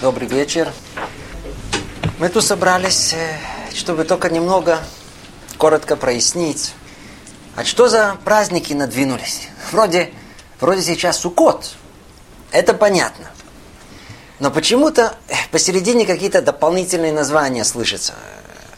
Добрый 0.00 0.28
вечер. 0.28 0.72
Мы 2.20 2.28
тут 2.28 2.44
собрались, 2.44 3.14
э, 3.14 3.36
чтобы 3.74 4.04
только 4.04 4.30
немного 4.30 4.78
коротко 5.56 5.96
прояснить. 5.96 6.72
А 7.56 7.64
что 7.64 7.88
за 7.88 8.16
праздники 8.24 8.72
надвинулись? 8.72 9.48
Вроде, 9.72 10.12
вроде 10.60 10.82
сейчас 10.82 11.18
Суккот. 11.18 11.74
Это 12.52 12.74
понятно. 12.74 13.26
Но 14.38 14.52
почему-то 14.52 15.16
э, 15.26 15.34
посередине 15.50 16.06
какие-то 16.06 16.42
дополнительные 16.42 17.12
названия 17.12 17.64
слышатся. 17.64 18.14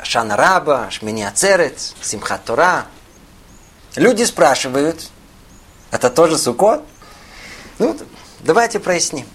Шана 0.02 0.38
Раба, 0.38 0.90
Шмини 0.90 1.24
Ацерет, 1.24 1.78
Симхат 2.00 2.46
Тора. 2.46 2.86
Люди 3.94 4.22
спрашивают, 4.22 5.10
это 5.90 6.08
тоже 6.08 6.38
Суккот? 6.38 6.82
Ну, 7.78 7.94
давайте 8.40 8.80
проясним. 8.80 9.26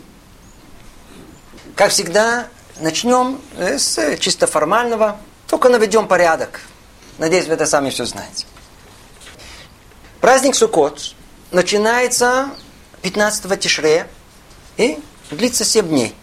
Как 1.75 1.91
всегда, 1.91 2.47
начнем 2.79 3.41
с 3.57 4.17
чисто 4.19 4.47
формального, 4.47 5.19
только 5.47 5.67
наведем 5.67 6.07
порядок. 6.07 6.61
Надеюсь, 7.17 7.47
вы 7.47 7.55
это 7.55 7.65
сами 7.65 7.89
все 7.89 8.05
знаете. 8.05 8.45
Праздник 10.21 10.55
Суккот 10.55 11.13
начинается 11.51 12.49
15 13.01 13.59
Тишре 13.59 14.07
и 14.77 14.99
длится 15.31 15.65
7 15.65 15.85
дней. 15.87 16.15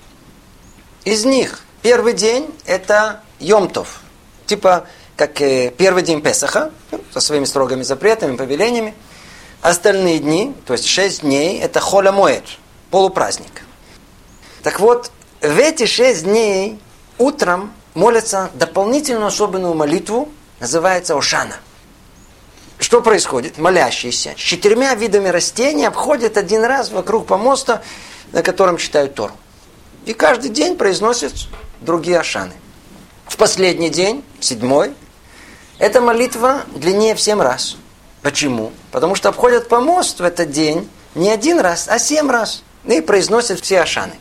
Из 1.04 1.26
них 1.26 1.60
первый 1.82 2.14
день 2.14 2.50
это 2.64 3.20
Йомтов. 3.38 4.00
Типа 4.46 4.86
как 5.16 5.34
первый 5.34 6.02
день 6.02 6.22
Песаха, 6.22 6.72
со 7.12 7.20
своими 7.20 7.44
строгими 7.44 7.82
запретами, 7.82 8.36
повелениями. 8.36 8.94
Остальные 9.60 10.18
дни, 10.20 10.56
то 10.66 10.72
есть 10.72 10.86
6 10.86 11.20
дней, 11.20 11.60
это 11.60 11.78
Холя 11.78 12.10
Моэт, 12.10 12.44
полупраздник. 12.90 13.62
Так 14.62 14.80
вот, 14.80 15.12
в 15.42 15.58
эти 15.58 15.86
шесть 15.86 16.24
дней 16.24 16.78
утром 17.18 17.72
молятся 17.94 18.50
дополнительную 18.54 19.26
особенную 19.26 19.74
молитву, 19.74 20.28
называется 20.60 21.18
Ошана. 21.18 21.56
Что 22.78 23.02
происходит? 23.02 23.58
Молящиеся 23.58 24.34
с 24.36 24.40
четырьмя 24.40 24.94
видами 24.94 25.28
растений 25.28 25.84
обходят 25.84 26.36
один 26.36 26.64
раз 26.64 26.90
вокруг 26.90 27.26
помоста, 27.26 27.82
на 28.32 28.42
котором 28.42 28.76
читают 28.76 29.14
Тору. 29.14 29.34
И 30.06 30.14
каждый 30.14 30.50
день 30.50 30.76
произносят 30.76 31.32
другие 31.80 32.18
Ашаны. 32.20 32.54
В 33.26 33.36
последний 33.36 33.90
день, 33.90 34.24
седьмой, 34.40 34.94
эта 35.78 36.00
молитва 36.00 36.62
длиннее 36.74 37.14
в 37.14 37.20
семь 37.20 37.40
раз. 37.40 37.76
Почему? 38.22 38.72
Потому 38.92 39.16
что 39.16 39.28
обходят 39.28 39.68
помост 39.68 40.20
в 40.20 40.24
этот 40.24 40.50
день 40.50 40.88
не 41.16 41.30
один 41.30 41.58
раз, 41.58 41.88
а 41.88 41.98
семь 41.98 42.30
раз. 42.30 42.62
И 42.84 43.00
произносят 43.00 43.60
все 43.60 43.80
Ашаны. 43.80 44.14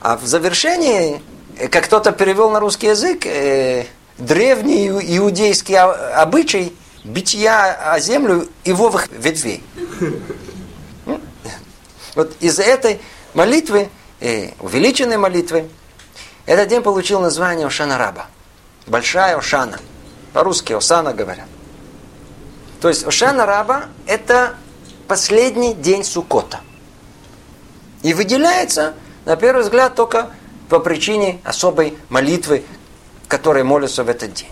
А 0.00 0.16
в 0.16 0.26
завершении, 0.26 1.22
э, 1.58 1.68
как 1.68 1.84
кто-то 1.84 2.12
перевел 2.12 2.50
на 2.50 2.58
русский 2.58 2.86
язык, 2.86 3.26
э, 3.26 3.84
древний 4.16 4.88
иудейский 4.88 5.76
обычай 5.76 6.74
битья 7.04 7.92
о 7.92 8.00
землю 8.00 8.48
ивовых 8.64 9.08
ветвей. 9.10 9.62
Ну, 11.04 11.20
вот 12.14 12.34
из-за 12.40 12.62
этой 12.62 13.00
молитвы, 13.34 13.90
э, 14.20 14.52
увеличенной 14.60 15.18
молитвы, 15.18 15.68
этот 16.46 16.68
день 16.68 16.82
получил 16.82 17.20
название 17.20 17.66
Ошана 17.66 17.98
Раба. 17.98 18.26
Большая 18.86 19.36
Ошана. 19.36 19.78
По-русски 20.32 20.72
Осана 20.72 21.12
говорят. 21.12 21.46
То 22.80 22.88
есть 22.88 23.06
Ошана 23.06 23.44
Раба– 23.44 23.84
это 24.06 24.54
последний 25.06 25.74
день 25.74 26.04
Сукота. 26.04 26.60
И 28.02 28.14
выделяется 28.14 28.94
на 29.24 29.36
первый 29.36 29.62
взгляд, 29.62 29.94
только 29.94 30.30
по 30.68 30.78
причине 30.78 31.40
особой 31.44 31.98
молитвы, 32.08 32.64
которой 33.28 33.64
молятся 33.64 34.04
в 34.04 34.08
этот 34.08 34.32
день. 34.32 34.50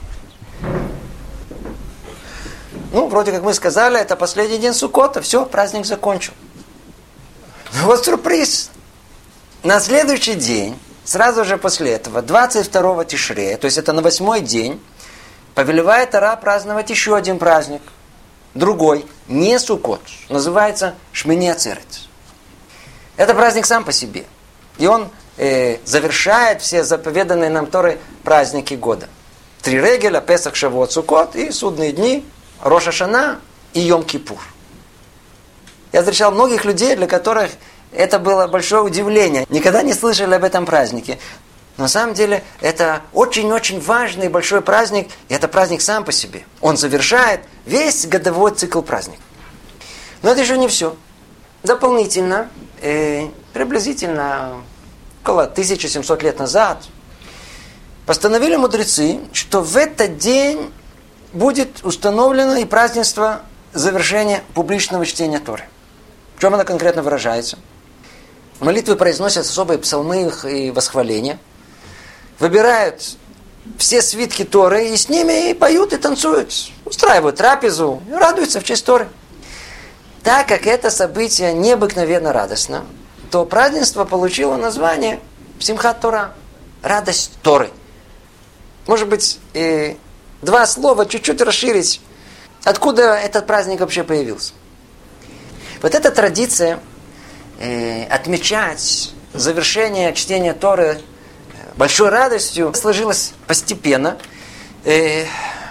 Ну, 2.92 3.08
вроде 3.08 3.32
как 3.32 3.42
мы 3.42 3.54
сказали, 3.54 4.00
это 4.00 4.16
последний 4.16 4.58
день 4.58 4.74
Сукота, 4.74 5.20
все, 5.20 5.44
праздник 5.46 5.86
закончен. 5.86 6.32
Но 7.74 7.86
вот 7.86 8.04
сюрприз. 8.04 8.70
На 9.62 9.80
следующий 9.80 10.34
день, 10.34 10.78
сразу 11.04 11.44
же 11.44 11.58
после 11.58 11.92
этого, 11.92 12.22
22 12.22 13.04
Тишре, 13.04 13.56
то 13.56 13.66
есть 13.66 13.76
это 13.76 13.92
на 13.92 14.02
восьмой 14.02 14.40
день, 14.40 14.80
повелевает 15.54 16.14
Ара 16.14 16.34
праздновать 16.36 16.90
еще 16.90 17.16
один 17.16 17.38
праздник. 17.38 17.82
Другой, 18.54 19.04
не 19.26 19.58
Сукот, 19.58 20.00
называется 20.28 20.94
Шмини 21.12 21.48
Ацерет. 21.48 22.08
Это 23.16 23.34
праздник 23.34 23.66
сам 23.66 23.84
по 23.84 23.92
себе– 23.92 24.24
и 24.78 24.86
он 24.86 25.08
э, 25.36 25.78
завершает 25.84 26.62
все 26.62 26.84
заповеданные 26.84 27.50
нам 27.50 27.66
Торы 27.66 27.98
праздники 28.24 28.74
года. 28.74 29.08
Три 29.62 29.80
регеля, 29.80 30.20
Песах, 30.20 30.54
Шавуот, 30.54 30.92
Сукот 30.92 31.36
и 31.36 31.50
судные 31.50 31.92
дни, 31.92 32.24
Роша 32.62 32.92
Шана 32.92 33.40
и 33.74 33.88
Йом-Кипур. 33.88 34.38
Я 35.92 36.00
встречал 36.02 36.32
многих 36.32 36.64
людей, 36.64 36.96
для 36.96 37.06
которых 37.06 37.50
это 37.92 38.18
было 38.18 38.46
большое 38.46 38.82
удивление. 38.82 39.46
Никогда 39.48 39.82
не 39.82 39.94
слышали 39.94 40.34
об 40.34 40.44
этом 40.44 40.66
празднике. 40.66 41.18
На 41.76 41.88
самом 41.88 42.14
деле 42.14 42.42
это 42.60 43.02
очень-очень 43.12 43.80
важный 43.80 44.28
большой 44.28 44.60
праздник, 44.60 45.08
и 45.28 45.34
это 45.34 45.46
праздник 45.46 45.80
сам 45.80 46.04
по 46.04 46.12
себе. 46.12 46.44
Он 46.60 46.76
завершает 46.76 47.40
весь 47.66 48.06
годовой 48.06 48.50
цикл 48.52 48.82
праздников. 48.82 49.24
Но 50.22 50.32
это 50.32 50.40
еще 50.40 50.58
не 50.58 50.66
все. 50.66 50.96
Дополнительно 51.62 52.50
э, 52.80 53.28
приблизительно 53.52 54.62
около 55.22 55.44
1700 55.44 56.22
лет 56.22 56.38
назад, 56.38 56.84
постановили 58.06 58.56
мудрецы, 58.56 59.20
что 59.32 59.60
в 59.60 59.76
этот 59.76 60.18
день 60.18 60.72
будет 61.32 61.84
установлено 61.84 62.56
и 62.56 62.64
празднество 62.64 63.42
завершения 63.72 64.42
публичного 64.54 65.04
чтения 65.04 65.38
Торы. 65.38 65.64
В 66.36 66.40
чем 66.40 66.54
оно 66.54 66.64
конкретно 66.64 67.02
выражается? 67.02 67.58
Молитвы 68.60 68.96
произносят 68.96 69.44
особые 69.44 69.78
псалмы 69.78 70.32
и 70.44 70.70
восхваления. 70.70 71.38
Выбирают 72.38 73.16
все 73.76 74.00
свитки 74.00 74.44
Торы 74.44 74.88
и 74.88 74.96
с 74.96 75.08
ними 75.08 75.50
и 75.50 75.54
поют, 75.54 75.92
и 75.92 75.96
танцуют. 75.96 76.52
Устраивают 76.84 77.36
трапезу, 77.36 78.02
радуются 78.10 78.60
в 78.60 78.64
честь 78.64 78.84
Торы. 78.84 79.08
Так 80.22 80.48
как 80.48 80.66
это 80.66 80.90
событие 80.90 81.52
необыкновенно 81.52 82.32
радостно, 82.32 82.84
то 83.30 83.44
празднество 83.44 84.04
получило 84.04 84.56
название 84.56 85.20
Симхат 85.58 86.00
Тора. 86.00 86.32
Радость 86.82 87.32
Торы. 87.42 87.70
Может 88.86 89.08
быть, 89.08 89.38
э, 89.52 89.96
два 90.42 90.66
слова 90.66 91.06
чуть-чуть 91.06 91.40
расширить. 91.40 92.00
Откуда 92.64 93.14
этот 93.14 93.46
праздник 93.46 93.80
вообще 93.80 94.04
появился? 94.04 94.52
Вот 95.82 95.94
эта 95.94 96.10
традиция 96.10 96.80
э, 97.58 98.04
отмечать 98.04 99.12
завершение 99.34 100.14
чтения 100.14 100.54
Торы 100.54 101.00
большой 101.76 102.10
радостью 102.10 102.72
сложилась 102.74 103.32
постепенно, 103.46 104.18
э, 104.84 105.24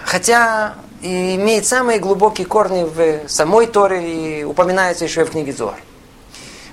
хотя 0.04 0.74
и 1.00 1.36
имеет 1.36 1.66
самые 1.66 1.98
глубокие 1.98 2.46
корни 2.46 2.84
в 2.84 3.28
самой 3.28 3.66
Торе 3.66 4.40
и 4.40 4.44
упоминается 4.44 5.04
еще 5.04 5.22
и 5.22 5.24
в 5.24 5.30
книге 5.30 5.52
Зор. 5.52 5.74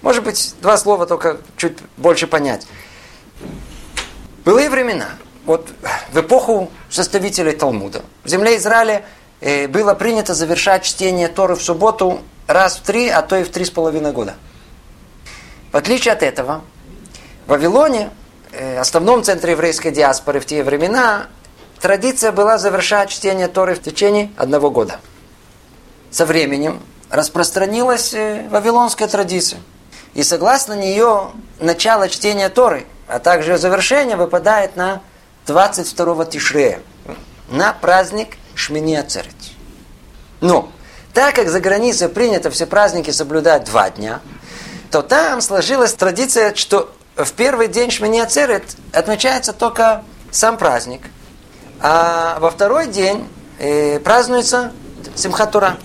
Может 0.05 0.23
быть, 0.23 0.53
два 0.61 0.77
слова 0.77 1.07
только 1.07 1.39
чуть 1.57 1.79
больше 1.97 2.27
понять. 2.27 2.67
Былые 4.45 4.69
времена, 4.69 5.07
вот 5.47 5.67
в 6.11 6.19
эпоху 6.19 6.69
составителей 6.91 7.53
Талмуда, 7.53 8.03
в 8.23 8.29
земле 8.29 8.57
Израиля 8.57 9.03
э, 9.41 9.67
было 9.67 9.95
принято 9.95 10.35
завершать 10.35 10.83
чтение 10.83 11.27
Торы 11.27 11.55
в 11.55 11.63
субботу 11.63 12.21
раз 12.45 12.75
в 12.77 12.81
три, 12.81 13.09
а 13.09 13.23
то 13.23 13.35
и 13.35 13.43
в 13.43 13.49
три 13.49 13.65
с 13.65 13.71
половиной 13.71 14.11
года. 14.11 14.35
В 15.71 15.75
отличие 15.77 16.13
от 16.13 16.21
этого, 16.21 16.61
в 17.47 17.49
Вавилоне, 17.49 18.11
э, 18.51 18.77
основном 18.77 19.23
центре 19.23 19.53
еврейской 19.53 19.89
диаспоры 19.89 20.39
в 20.39 20.45
те 20.45 20.63
времена, 20.63 21.25
традиция 21.81 22.31
была 22.31 22.59
завершать 22.59 23.09
чтение 23.09 23.47
Торы 23.47 23.73
в 23.73 23.81
течение 23.81 24.29
одного 24.37 24.69
года. 24.69 24.99
Со 26.11 26.27
временем 26.27 26.79
распространилась 27.09 28.13
э, 28.13 28.47
вавилонская 28.51 29.07
традиция– 29.07 29.59
и 30.15 30.23
согласно 30.23 30.73
нее, 30.73 31.31
начало 31.59 32.09
чтения 32.09 32.49
Торы, 32.49 32.87
а 33.07 33.19
также 33.19 33.57
завершение 33.57 34.15
выпадает 34.15 34.75
на 34.77 35.01
22 35.45 36.25
Тишрея, 36.25 36.79
на 37.49 37.73
праздник 37.73 38.37
Шмини 38.55 38.95
Ацерет. 38.95 39.35
Но, 40.39 40.71
так 41.13 41.35
как 41.35 41.49
за 41.49 41.59
границей 41.59 42.07
принято 42.07 42.49
все 42.49 42.65
праздники 42.65 43.11
соблюдать 43.11 43.65
два 43.65 43.89
дня, 43.89 44.21
то 44.89 45.01
там 45.01 45.41
сложилась 45.41 45.93
традиция, 45.93 46.55
что 46.55 46.89
в 47.17 47.33
первый 47.33 47.67
день 47.67 47.91
Шмини 47.91 48.19
Ацерет 48.19 48.63
отмечается 48.93 49.51
только 49.51 50.01
сам 50.31 50.57
праздник, 50.57 51.01
а 51.81 52.39
во 52.39 52.51
второй 52.51 52.87
день 52.87 53.27
э, 53.59 53.99
празднуется 53.99 54.71
Симхатура. 55.13 55.77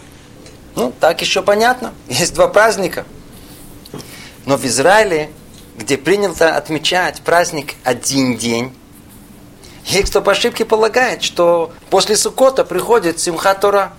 Ну, 0.76 0.92
так 1.00 1.20
еще 1.20 1.42
понятно. 1.42 1.92
Есть 2.06 2.34
два 2.34 2.46
праздника– 2.46 3.04
но 4.50 4.56
в 4.56 4.64
Израиле 4.64 5.30
где 5.76 5.96
принято 5.96 6.56
отмечать 6.56 7.22
праздник 7.22 7.74
один 7.84 8.36
день, 8.36 8.76
есть 9.84 10.10
кто 10.10 10.22
по 10.22 10.32
ошибке 10.32 10.64
полагает, 10.64 11.22
что 11.22 11.72
после 11.88 12.16
Сукота 12.16 12.64
приходит 12.64 13.20
Симхат 13.20 13.60
Тора. 13.60 13.92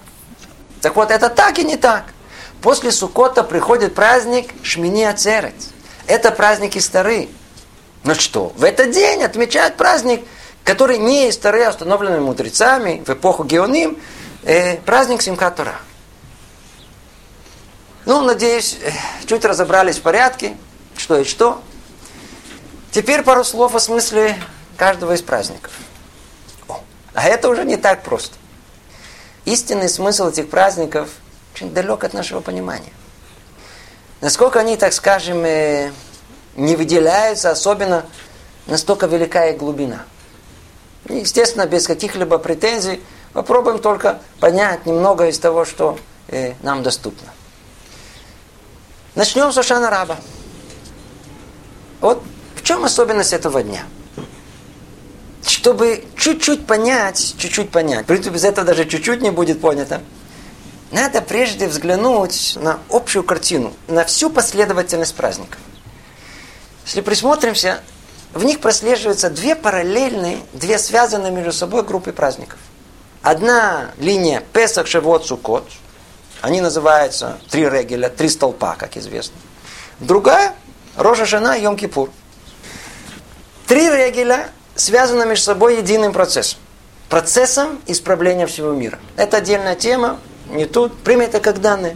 Так 0.82 0.98
вот, 0.98 1.10
это 1.10 1.30
так 1.30 1.58
и 1.58 1.64
не 1.64 1.78
так. 1.78 2.14
После 2.62 2.92
Сукота 2.92 3.44
приходит 3.44 3.96
праздник 3.96 4.50
Шмини 4.62 5.06
Ацерец. 5.06 5.70
Это 6.06 6.32
праздники 6.32 6.80
старые. 6.80 7.30
Ну 8.04 8.14
что, 8.14 8.52
в 8.58 8.66
этот 8.66 8.92
день 8.92 9.24
отмечают 9.24 9.78
праздник, 9.78 10.22
который 10.66 10.98
не 10.98 11.30
из 11.30 11.36
старые, 11.36 11.68
а 11.68 11.70
установленный 11.70 12.20
мудрецами 12.20 13.02
в 13.08 13.10
эпоху 13.10 13.46
Геоним, 13.46 13.98
э, 14.44 14.76
праздник 14.80 15.22
Симхат 15.22 15.56
Тора. 15.56 15.80
Ну, 18.06 18.22
надеюсь, 18.22 18.78
э, 18.82 18.92
чуть 19.28 19.46
разобрались 19.46 19.98
в 19.98 20.02
порядке, 20.02 20.58
что 20.98 21.20
и 21.20 21.24
что. 21.24 21.62
Теперь 22.92 23.22
пару 23.22 23.44
слов 23.44 23.76
о 23.76 23.80
смысле 23.80 24.36
каждого 24.76 25.14
из 25.14 25.22
праздников. 25.22 25.72
О, 26.68 26.82
а 27.14 27.28
это 27.28 27.48
уже 27.50 27.64
не 27.64 27.78
так 27.78 28.04
просто. 28.04 28.36
Истинный 29.46 29.88
смысл 29.88 30.30
этих 30.30 30.50
праздников 30.50 31.10
очень 31.54 31.72
далек 31.72 32.04
от 32.04 32.14
нашего 32.14 32.40
понимания. 32.40 32.92
Насколько 34.20 34.60
они, 34.60 34.78
так 34.78 34.94
скажем, 34.94 35.44
э, 35.46 35.92
не 36.56 36.76
выделяются, 36.76 37.52
особенно 37.52 38.06
настолько 38.66 39.06
велика 39.06 39.48
их 39.48 39.58
глубина. 39.58 40.06
Естественно, 41.08 41.68
без 41.68 41.86
каких-либо 41.86 42.40
претензий 42.40 43.02
попробуем 43.34 43.80
только 43.80 44.20
понять 44.40 44.86
немного 44.88 45.28
из 45.28 45.38
того, 45.38 45.66
что 45.66 46.00
э, 46.28 46.54
нам 46.62 46.82
доступно. 46.82 47.30
Начнем 49.14 49.52
с 49.52 49.58
Ошана 49.58 49.90
Раба. 49.90 50.18
Вот 52.00 52.24
в 52.56 52.64
чем 52.64 52.86
особенность 52.86 53.34
этого 53.34 53.62
дня? 53.62 53.84
Чтобы 55.46 56.06
чуть-чуть 56.16 56.66
понять, 56.66 57.36
чуть-чуть 57.38 57.72
понять, 57.72 58.06
в 58.06 58.08
принципе, 58.08 58.36
без 58.36 58.46
этого 58.46 58.66
даже 58.66 58.86
чуть-чуть 58.86 59.22
не 59.22 59.32
будет 59.32 59.60
понято, 59.60 60.02
надо 60.92 61.22
прежде 61.22 61.68
взглянуть 61.68 62.58
на 62.62 62.80
общую 62.90 63.24
картину, 63.24 63.74
на 63.88 64.06
всю 64.06 64.30
последовательность 64.30 65.16
праздников. 65.16 65.60
Если 66.86 67.02
присмотримся, 67.02 67.82
в 68.34 68.46
них 68.46 68.62
прослеживаются 68.62 69.30
две 69.30 69.56
параллельные, 69.56 70.38
две 70.54 70.80
связанные 70.80 71.34
между 71.34 71.52
собой 71.52 71.84
группы 71.84 72.14
праздников. 72.14 72.60
Одна 73.22 73.92
линия 73.98 74.42
Песах, 74.54 74.88
Шевот, 74.88 75.26
Сукот– 75.26 75.70
они 76.42 76.60
называются 76.60 77.38
три 77.50 77.70
регеля, 77.70 78.10
три 78.10 78.28
столпа, 78.28 78.76
как 78.78 78.98
известно. 78.98 79.36
Другая– 80.00 80.56
Рожа 80.98 81.26
Жена 81.26 81.56
и 81.56 81.64
Йом-Кипур. 81.64 82.10
Три 83.68 83.90
регеля 83.90 84.50
связаны 84.76 85.26
между 85.26 85.46
собой 85.46 85.78
единым 85.78 86.12
процессом. 86.12 86.60
Процессом 87.10 87.80
исправления 87.86 88.48
всего 88.48 88.74
мира. 88.74 89.00
Это 89.18 89.38
отдельная 89.38 89.76
тема, 89.76 90.20
не 90.50 90.66
тут. 90.66 90.98
Прими 91.04 91.26
это 91.26 91.40
как 91.40 91.62
данные. 91.62 91.96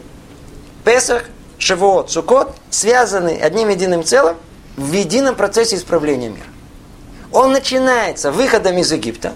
Песах, 0.84 1.24
Шивот, 1.58 2.12
Сукот 2.12 2.56
связаны 2.70 3.40
одним 3.42 3.70
единым 3.70 4.04
целым 4.04 4.38
в 4.78 4.92
едином 4.92 5.36
процессе 5.36 5.78
исправления 5.78 6.30
мира. 6.30 6.46
Он 7.32 7.52
начинается 7.52 8.32
выходом 8.32 8.78
из 8.78 8.92
Египта 8.92 9.34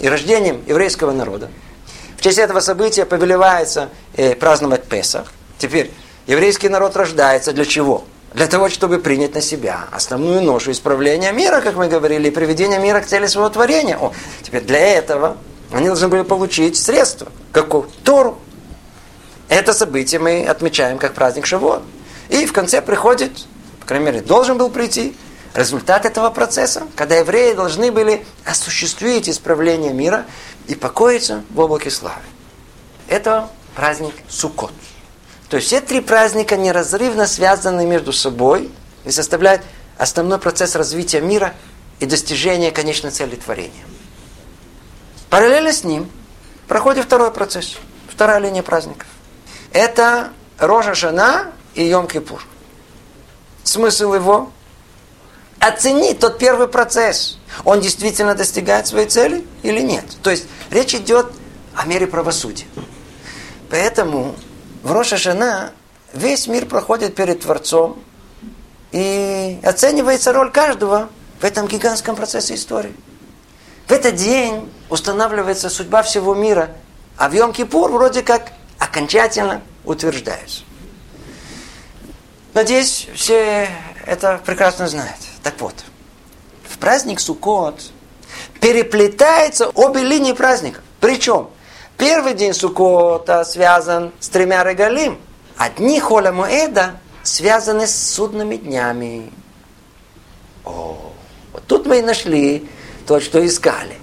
и 0.00 0.08
рождением 0.08 0.62
еврейского 0.66 1.10
народа– 1.10 1.50
честь 2.24 2.38
этого 2.38 2.60
события 2.60 3.04
повелевается 3.04 3.90
э, 4.16 4.34
праздновать 4.34 4.84
Песах. 4.84 5.30
Теперь, 5.58 5.90
еврейский 6.26 6.70
народ 6.70 6.96
рождается 6.96 7.52
для 7.52 7.66
чего? 7.66 8.04
Для 8.32 8.46
того, 8.46 8.70
чтобы 8.70 8.98
принять 8.98 9.34
на 9.34 9.42
себя 9.42 9.84
основную 9.92 10.40
ношу 10.40 10.70
исправления 10.70 11.32
мира, 11.32 11.60
как 11.60 11.74
мы 11.74 11.86
говорили, 11.86 12.28
и 12.28 12.30
приведения 12.30 12.78
мира 12.78 13.00
к 13.00 13.06
цели 13.06 13.26
своего 13.26 13.50
творения. 13.50 13.98
О, 13.98 14.14
теперь 14.42 14.62
для 14.62 14.78
этого 14.78 15.36
они 15.70 15.88
должны 15.88 16.08
были 16.08 16.22
получить 16.22 16.78
средства. 16.78 17.30
Какую? 17.52 17.90
Тору. 18.04 18.38
Это 19.50 19.74
событие 19.74 20.18
мы 20.18 20.46
отмечаем 20.46 20.96
как 20.96 21.12
праздник 21.12 21.44
Шавуот. 21.44 21.82
И 22.30 22.46
в 22.46 22.54
конце 22.54 22.80
приходит, 22.80 23.32
по 23.80 23.86
крайней 23.86 24.06
мере, 24.06 24.20
должен 24.22 24.56
был 24.56 24.70
прийти 24.70 25.14
результат 25.54 26.06
этого 26.06 26.30
процесса, 26.30 26.84
когда 26.96 27.16
евреи 27.16 27.52
должны 27.52 27.92
были 27.92 28.24
осуществить 28.46 29.28
исправление 29.28 29.92
мира 29.92 30.24
и 30.66 30.74
покоиться 30.74 31.44
в 31.50 31.60
облаке 31.60 31.90
славы. 31.90 32.22
Это 33.08 33.48
праздник 33.74 34.14
Суккот. 34.28 34.72
То 35.48 35.56
есть 35.56 35.68
все 35.68 35.80
три 35.80 36.00
праздника 36.00 36.56
неразрывно 36.56 37.26
связаны 37.26 37.86
между 37.86 38.12
собой 38.12 38.70
и 39.04 39.10
составляют 39.10 39.62
основной 39.98 40.38
процесс 40.38 40.74
развития 40.74 41.20
мира 41.20 41.54
и 42.00 42.06
достижения 42.06 42.70
конечной 42.70 43.10
цели 43.10 43.36
творения. 43.36 43.84
Параллельно 45.30 45.72
с 45.72 45.84
ним 45.84 46.10
проходит 46.66 47.04
второй 47.04 47.30
процесс, 47.30 47.76
вторая 48.08 48.38
линия 48.38 48.62
праздников. 48.62 49.08
Это 49.72 50.32
Рожа 50.58 50.94
Жана 50.94 51.52
и 51.74 51.82
Йом-Кипур. 51.88 52.40
Смысл 53.64 54.14
его– 54.14 54.52
оценить 55.58 56.20
тот 56.20 56.38
первый 56.38 56.68
процесс– 56.68 57.38
он 57.64 57.80
действительно 57.80 58.34
достигает 58.34 58.86
своей 58.86 59.08
цели 59.08 59.44
или 59.62 59.80
нет. 59.80 60.04
То 60.22 60.30
есть 60.30 60.46
речь 60.70 60.94
идет 60.94 61.32
о 61.74 61.86
мере 61.86 62.06
правосудия. 62.06 62.66
Поэтому 63.70 64.34
в 64.82 64.92
Роша 64.92 65.16
Жена 65.16 65.70
весь 66.12 66.46
мир 66.46 66.66
проходит 66.66 67.14
перед 67.14 67.40
Творцом 67.40 68.02
и 68.92 69.58
оценивается 69.62 70.32
роль 70.32 70.50
каждого 70.50 71.08
в 71.40 71.44
этом 71.44 71.66
гигантском 71.66 72.16
процессе 72.16 72.54
истории. 72.54 72.94
В 73.86 73.92
этот 73.92 74.14
день 74.14 74.70
устанавливается 74.88 75.68
судьба 75.68 76.02
всего 76.02 76.34
мира, 76.34 76.70
а 77.16 77.28
в 77.28 77.34
Йом-Кипур 77.34 77.90
вроде 77.90 78.22
как 78.22 78.52
окончательно 78.78 79.60
утверждается. 79.84 80.62
Надеюсь, 82.54 83.08
все 83.14 83.68
это 84.06 84.40
прекрасно 84.44 84.86
знают. 84.86 85.18
Так 85.42 85.60
вот, 85.60 85.74
в 86.74 86.78
праздник 86.78 87.20
Суккот 87.20 87.80
переплетаются 88.60 89.68
обе 89.68 90.02
линии 90.02 90.32
праздника. 90.32 90.80
Причем 91.00 91.48
первый 91.96 92.34
день 92.34 92.52
Суккота 92.52 93.44
связан 93.44 94.12
с 94.18 94.28
тремя 94.28 94.64
регалим, 94.64 95.18
а 95.56 95.70
дни 95.70 96.00
Холя 96.00 96.32
Моэда 96.32 96.96
связаны 97.22 97.86
с 97.86 97.94
судными 97.94 98.56
днями. 98.56 99.32
О, 100.64 101.12
вот 101.52 101.64
тут 101.66 101.86
мы 101.86 102.00
и 102.00 102.02
нашли 102.02 102.68
то, 103.06 103.20
что 103.20 103.44
искали. 103.46 103.96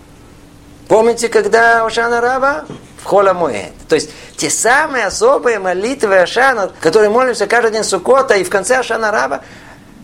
Помните, 0.87 1.27
когда 1.27 1.85
Ошана 1.85 2.21
Раба 2.21 2.65
в 3.01 3.05
Хола 3.05 3.33
Моэд? 3.33 3.73
То 3.89 3.95
есть 3.95 4.11
те 4.37 4.49
самые 4.49 5.07
особые 5.07 5.59
молитвы 5.59 6.19
Ашана, 6.19 6.71
которые 6.79 7.09
молимся 7.09 7.47
каждый 7.47 7.71
день 7.71 7.83
Суккота 7.83 8.35
и 8.35 8.45
в 8.45 8.49
конце 8.49 8.77
Ашана 8.77 9.11
Раба, 9.11 9.41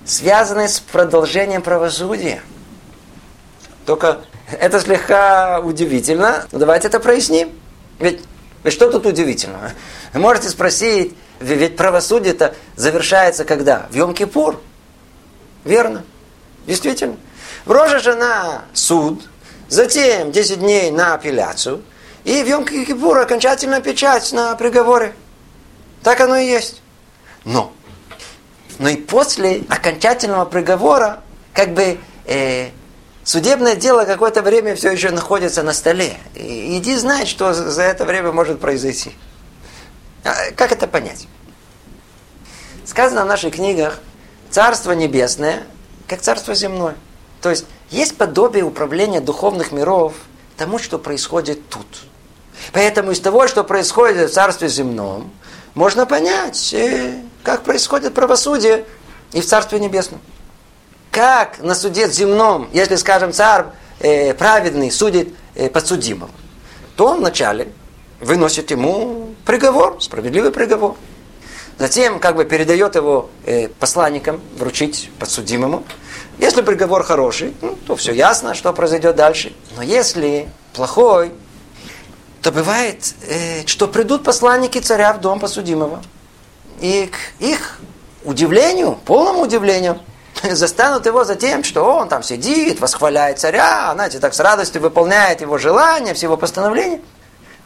связаны 0.06 0.68
с 0.68 0.80
продолжением 0.80 1.62
правосудия. 1.62 2.42
Только 3.88 4.20
это 4.52 4.82
слегка 4.82 5.62
удивительно. 5.62 6.46
Но 6.52 6.60
давайте 6.60 6.90
это 6.90 7.00
проясним. 7.00 7.58
Ведь, 8.00 8.20
ведь 8.66 8.74
что 8.74 8.92
тут 8.92 9.06
удивительного? 9.06 9.72
Вы 10.12 10.20
можете 10.20 10.50
спросить, 10.50 11.16
ведь 11.40 11.78
правосудие-то 11.78 12.54
завершается 12.76 13.46
когда? 13.46 13.88
В 13.90 13.96
Йом-Кипур. 13.96 14.60
Верно. 15.64 16.04
Действительно. 16.68 17.16
В 17.64 17.72
Роже 17.72 18.00
жена 18.00 18.66
суд, 18.74 19.24
затем 19.70 20.34
10 20.34 20.60
дней 20.60 20.92
на 20.92 21.14
апелляцию, 21.14 21.82
и 22.26 22.44
в 22.44 22.46
Йом-Кипур 22.46 23.22
окончательная 23.22 23.80
печать 23.80 24.34
на 24.34 24.54
приговоре. 24.56 25.14
Так 26.04 26.20
оно 26.20 26.36
и 26.36 26.46
есть. 26.46 26.82
Но, 27.46 27.72
но 28.80 28.90
и 28.90 28.98
после 28.98 29.64
окончательного 29.70 30.44
приговора, 30.44 31.22
как 31.54 31.74
бы 31.74 31.98
э, 32.26 32.72
Судебное 33.28 33.76
дело 33.76 34.06
какое-то 34.06 34.42
время 34.42 34.74
все 34.74 34.90
еще 34.90 35.10
находится 35.10 35.62
на 35.62 35.74
столе. 35.74 36.16
Иди 36.34 36.96
знать, 36.96 37.28
что 37.28 37.54
за 37.54 37.82
это 37.82 38.06
время 38.06 38.32
может 38.32 38.62
произойти. 38.62 39.12
А 40.24 40.34
как 40.56 40.72
это 40.72 40.88
понять? 40.88 41.28
Сказано 42.86 43.26
в 43.26 43.28
наших 43.28 43.56
книгах, 43.56 44.00
Царство 44.50 44.94
Небесное, 44.94 45.64
как 46.08 46.22
Царство 46.22 46.56
Земное. 46.56 46.96
То 47.42 47.50
есть 47.50 47.66
есть 47.90 48.16
подобие 48.16 48.64
управления 48.64 49.20
духовных 49.20 49.74
миров 49.74 50.14
тому, 50.56 50.80
что 50.80 50.98
происходит 50.98 51.68
тут. 51.68 52.04
Поэтому 52.72 53.12
из 53.12 53.20
того, 53.20 53.50
что 53.50 53.66
происходит 53.66 54.30
в 54.30 54.34
Царстве 54.34 54.70
Земном, 54.70 55.34
можно 55.74 56.06
понять, 56.06 56.74
э, 56.74 57.22
как 57.44 57.64
происходит 57.64 58.14
правосудие 58.14 58.86
и 59.34 59.42
в 59.42 59.46
Царстве 59.46 59.82
Небесном 59.82 60.22
как 61.18 61.64
на 61.64 61.74
суде 61.74 62.08
земном, 62.12 62.70
если, 62.74 62.96
скажем, 62.96 63.34
царь 63.34 63.66
э, 64.00 64.36
праведный 64.36 64.92
судит 64.92 65.34
э, 65.56 65.68
подсудимого, 65.68 66.30
то 66.96 67.08
он 67.08 67.22
вначале 67.22 67.70
выносит 68.20 68.70
ему 68.70 69.34
приговор, 69.44 69.98
справедливый 70.00 70.52
приговор. 70.52 70.96
Затем 71.80 72.20
как 72.20 72.36
бы 72.36 72.46
передает 72.46 72.94
его 72.94 73.32
э, 73.48 73.68
посланникам, 73.68 74.40
вручить 74.60 75.10
подсудимому. 75.18 75.86
Если 76.38 76.62
приговор 76.62 77.02
хороший, 77.02 77.56
ну, 77.64 77.76
то 77.88 77.96
все 77.96 78.14
ясно, 78.14 78.54
что 78.54 78.72
произойдет 78.72 79.16
дальше. 79.16 79.54
Но 79.76 79.82
если 79.82 80.48
плохой, 80.74 81.32
то 82.44 82.52
бывает, 82.52 83.16
э, 83.28 83.66
что 83.66 83.88
придут 83.88 84.24
посланники 84.24 84.78
царя 84.78 85.14
в 85.14 85.22
дом 85.22 85.40
подсудимого. 85.40 86.04
И 86.80 87.10
к 87.12 87.42
их 87.42 87.80
удивлению, 88.24 89.00
полному 89.04 89.42
удивлению, 89.42 90.00
застанут 90.52 91.06
его 91.06 91.24
за 91.24 91.36
тем, 91.36 91.64
что 91.64 91.84
он 91.84 92.10
там 92.10 92.24
сидит, 92.24 92.80
восхваляет 92.80 93.40
царя, 93.40 93.92
знаете, 93.94 94.20
так 94.20 94.34
с 94.34 94.40
радостью 94.40 94.82
выполняет 94.82 95.42
его 95.42 95.58
желания, 95.58 96.14
все 96.14 96.28
его 96.28 96.38
постановления. 96.38 97.02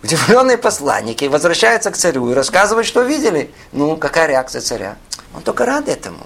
Удивленные 0.04 0.58
посланники 0.58 1.26
возвращаются 1.26 1.92
к 1.92 1.98
царю 1.98 2.32
и 2.32 2.34
рассказывают, 2.34 2.88
что 2.88 3.04
видели. 3.04 3.54
Ну, 3.72 3.98
какая 3.98 4.28
реакция 4.28 4.62
царя? 4.62 4.98
Он 5.36 5.44
только 5.44 5.66
рад 5.66 5.88
этому. 5.88 6.26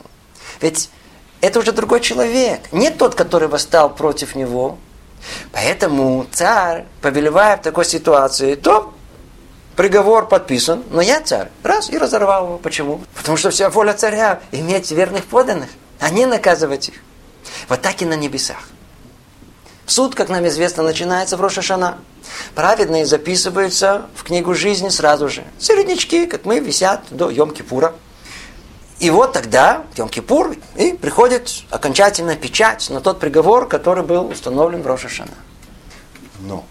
Ведь 0.62 0.90
это 1.42 1.60
уже 1.60 1.74
другой 1.74 2.00
человек. 2.00 2.62
Не 2.72 2.90
тот, 2.90 3.16
который 3.16 3.50
восстал 3.50 3.94
против 3.94 4.36
него. 4.36 4.78
Поэтому 5.52 6.26
царь, 6.32 6.86
повелевая 7.02 7.58
в 7.58 7.62
такой 7.62 7.84
ситуации, 7.84 8.56
то 8.56 8.94
приговор 9.76 10.28
подписан, 10.28 10.84
но 10.90 11.02
я 11.02 11.20
царь. 11.22 11.50
Раз, 11.62 11.90
и 11.90 11.98
разорвал 11.98 12.46
его. 12.46 12.58
Почему? 12.58 13.02
Потому 13.14 13.36
что 13.36 13.50
вся 13.50 13.70
воля 13.70 13.94
царя 13.94 14.40
иметь 14.52 14.92
верных 14.92 15.26
подданных, 15.26 15.70
а 16.00 16.10
не 16.10 16.26
наказывать 16.26 16.90
их. 16.90 16.96
Вот 17.70 17.82
так 17.82 18.02
и 18.02 18.06
на 18.06 18.16
небесах. 18.16 18.70
Суд, 19.86 20.16
как 20.16 20.30
нам 20.30 20.48
известно, 20.48 20.84
начинается 20.84 21.38
в 21.38 21.42
Рошашана. 21.42 22.00
Праведные 22.56 23.06
записываются 23.06 24.08
в 24.16 24.24
книгу 24.24 24.56
жизни 24.56 24.90
сразу 24.90 25.30
же. 25.30 25.44
Середнячки, 25.60 26.26
как 26.26 26.46
мы, 26.46 26.60
висят 26.60 27.04
до 27.12 27.30
Йом-Кипура. 27.30 27.94
И 29.00 29.10
вот 29.10 29.34
тогда, 29.34 29.84
Йом-Кипур, 29.96 30.58
и 30.76 30.94
приходит 30.94 31.52
окончательная 31.70 32.36
печать 32.36 32.90
на 32.90 33.02
тот 33.02 33.20
приговор, 33.20 33.68
который 33.68 34.04
был 34.04 34.28
установлен 34.28 34.82
в 34.82 34.88
Рошашана. 34.88 35.34
Но 36.40 36.66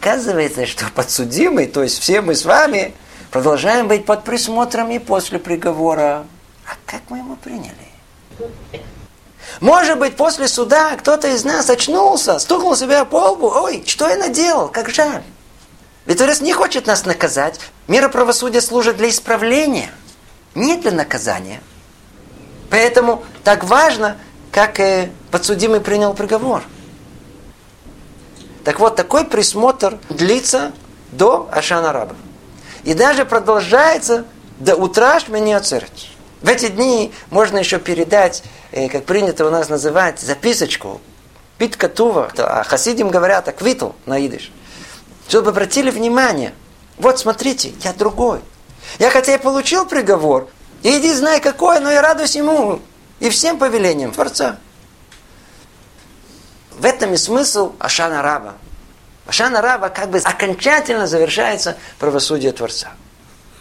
оказывается, 0.00 0.66
что 0.66 0.86
подсудимый, 0.94 1.66
то 1.66 1.82
есть 1.82 1.98
все 1.98 2.22
мы 2.22 2.34
с 2.34 2.44
вами, 2.44 2.94
продолжаем 3.30 3.88
быть 3.88 4.06
под 4.06 4.24
присмотром 4.24 4.90
и 4.90 4.98
после 4.98 5.38
приговора. 5.38 6.24
А 6.64 6.76
как 6.86 7.02
мы 7.10 7.18
его 7.18 7.36
приняли? 7.36 7.87
Может 9.60 9.98
быть, 9.98 10.16
после 10.16 10.46
суда 10.46 10.96
кто-то 10.96 11.28
из 11.28 11.44
нас 11.44 11.68
очнулся, 11.68 12.38
стукнул 12.38 12.76
себя 12.76 13.04
по 13.04 13.30
лбу. 13.30 13.50
Ой, 13.54 13.82
что 13.86 14.08
я 14.08 14.16
наделал? 14.16 14.68
Как 14.68 14.88
жаль. 14.90 15.22
Ведь 16.06 16.18
Творец 16.18 16.40
не 16.40 16.52
хочет 16.52 16.86
нас 16.86 17.04
наказать. 17.04 17.60
Мера 17.86 18.08
правосудия 18.08 18.60
служит 18.60 18.96
для 18.96 19.10
исправления, 19.10 19.90
не 20.54 20.76
для 20.76 20.92
наказания. 20.92 21.60
Поэтому 22.70 23.24
так 23.44 23.64
важно, 23.64 24.16
как 24.52 24.78
э, 24.80 25.10
подсудимый 25.30 25.80
принял 25.80 26.14
приговор. 26.14 26.62
Так 28.64 28.80
вот, 28.80 28.96
такой 28.96 29.24
присмотр 29.24 29.98
длится 30.08 30.72
до 31.10 31.48
Ашана 31.50 31.92
Раба. 31.92 32.14
И 32.84 32.94
даже 32.94 33.24
продолжается 33.24 34.24
до 34.58 34.76
утра 34.76 35.20
Шмини 35.20 35.54
В 36.40 36.48
эти 36.48 36.68
дни 36.68 37.12
можно 37.30 37.58
еще 37.58 37.78
передать 37.78 38.42
Э, 38.70 38.88
как 38.88 39.04
принято 39.04 39.46
у 39.46 39.50
нас 39.50 39.68
называть, 39.68 40.20
записочку, 40.20 41.00
пит 41.56 41.76
катува, 41.76 42.30
а 42.36 42.62
хасидим 42.64 43.08
говорят, 43.08 43.48
аквитл 43.48 43.90
на 44.04 44.24
идыш, 44.24 44.52
чтобы 45.28 45.50
обратили 45.50 45.90
внимание, 45.90 46.52
вот 46.98 47.18
смотрите, 47.18 47.72
я 47.82 47.92
другой. 47.92 48.40
Я 48.98 49.10
хотя 49.10 49.34
и 49.34 49.38
получил 49.38 49.86
приговор, 49.86 50.48
иди 50.82 51.12
знай 51.12 51.40
какой, 51.40 51.80
но 51.80 51.90
я 51.90 52.02
радуюсь 52.02 52.36
ему 52.36 52.80
и 53.20 53.30
всем 53.30 53.58
повелениям 53.58 54.12
Творца. 54.12 54.58
В 56.72 56.84
этом 56.84 57.14
и 57.14 57.16
смысл 57.16 57.72
Ашана 57.78 58.22
Раба. 58.22 58.54
Ашана 59.26 59.60
Раба 59.60 59.88
как 59.88 60.10
бы 60.10 60.18
окончательно 60.18 61.06
завершается 61.06 61.76
правосудие 61.98 62.52
Творца. 62.52 62.92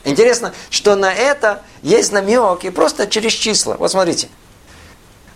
Интересно, 0.07 0.53
что 0.69 0.95
на 0.95 1.13
это 1.13 1.63
есть 1.81 2.13
намек 2.13 2.63
и 2.63 2.69
просто 2.69 3.07
через 3.07 3.33
числа. 3.33 3.75
Вот 3.75 3.91
смотрите. 3.91 4.29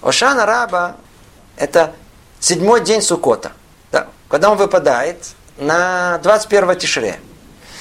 Ошана 0.01 0.45
Раба– 0.45 0.95
это 1.57 1.93
седьмой 2.39 2.79
день 2.81 3.01
Сукота. 3.01 3.51
Да? 3.91 4.07
Когда 4.29 4.49
он 4.49 4.57
выпадает 4.57 5.17
на 5.57 6.19
21 6.19 6.79
Тишрея. 6.79 7.19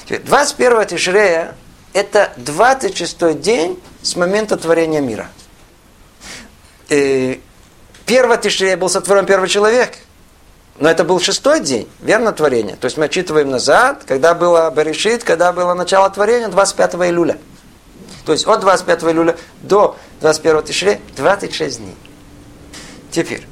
21 0.09 0.85
Тишрея– 0.85 1.55
это 1.93 2.33
26 2.35 3.39
день 3.39 3.81
с 4.01 4.17
момента 4.17 4.57
творения 4.57 4.99
мира. 4.99 5.29
И 6.89 7.41
первый 8.05 8.37
Тишрея 8.37 8.75
был 8.75 8.89
сотворен 8.89 9.25
первый 9.25 9.47
человек. 9.47 9.97
Но 10.79 10.89
это 10.89 11.03
был 11.03 11.19
шестой 11.19 11.59
день, 11.59 11.87
верно, 11.99 12.31
творение. 12.31 12.75
То 12.75 12.85
есть 12.85 12.97
мы 12.97 13.05
отчитываем 13.05 13.49
назад, 13.49 14.03
когда 14.07 14.33
было 14.33 14.71
Берешит, 14.71 15.23
когда 15.23 15.51
было 15.51 15.73
начало 15.73 16.09
творения, 16.09 16.47
25 16.47 16.95
июля. 16.95 17.37
То 18.25 18.31
есть 18.31 18.47
от 18.47 18.61
25 18.61 19.03
июля 19.03 19.37
до 19.61 19.97
21 20.21 20.63
Тишрея 20.63 20.99
26 21.17 21.79
дней. 21.79 21.95
Теперь, 23.11 23.45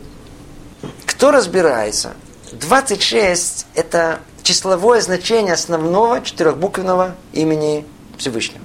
кто 1.06 1.32
разбирается? 1.32 2.14
26– 2.54 3.68
это 3.76 4.20
числовое 4.44 5.02
значение 5.02 5.54
основного 5.54 6.22
четырехбуквенного 6.22 7.16
имени 7.34 7.86
Всевышнего. 8.18 8.64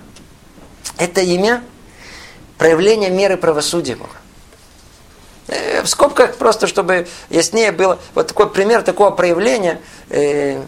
Это 0.97 1.21
имя 1.21 1.63
проявление 2.59 3.11
меры 3.11 3.37
правосудия 3.37 3.97
Бога. 3.97 4.17
Э, 5.47 5.83
в 5.83 5.87
скобках 5.89 6.37
просто, 6.37 6.67
чтобы 6.67 7.07
яснее 7.29 7.71
было, 7.71 7.99
вот 8.15 8.29
такой 8.29 8.49
пример 8.51 8.83
такого 8.83 9.11
проявления 9.11 9.81
э, 10.09 10.61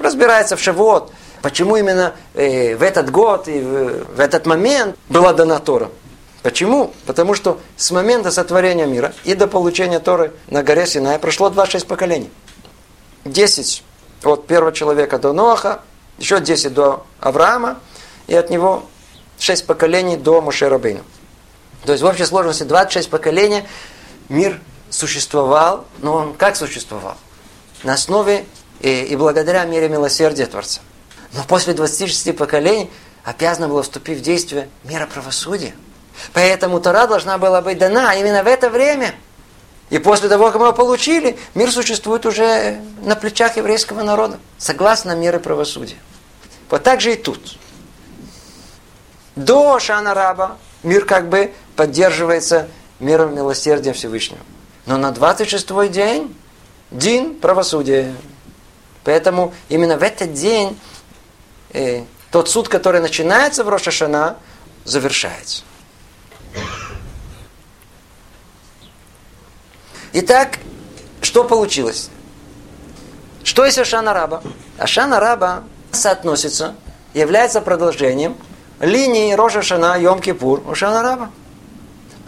разбирается 0.00 0.56
в 0.56 0.60
Шавуот, 0.60 1.10
почему 1.40 1.76
именно 1.76 2.14
э, 2.34 2.76
в 2.76 2.82
этот 2.82 3.10
год 3.10 3.48
и 3.48 3.60
в, 3.60 4.20
этот 4.20 4.46
момент 4.46 4.96
была 5.08 5.32
дана 5.32 5.58
Тора. 5.58 5.90
Почему? 6.42 6.92
Потому 7.06 7.34
что 7.34 7.60
с 7.76 7.90
момента 7.90 8.30
сотворения 8.30 8.86
мира 8.86 9.12
и 9.24 9.34
до 9.34 9.46
получения 9.46 10.00
Торы 10.00 10.32
на 10.48 10.62
горе 10.62 10.86
Синай 10.86 11.18
прошло 11.18 11.50
26 11.50 11.86
поколений. 11.86 12.30
10 13.24 13.82
от 14.24 14.46
первого 14.46 14.72
человека 14.72 15.18
до 15.18 15.32
Ноаха, 15.32 15.82
еще 16.18 16.40
10 16.40 16.72
до 16.72 17.06
Авраама, 17.20 17.78
и 18.26 18.34
от 18.34 18.48
него 18.48 18.84
6 19.38 19.66
поколений 19.66 20.16
до 20.16 20.40
Мушерабейну. 20.40 21.00
То 21.84 21.92
есть 21.92 22.02
в 22.02 22.06
общей 22.06 22.24
сложности 22.24 22.64
26 22.64 23.08
поколений 23.08 23.64
мир 24.30 24.58
существовал, 24.88 25.84
но 25.98 26.14
он 26.14 26.32
как 26.34 26.56
существовал? 26.56 27.18
На 27.82 27.92
основе 27.92 28.46
и, 28.80 29.02
и 29.02 29.16
благодаря 29.16 29.64
мере 29.66 29.90
милосердия 29.90 30.46
Творца. 30.46 30.80
Но 31.34 31.44
после 31.44 31.74
26 31.74 32.34
поколений 32.34 32.90
обязана 33.24 33.68
была 33.68 33.82
вступить 33.82 34.20
в 34.20 34.22
действие 34.22 34.70
мера 34.84 35.06
правосудия– 35.06 35.74
Поэтому 36.32 36.80
Тора 36.80 37.06
должна 37.06 37.38
была 37.38 37.60
быть 37.60 37.78
дана 37.78 38.14
именно 38.14 38.42
в 38.42 38.46
это 38.46 38.70
время. 38.70 39.14
И 39.88 39.98
после 39.98 40.28
того, 40.28 40.46
как 40.46 40.56
мы 40.56 40.66
его 40.66 40.72
получили, 40.72 41.36
мир 41.54 41.72
существует 41.72 42.24
уже 42.24 42.80
на 43.02 43.16
плечах 43.16 43.56
еврейского 43.56 44.02
народа, 44.02 44.38
согласно 44.56 45.16
меры 45.16 45.40
правосудия. 45.40 45.96
Вот 46.68 46.84
так 46.84 47.00
же 47.00 47.14
и 47.14 47.16
тут. 47.16 47.56
До 49.34 49.78
Шана 49.80 50.14
Раба 50.14 50.58
мир 50.84 51.04
как 51.04 51.28
бы 51.28 51.52
поддерживается 51.74 52.68
миром 53.00 53.34
милосердия 53.34 53.92
Всевышнего. 53.92 54.40
Но 54.86 54.96
на 54.96 55.10
26-й 55.10 55.88
день 55.88 56.36
день 56.90 57.34
правосудия. 57.34 58.14
Поэтому 59.04 59.54
именно 59.68 59.96
в 59.96 60.02
этот 60.02 60.32
день 60.34 60.78
э, 61.72 62.04
тот 62.30 62.48
суд, 62.48 62.68
который 62.68 63.00
начинается 63.00 63.64
в 63.64 63.68
Рошашана, 63.68 64.36
завершается. 64.84 65.62
Итак, 70.12 70.58
что 71.22 71.44
получилось? 71.44 72.10
Что 73.44 73.64
есть 73.64 73.78
Ашана 73.78 74.12
Раба? 74.12 74.42
Ашана 74.78 75.20
Раба 75.20 75.64
соотносится, 75.92 76.74
является 77.14 77.60
продолжением 77.60 78.36
линии 78.80 79.32
Рожа 79.34 79.62
Шана 79.62 79.98
Йом 79.98 80.20
Кипур 80.20 80.62
Ашана 80.68 81.02
Раба. 81.02 81.30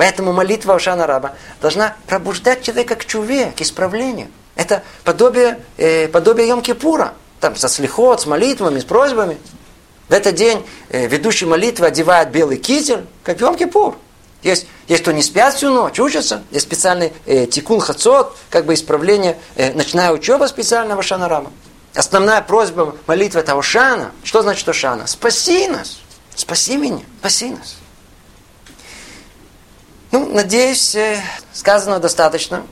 Поэтому 0.02 0.32
молитва 0.32 0.74
Ашана 0.74 1.06
Раба 1.06 1.34
должна 1.60 1.94
пробуждать 2.08 2.62
человека 2.62 2.96
к 2.96 3.04
чуве, 3.04 3.52
к 3.56 3.60
исправлению. 3.60 4.32
Это 4.56 4.82
подобие, 5.04 5.60
э, 5.76 6.08
подобие 6.08 6.48
Йом 6.48 6.60
Кипура. 6.60 7.14
Там 7.38 7.54
со 7.54 7.68
слихот, 7.68 8.20
с 8.20 8.26
молитвами, 8.26 8.80
с 8.80 8.84
просьбами. 8.84 9.38
В 10.08 10.12
этот 10.12 10.34
день 10.34 10.66
э, 10.88 11.06
ведущий 11.06 11.46
молитвы 11.46 11.86
одевает 11.86 12.32
белый 12.32 12.56
китель, 12.56 13.04
как 13.22 13.40
Йом 13.40 13.54
Кипур. 13.54 13.96
Есть, 14.42 14.66
есть 14.88 15.02
кто 15.02 15.12
не 15.12 15.22
спят 15.22 15.54
всю 15.54 15.70
ночь, 15.72 16.00
учатся. 16.00 16.42
Есть 16.50 16.66
специальный 16.66 17.12
э, 17.26 17.46
тикун 17.46 17.78
хацот, 17.78 18.36
как 18.50 18.66
бы 18.66 18.74
исправление, 18.74 19.38
э, 19.54 19.72
ночная 19.72 20.10
учеба 20.10 20.46
специального 20.46 21.04
шанарама. 21.04 21.52
Основная 21.94 22.42
просьба 22.42 22.96
молитвы 23.06 23.38
это 23.38 23.56
Ошана. 23.56 24.10
Что 24.24 24.42
значит 24.42 24.68
Ошана? 24.68 25.06
Спаси 25.06 25.68
нас. 25.68 26.00
Спаси 26.34 26.76
меня. 26.76 27.04
Спаси 27.20 27.50
нас. 27.50 27.76
Ну, 30.12 30.30
надеюсь, 30.30 30.94
э, 30.94 31.22
сказано 31.54 31.98
достаточно, 31.98 32.66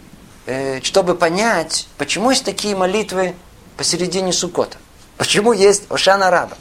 э, 0.44 0.82
чтобы 0.82 1.14
понять, 1.14 1.88
почему 1.96 2.30
есть 2.30 2.44
такие 2.44 2.76
молитвы 2.76 3.34
посередине 3.78 4.34
Сукота. 4.34 4.76
Почему 5.16 5.54
есть 5.54 5.84
Ошана 5.88 6.30
Раба. 6.30 6.58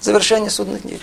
Завершение 0.00 0.50
судных 0.50 0.82
дней. 0.82 1.02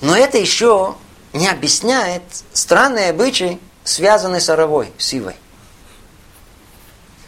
Но 0.00 0.16
это 0.16 0.38
еще 0.38 0.94
не 1.32 1.48
объясняет 1.48 2.22
странные 2.52 3.10
обычаи, 3.10 3.58
связанные 3.82 4.40
с 4.40 4.48
Оровой, 4.48 4.92
с 4.98 5.12
Ивой. 5.12 5.34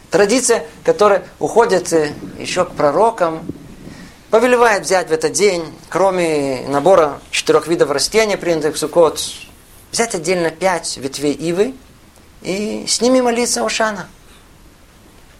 Традиция, 0.09 0.65
которая 0.85 1.27
уходит 1.39 1.91
э, 1.91 2.13
еще 2.39 2.63
к 2.63 2.71
пророкам, 2.71 3.45
повелевает 4.35 4.83
взять 4.83 5.07
в 5.07 5.13
этот 5.13 5.31
день, 5.31 5.63
кроме 5.87 6.65
набора 6.67 7.21
четырех 7.31 7.67
видов 7.67 7.89
растений, 7.89 8.35
принятых 8.35 8.75
в 8.75 8.77
Сукот, 8.77 9.21
взять 9.93 10.13
отдельно 10.13 10.49
пять 10.49 10.97
ветвей 10.97 11.31
ивы 11.31 11.73
и 12.41 12.83
с 12.85 12.99
ними 12.99 13.21
молиться 13.21 13.65
Ошана. 13.65 14.09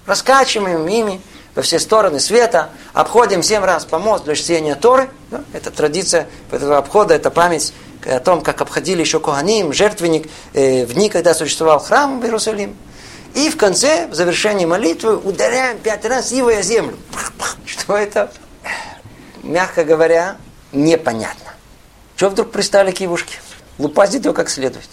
Раскачиваем 0.06 0.88
ими 0.88 1.20
во 1.56 1.62
все 1.62 1.78
стороны 1.78 2.22
света, 2.22 2.70
обходим 2.94 3.44
семь 3.44 3.66
раз 3.66 3.84
по 3.84 4.00
мост 4.00 4.24
для 4.24 4.34
чтения 4.34 4.76
Торы. 4.76 5.10
Да? 5.30 5.44
Это 5.52 5.72
традиция 5.72 6.30
этого 6.50 6.78
обхода, 6.78 7.16
это 7.16 7.30
память 7.32 7.74
о 8.06 8.22
том, 8.22 8.40
как 8.40 8.62
обходили 8.62 9.02
еще 9.02 9.20
Коганим, 9.20 9.74
жертвенник, 9.74 10.30
э, 10.54 10.86
в 10.86 10.94
дни, 10.94 11.10
когда 11.10 11.34
существовал 11.34 11.80
храм 11.80 12.22
в 12.22 12.24
Иерусалим. 12.24 12.78
И 13.34 13.50
в 13.50 13.58
конце, 13.58 14.08
в 14.08 14.16
завершении 14.16 14.64
молитвы, 14.64 15.18
ударяем 15.18 15.80
пять 15.80 16.06
раз 16.06 16.32
ивой 16.32 16.60
о 16.60 16.62
землю. 16.62 16.98
Что 17.66 17.98
это? 17.98 18.32
Мягко 19.46 19.84
говоря, 19.84 20.38
непонятно. 20.72 21.54
Чего 22.16 22.32
вдруг 22.32 22.52
пристали 22.52 22.92
к 22.92 23.00
ивушке? 23.00 23.38
Лупазить 23.78 24.24
его 24.24 24.34
как 24.34 24.50
следует. 24.50 24.90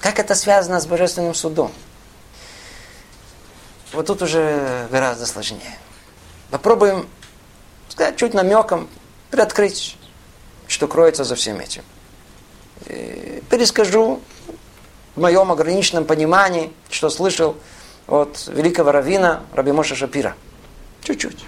Как 0.00 0.20
это 0.20 0.36
связано 0.36 0.80
с 0.80 0.86
божественным 0.86 1.34
судом? 1.34 1.72
Вот 3.92 4.06
тут 4.06 4.22
уже 4.22 4.86
гораздо 4.90 5.26
сложнее. 5.26 5.76
Попробуем 6.50 7.08
сказать 7.88 8.16
чуть 8.16 8.34
намеком, 8.34 8.88
приоткрыть, 9.32 9.98
что 10.68 10.86
кроется 10.86 11.24
за 11.24 11.34
всем 11.34 11.58
этим. 11.58 11.82
И 12.86 13.42
перескажу 13.50 14.20
в 15.16 15.20
моем 15.20 15.50
ограниченном 15.50 16.04
понимании, 16.04 16.72
что 16.88 17.10
слышал 17.10 17.56
от 18.06 18.46
великого 18.46 18.92
равина 18.92 19.42
Раби 19.52 19.72
Моша 19.72 19.96
Шапира. 19.96 20.36
Чуть-чуть. 21.02 21.44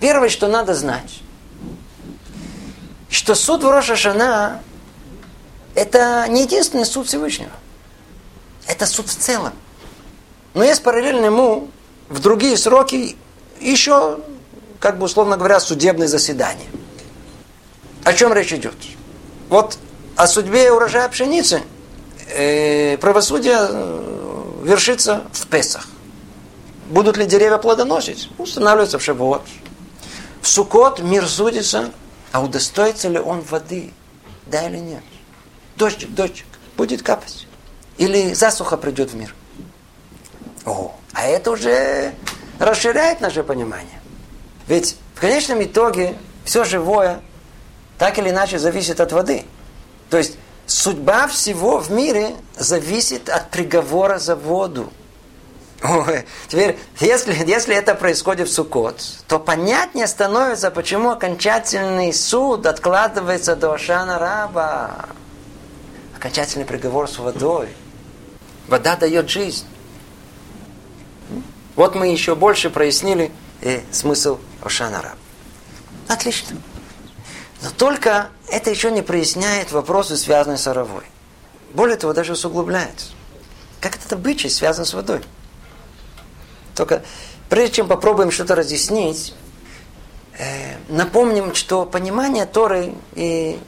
Первое, 0.00 0.28
что 0.28 0.48
надо 0.48 0.74
знать, 0.74 1.20
что 3.10 3.34
суд 3.34 3.62
в 3.62 3.70
Роша 3.70 3.96
Шана– 3.96 4.62
это 5.74 6.26
не 6.28 6.42
единственный 6.42 6.86
суд 6.86 7.06
Всевышнего– 7.06 7.52
это 8.68 8.86
суд 8.86 9.08
в 9.08 9.16
целом. 9.16 9.54
Но 10.54 10.62
есть 10.62 10.82
параллельно 10.82 11.26
ему 11.26 11.68
в 12.08 12.20
другие 12.20 12.56
сроки 12.56 13.16
еще, 13.60 14.20
как 14.78 14.98
бы 14.98 15.06
условно 15.06 15.36
говоря, 15.36 15.58
судебные 15.58 16.06
заседания. 16.06 16.66
О 18.04 18.12
чем 18.12 18.32
речь 18.32 18.52
идет? 18.52 18.74
Вот 19.48 19.78
о 20.16 20.26
судьбе 20.26 20.70
урожая 20.70 21.08
пшеницы 21.08 21.62
э, 22.28 22.98
правосудие 22.98 23.56
э, 23.58 24.62
вершится 24.64 25.24
в 25.32 25.46
Песах. 25.48 25.86
Будут 26.90 27.16
ли 27.16 27.26
деревья 27.26 27.58
плодоносить? 27.58 28.30
Устанавливается 28.38 28.98
в 28.98 29.02
Шавуот. 29.02 29.42
В 30.42 30.48
Сукот 30.48 31.00
мир 31.00 31.26
судится, 31.26 31.92
а 32.32 32.42
удостоится 32.42 33.08
ли 33.08 33.18
он 33.18 33.40
воды? 33.40 33.92
Да 34.46 34.66
или 34.68 34.78
нет? 34.78 35.02
Дождик, 35.76 36.14
дождик, 36.14 36.46
будет 36.76 37.02
капать. 37.02 37.46
Или 37.96 38.32
засуха 38.34 38.76
придет 38.76 39.10
в 39.10 39.16
мир. 39.16 39.34
О, 40.64 40.94
а 41.12 41.26
это 41.26 41.50
уже 41.50 42.14
расширяет 42.58 43.20
наше 43.20 43.42
понимание. 43.42 44.00
Ведь 44.66 44.96
в 45.14 45.20
конечном 45.20 45.62
итоге 45.62 46.16
все 46.44 46.64
живое 46.64 47.20
так 47.98 48.18
или 48.18 48.30
иначе 48.30 48.58
зависит 48.58 49.00
от 49.00 49.12
воды. 49.12 49.44
То 50.10 50.18
есть 50.18 50.38
судьба 50.66 51.26
всего 51.26 51.78
в 51.78 51.90
мире 51.90 52.36
зависит 52.56 53.28
от 53.28 53.50
приговора 53.50 54.18
за 54.18 54.36
воду. 54.36 54.92
Теперь, 56.48 56.78
если, 57.00 57.32
если 57.46 57.74
это 57.74 57.94
происходит 57.94 58.48
в 58.48 58.52
Суккот, 58.52 59.00
то 59.28 59.38
понятнее 59.38 60.06
становится, 60.06 60.70
почему 60.70 61.10
окончательный 61.10 62.12
суд 62.12 62.66
откладывается 62.66 63.54
до 63.54 63.72
Ашана 63.72 64.18
Раба. 64.18 65.06
Окончательный 66.16 66.64
приговор 66.64 67.08
с 67.08 67.18
водой– 67.18 67.68
Вода 68.68 68.96
дает 68.96 69.30
жизнь. 69.30 69.64
Вот 71.74 71.94
мы 71.94 72.08
еще 72.08 72.34
больше 72.34 72.68
прояснили 72.68 73.32
э, 73.62 73.80
смысл 73.90 74.38
Ошанара. 74.60 75.14
Отлично. 76.06 76.58
Но 77.62 77.70
только 77.70 78.28
это 78.48 78.70
еще 78.70 78.90
не 78.90 79.02
проясняет 79.02 79.72
вопросы, 79.72 80.16
связанные 80.16 80.58
с 80.58 80.66
оровой. 80.66 81.04
Более 81.72 81.96
того, 81.96 82.12
даже 82.12 82.32
усугубляет. 82.32 83.10
Как 83.80 83.96
этот 83.96 84.12
обычай 84.12 84.50
связан 84.50 84.84
с 84.84 84.92
водой? 84.92 85.22
Только 86.78 87.02
прежде 87.48 87.76
чем 87.76 87.88
попробуем 87.88 88.30
что-то 88.30 88.54
разъяснить, 88.54 89.34
э, 90.38 90.76
напомним, 90.88 91.56
что 91.56 91.84
понимание 91.84 92.46
Торы 92.46 92.94
и 93.16 93.58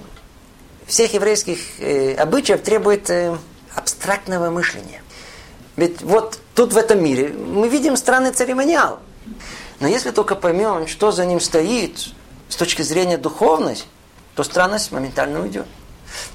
всех 0.87 1.13
еврейских 1.13 1.59
э, 1.81 2.15
обычаев 2.15 2.63
требует 2.63 3.11
э, 3.11 3.37
абстрактного 3.75 4.51
мышления. 4.51 5.03
Ведь 5.75 6.03
вот 6.03 6.39
тут 6.55 6.73
в 6.73 6.77
этом 6.77 7.03
мире 7.03 7.31
мы 7.31 7.69
видим 7.69 7.97
странный 7.97 8.31
церемониал. 8.31 9.01
Но 9.81 9.89
если 9.89 10.13
только 10.13 10.37
поймем, 10.37 10.87
что 10.87 11.11
за 11.11 11.27
ним 11.27 11.41
стоит 11.41 12.13
с 12.49 12.55
точки 12.55 12.83
зрения 12.83 13.19
духовности, 13.19 13.87
то 14.37 14.45
странность 14.45 14.93
моментально 14.93 15.41
уйдет. 15.41 15.67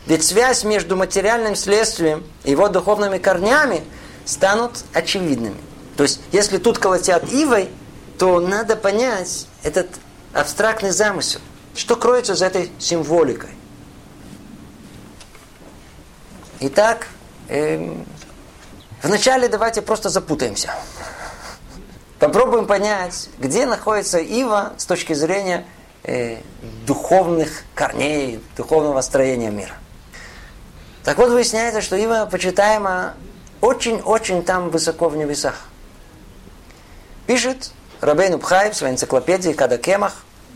Ведь 0.07 0.25
связь 0.25 0.65
между 0.65 0.97
материальным 0.97 1.55
следствием 1.55 2.25
и 2.43 2.51
его 2.51 2.67
духовными 2.67 3.17
корнями 3.17 3.81
станут 4.25 4.83
очевидными. 4.93 5.55
То 5.97 6.03
есть, 6.03 6.21
если 6.31 6.57
тут 6.57 6.77
колотят 6.77 7.31
ивой, 7.31 7.69
то 8.17 8.39
надо 8.39 8.75
понять 8.75 9.47
этот 9.63 9.87
абстрактный 10.33 10.91
замысел. 10.91 11.39
Что 11.75 11.95
кроется 11.95 12.35
за 12.35 12.45
этой 12.45 12.71
символикой? 12.79 13.51
Итак, 16.59 17.07
Эм, 17.47 18.05
вначале 19.03 19.47
давайте 19.47 19.81
просто 19.81 20.09
запутаемся. 20.09 20.73
Попробуем 22.19 22.65
понять, 22.65 23.29
где 23.37 23.65
находится 23.65 24.17
Ива 24.17 24.73
с 24.77 24.85
точки 24.85 25.13
зрения 25.13 25.65
э, 26.03 26.37
духовных 26.87 27.63
корней, 27.75 28.41
духовного 28.57 29.01
строения 29.01 29.51
мира. 29.51 29.73
Так 31.03 31.19
вот, 31.19 31.29
выясняется, 31.29 31.81
что 31.81 31.95
Ива 31.95 32.27
почитаема 32.31 33.13
очень-очень 33.61 34.43
там 34.43 34.69
высоко 34.69 35.09
в 35.09 35.15
небесах. 35.15 35.67
Пишет 37.27 37.71
Рабейну 38.01 38.39
Пхай 38.39 38.71
в 38.71 38.75
своей 38.75 38.93
энциклопедии 38.93 39.51
Кадакемах, 39.51 40.13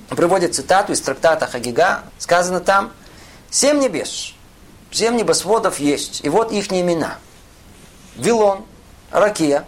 приводит 0.10 0.56
цитату 0.56 0.94
из 0.94 1.02
трактата 1.02 1.48
Хагига, 1.48 2.04
сказано 2.18 2.60
там 2.60 2.92
«Семь 3.50 3.80
небес, 3.80 4.34
Семь 4.92 5.16
небосводов 5.16 5.80
есть. 5.80 6.22
И 6.24 6.30
вот 6.30 6.52
их 6.52 6.72
имена. 6.72 7.18
Вилон, 8.16 8.66
Ракия, 9.12 9.66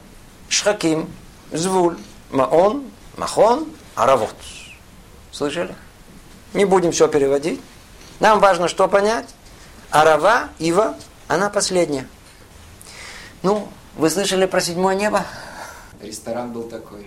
Шхаким, 0.49 1.11
Звуль, 1.51 1.97
Маон, 2.31 2.85
Махон, 3.17 3.67
Аравот. 3.95 4.35
Слышали? 5.31 5.75
Не 6.53 6.65
будем 6.65 6.91
все 6.91 7.07
переводить. 7.07 7.61
Нам 8.19 8.39
важно 8.39 8.67
что 8.67 8.87
понять. 8.87 9.27
Арава, 9.89 10.49
Ива, 10.59 10.95
она 11.27 11.49
последняя. 11.49 12.07
Ну, 13.43 13.67
вы 13.95 14.09
слышали 14.09 14.45
про 14.45 14.59
седьмое 14.61 14.95
небо? 14.95 15.25
Ресторан 16.03 16.51
был 16.51 16.63
такой. 16.63 17.05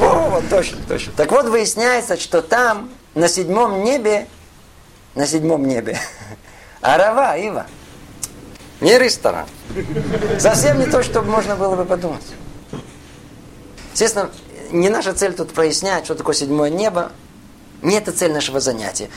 О, 0.00 0.40
точно, 0.48 0.78
точно. 0.86 1.12
Так 1.16 1.32
вот 1.32 1.46
выясняется, 1.46 2.16
что 2.16 2.40
там, 2.40 2.90
на 3.14 3.28
седьмом 3.28 3.82
небе, 3.82 4.28
на 5.16 5.26
седьмом 5.26 5.66
небе, 5.66 5.98
Арава, 6.80 7.36
Ива. 7.36 7.66
Не 8.80 8.98
ресторан. 8.98 9.46
Совсем 10.38 10.78
не 10.78 10.86
то, 10.86 11.02
что 11.02 11.22
можно 11.22 11.56
было 11.56 11.74
бы 11.74 11.84
подумать. 11.84 12.22
Естественно, 13.92 14.30
не 14.70 14.88
наша 14.88 15.12
цель 15.14 15.32
тут 15.32 15.52
прояснять, 15.52 16.04
что 16.04 16.14
такое 16.14 16.34
седьмое 16.34 16.70
небо. 16.70 17.10
Не 17.82 17.96
это 17.96 18.12
цель 18.12 18.32
нашего 18.32 18.60
занятия. 18.60 19.10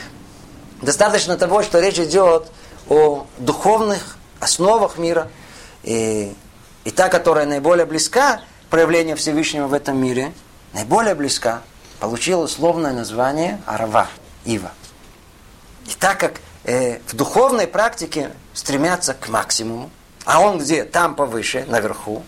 Достаточно 0.82 1.38
того, 1.38 1.62
что 1.62 1.80
речь 1.80 2.00
идет 2.00 2.48
о 2.88 3.28
духовных 3.38 4.18
основах 4.40 4.98
мира. 4.98 5.30
И, 5.84 6.34
и 6.86 6.92
та, 6.92 7.10
которая 7.10 7.46
наиболее 7.46 7.86
близка 7.86 8.42
проявлению 8.70 9.18
Всевышнего 9.18 9.68
в 9.68 9.74
этом 9.74 10.02
мире, 10.02 10.34
наиболее 10.74 11.16
близка, 11.16 11.62
получила 12.00 12.44
условное 12.44 12.94
название 12.94 13.62
Арава, 13.66 14.08
Ива. 14.46 14.72
И 15.88 15.94
так 16.00 16.20
как 16.20 16.42
э, 16.64 17.00
в 17.08 17.16
духовной 17.16 17.68
практике 17.68 18.32
стремятся 18.54 19.14
к 19.14 19.28
максимуму, 19.30 19.90
а 20.26 20.42
он 20.42 20.60
где? 20.60 20.84
Там 20.84 21.16
повыше, 21.16 21.66
наверху. 21.68 22.24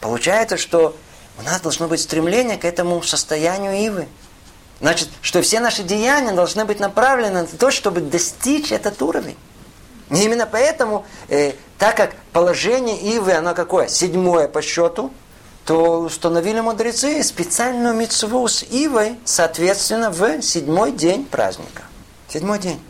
Получается, 0.00 0.56
что 0.56 0.96
у 1.38 1.42
нас 1.42 1.60
должно 1.60 1.88
быть 1.88 2.00
стремление 2.00 2.56
к 2.56 2.64
этому 2.64 3.02
состоянию 3.02 3.74
ивы. 3.84 4.08
Значит, 4.80 5.08
что 5.20 5.42
все 5.42 5.60
наши 5.60 5.82
деяния 5.82 6.32
должны 6.32 6.64
быть 6.64 6.80
направлены 6.80 7.42
на 7.42 7.46
то, 7.46 7.70
чтобы 7.70 8.00
достичь 8.00 8.72
этот 8.72 9.02
уровень. 9.02 9.36
И 10.10 10.16
именно 10.22 10.46
поэтому, 10.46 11.06
э, 11.28 11.52
так 11.78 11.96
как 11.96 12.14
положение 12.32 12.98
ивы, 13.14 13.32
оно 13.32 13.54
какое? 13.54 13.88
Седьмое 13.88 14.48
по 14.48 14.62
счету, 14.62 15.12
то 15.64 16.00
установили 16.00 16.60
мудрецы 16.60 17.22
специальную 17.22 17.94
митцву 17.94 18.46
с 18.48 18.62
ивой, 18.62 19.18
соответственно, 19.24 20.10
в 20.10 20.42
седьмой 20.42 20.92
день 20.92 21.24
праздника. 21.24 21.82
Седьмой 22.28 22.58
день. 22.58 22.80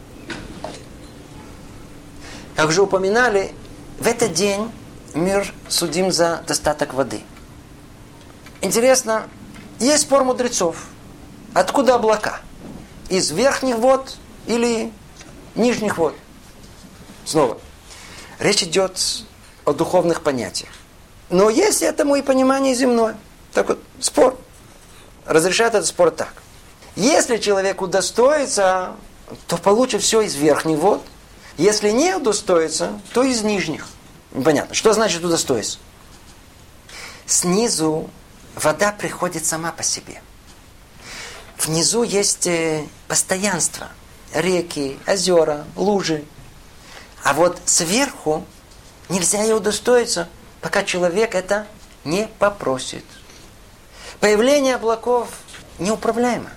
Как 2.57 2.69
уже 2.69 2.83
упоминали, 2.83 3.55
в 3.99 4.07
этот 4.07 4.33
день 4.33 4.71
мир 5.15 5.53
судим 5.69 6.13
за 6.13 6.43
достаток 6.47 6.95
воды. 6.95 7.23
Интересно, 8.61 9.29
есть 9.79 10.03
спор 10.03 10.25
мудрецов. 10.25 10.87
Откуда 11.55 11.95
облака? 11.95 12.41
Из 13.09 13.31
верхних 13.31 13.77
вод 13.77 14.17
или 14.47 14.93
нижних 15.55 15.99
вод? 15.99 16.15
Снова. 17.25 17.59
Речь 18.39 18.63
идет 18.63 18.99
о 19.65 19.73
духовных 19.73 20.23
понятиях. 20.23 20.71
Но 21.31 21.49
есть 21.49 21.83
этому 21.83 22.17
и 22.17 22.23
понимание 22.23 22.75
земное. 22.75 23.17
Так 23.53 23.69
вот, 23.69 23.83
спор. 24.01 24.39
Разрешает 25.25 25.75
этот 25.75 25.87
спор 25.87 26.11
так. 26.11 26.35
Если 26.97 27.39
человек 27.39 27.83
удостоится, 27.83 28.97
то 29.47 29.57
получит 29.57 30.03
все 30.03 30.23
из 30.23 30.35
верхних 30.35 30.79
вод. 30.79 31.03
Если 31.57 31.91
не 31.91 32.15
удостоится, 32.15 33.01
то 33.13 33.23
из 33.23 33.43
нижних. 33.43 33.87
Понятно. 34.45 34.75
Что 34.75 34.93
значит 34.93 35.25
удостоиться? 35.25 35.79
Снизу 37.27 38.11
вода 38.57 38.93
приходит 38.93 39.47
сама 39.47 39.71
по 39.71 39.83
себе. 39.83 40.21
Внизу 41.59 42.03
есть 42.03 42.47
э, 42.47 42.85
постоянство. 43.07 43.89
Реки, 44.35 44.99
озера, 45.07 45.65
лужи. 45.77 46.25
А 47.23 47.35
вот 47.35 47.61
сверху 47.67 48.45
нельзя 49.09 49.43
ее 49.43 49.57
удостоиться, 49.57 50.29
пока 50.61 50.83
человек 50.83 51.35
это 51.35 51.67
не 52.05 52.29
попросит. 52.39 53.05
Появление 54.21 54.75
облаков 54.77 55.29
неуправляемо. 55.79 56.51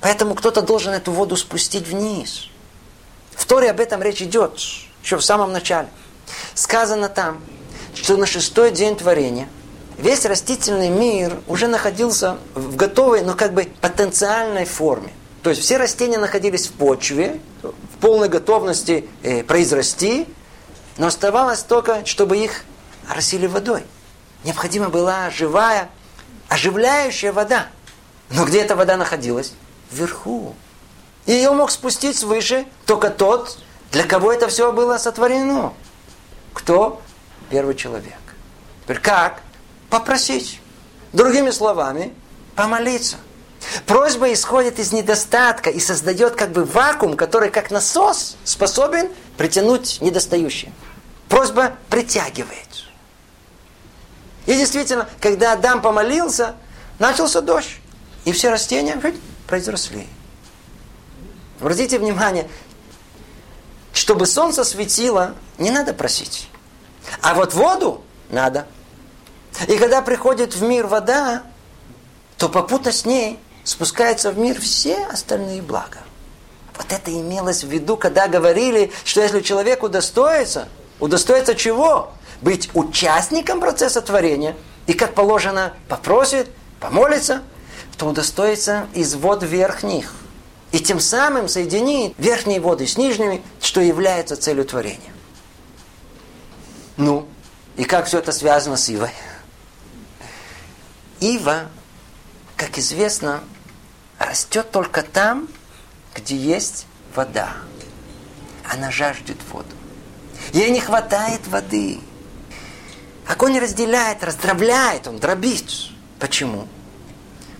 Поэтому 0.00 0.34
кто-то 0.34 0.62
должен 0.62 0.92
эту 0.92 1.12
воду 1.12 1.36
спустить 1.36 1.86
вниз. 1.86 2.48
В 3.30 3.46
Торе 3.46 3.70
об 3.70 3.80
этом 3.80 4.02
речь 4.02 4.22
идет, 4.22 4.58
еще 5.02 5.16
в 5.16 5.22
самом 5.22 5.52
начале. 5.52 5.88
Сказано 6.54 7.08
там, 7.08 7.40
что 7.94 8.16
на 8.16 8.26
шестой 8.26 8.70
день 8.70 8.96
творения 8.96 9.48
весь 9.98 10.24
растительный 10.24 10.88
мир 10.88 11.38
уже 11.46 11.68
находился 11.68 12.38
в 12.54 12.76
готовой, 12.76 13.22
но 13.22 13.34
как 13.34 13.52
бы 13.52 13.68
потенциальной 13.80 14.64
форме. 14.64 15.12
То 15.42 15.50
есть 15.50 15.62
все 15.62 15.76
растения 15.76 16.18
находились 16.18 16.68
в 16.68 16.72
почве, 16.72 17.40
в 17.62 18.00
полной 18.00 18.28
готовности 18.28 19.08
э, 19.22 19.42
произрасти, 19.42 20.26
но 20.98 21.06
оставалось 21.06 21.62
только, 21.62 22.04
чтобы 22.06 22.38
их 22.38 22.64
оросили 23.08 23.46
водой. 23.46 23.84
Необходима 24.44 24.88
была 24.88 25.30
живая, 25.30 25.90
оживляющая 26.48 27.32
вода. 27.32 27.68
Но 28.30 28.44
где 28.44 28.62
эта 28.62 28.76
вода 28.76 28.96
находилась? 28.96 29.52
Вверху. 29.90 30.54
И 31.26 31.32
ее 31.32 31.52
мог 31.52 31.70
спустить 31.70 32.18
свыше 32.18 32.66
только 32.86 33.10
тот, 33.10 33.58
для 33.92 34.04
кого 34.04 34.32
это 34.32 34.48
все 34.48 34.72
было 34.72 34.98
сотворено. 34.98 35.72
Кто? 36.52 37.00
Первый 37.50 37.74
человек. 37.74 38.18
Теперь 38.82 38.98
как? 38.98 39.42
Попросить. 39.90 40.60
Другими 41.12 41.50
словами, 41.50 42.14
помолиться. 42.56 43.18
Просьба 43.86 44.32
исходит 44.32 44.78
из 44.78 44.92
недостатка 44.92 45.70
и 45.70 45.78
создает 45.78 46.34
как 46.34 46.50
бы 46.50 46.64
вакуум, 46.64 47.16
который 47.16 47.50
как 47.50 47.70
насос 47.70 48.36
способен 48.44 49.10
притянуть 49.36 49.98
недостающее. 50.00 50.72
Просьба 51.28 51.74
притягивает. 51.88 52.86
И 54.46 54.54
действительно, 54.54 55.08
когда 55.20 55.52
Адам 55.52 55.82
помолился, 55.82 56.56
начался 56.98 57.40
дождь. 57.40 57.78
И 58.24 58.32
все 58.32 58.50
растения 58.50 59.00
произросли. 59.46 60.06
Обратите 61.60 61.98
внимание, 61.98 62.48
чтобы 63.92 64.26
солнце 64.26 64.64
светило, 64.64 65.34
не 65.58 65.70
надо 65.70 65.94
просить. 65.94 66.48
А 67.20 67.34
вот 67.34 67.54
воду 67.54 68.02
надо. 68.30 68.66
И 69.68 69.76
когда 69.76 70.02
приходит 70.02 70.54
в 70.54 70.62
мир 70.62 70.86
вода, 70.86 71.42
то 72.38 72.48
попутно 72.48 72.90
с 72.90 73.04
ней 73.04 73.38
спускаются 73.64 74.30
в 74.32 74.38
мир 74.38 74.60
все 74.60 75.04
остальные 75.06 75.62
блага. 75.62 75.98
Вот 76.76 76.86
это 76.90 77.12
имелось 77.12 77.62
в 77.62 77.68
виду, 77.68 77.96
когда 77.96 78.28
говорили, 78.28 78.90
что 79.04 79.20
если 79.20 79.40
человек 79.40 79.82
удостоится, 79.82 80.68
удостоится 80.98 81.54
чего? 81.54 82.12
Быть 82.42 82.70
участником 82.74 83.60
процесса 83.60 84.02
творения, 84.02 84.56
и 84.86 84.92
как 84.92 85.14
положено 85.14 85.74
попросит, 85.88 86.48
помолится, 86.80 87.42
то 87.96 88.06
удостоится 88.06 88.88
из 88.94 89.14
вод 89.14 89.42
верхних. 89.42 90.12
И 90.72 90.80
тем 90.80 91.00
самым 91.00 91.48
соединит 91.48 92.14
верхние 92.18 92.60
воды 92.60 92.86
с 92.86 92.96
нижними, 92.96 93.42
что 93.60 93.80
является 93.80 94.36
целью 94.36 94.64
творения. 94.64 95.12
Ну, 96.96 97.28
и 97.76 97.84
как 97.84 98.06
все 98.06 98.18
это 98.18 98.32
связано 98.32 98.76
с 98.76 98.88
Ивой? 98.88 99.12
Ива, 101.20 101.66
как 102.56 102.78
известно, 102.78 103.44
растет 104.18 104.70
только 104.70 105.02
там, 105.02 105.48
где 106.14 106.36
есть 106.36 106.86
вода. 107.14 107.52
Она 108.68 108.90
жаждет 108.90 109.36
воду. 109.50 109.68
Ей 110.52 110.70
не 110.70 110.80
хватает 110.80 111.46
воды. 111.46 112.00
Огонь 113.26 113.58
разделяет, 113.58 114.24
раздробляет, 114.24 115.06
он 115.06 115.18
дробит. 115.18 115.70
Почему? 116.18 116.66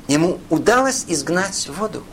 Ему 0.09 0.41
удалось 0.51 1.05
изгнать 1.09 1.69
воду. 1.69 2.05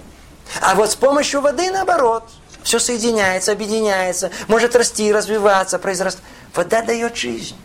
А 0.62 0.76
вот 0.76 0.92
с 0.92 0.96
помощью 0.96 1.42
воды 1.42 1.72
наоборот. 1.72 2.30
Все 2.64 2.78
соединяется, 2.78 3.54
объединяется, 3.54 4.32
может 4.48 4.76
расти, 4.76 5.12
развиваться, 5.12 5.80
произрастать. 5.80 6.24
Вода 6.54 6.82
дает 6.82 7.16
жизнь. 7.16 7.56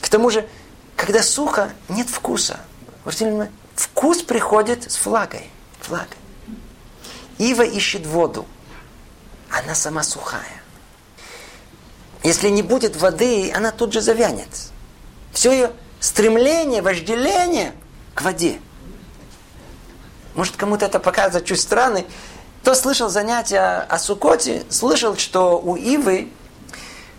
К 0.00 0.08
тому 0.08 0.30
же, 0.30 0.48
когда 0.94 1.22
сухо, 1.22 1.72
нет 1.88 2.08
вкуса. 2.08 2.60
Вкус 3.74 4.22
приходит 4.22 4.90
с 4.90 5.04
влагой. 5.04 5.50
Влагой. 5.88 6.16
Ива 7.38 7.62
ищет 7.62 8.06
воду. 8.06 8.46
Она 9.50 9.74
сама 9.74 10.02
сухая. 10.02 10.62
Если 12.22 12.48
не 12.48 12.62
будет 12.62 12.96
воды, 12.96 13.52
она 13.54 13.70
тут 13.70 13.92
же 13.92 14.00
завянет. 14.00 14.48
Все 15.32 15.52
ее 15.52 15.72
стремление, 16.00 16.82
вожделение 16.82 17.72
к 18.14 18.22
воде. 18.22 18.58
Может, 20.34 20.56
кому-то 20.56 20.86
это 20.86 21.00
показывает 21.00 21.46
чуть 21.46 21.60
странно. 21.60 22.04
Кто 22.62 22.74
слышал 22.74 23.08
занятия 23.08 23.86
о 23.88 23.98
Сукоте, 23.98 24.64
слышал, 24.68 25.16
что 25.16 25.58
у 25.58 25.76
Ивы, 25.76 26.28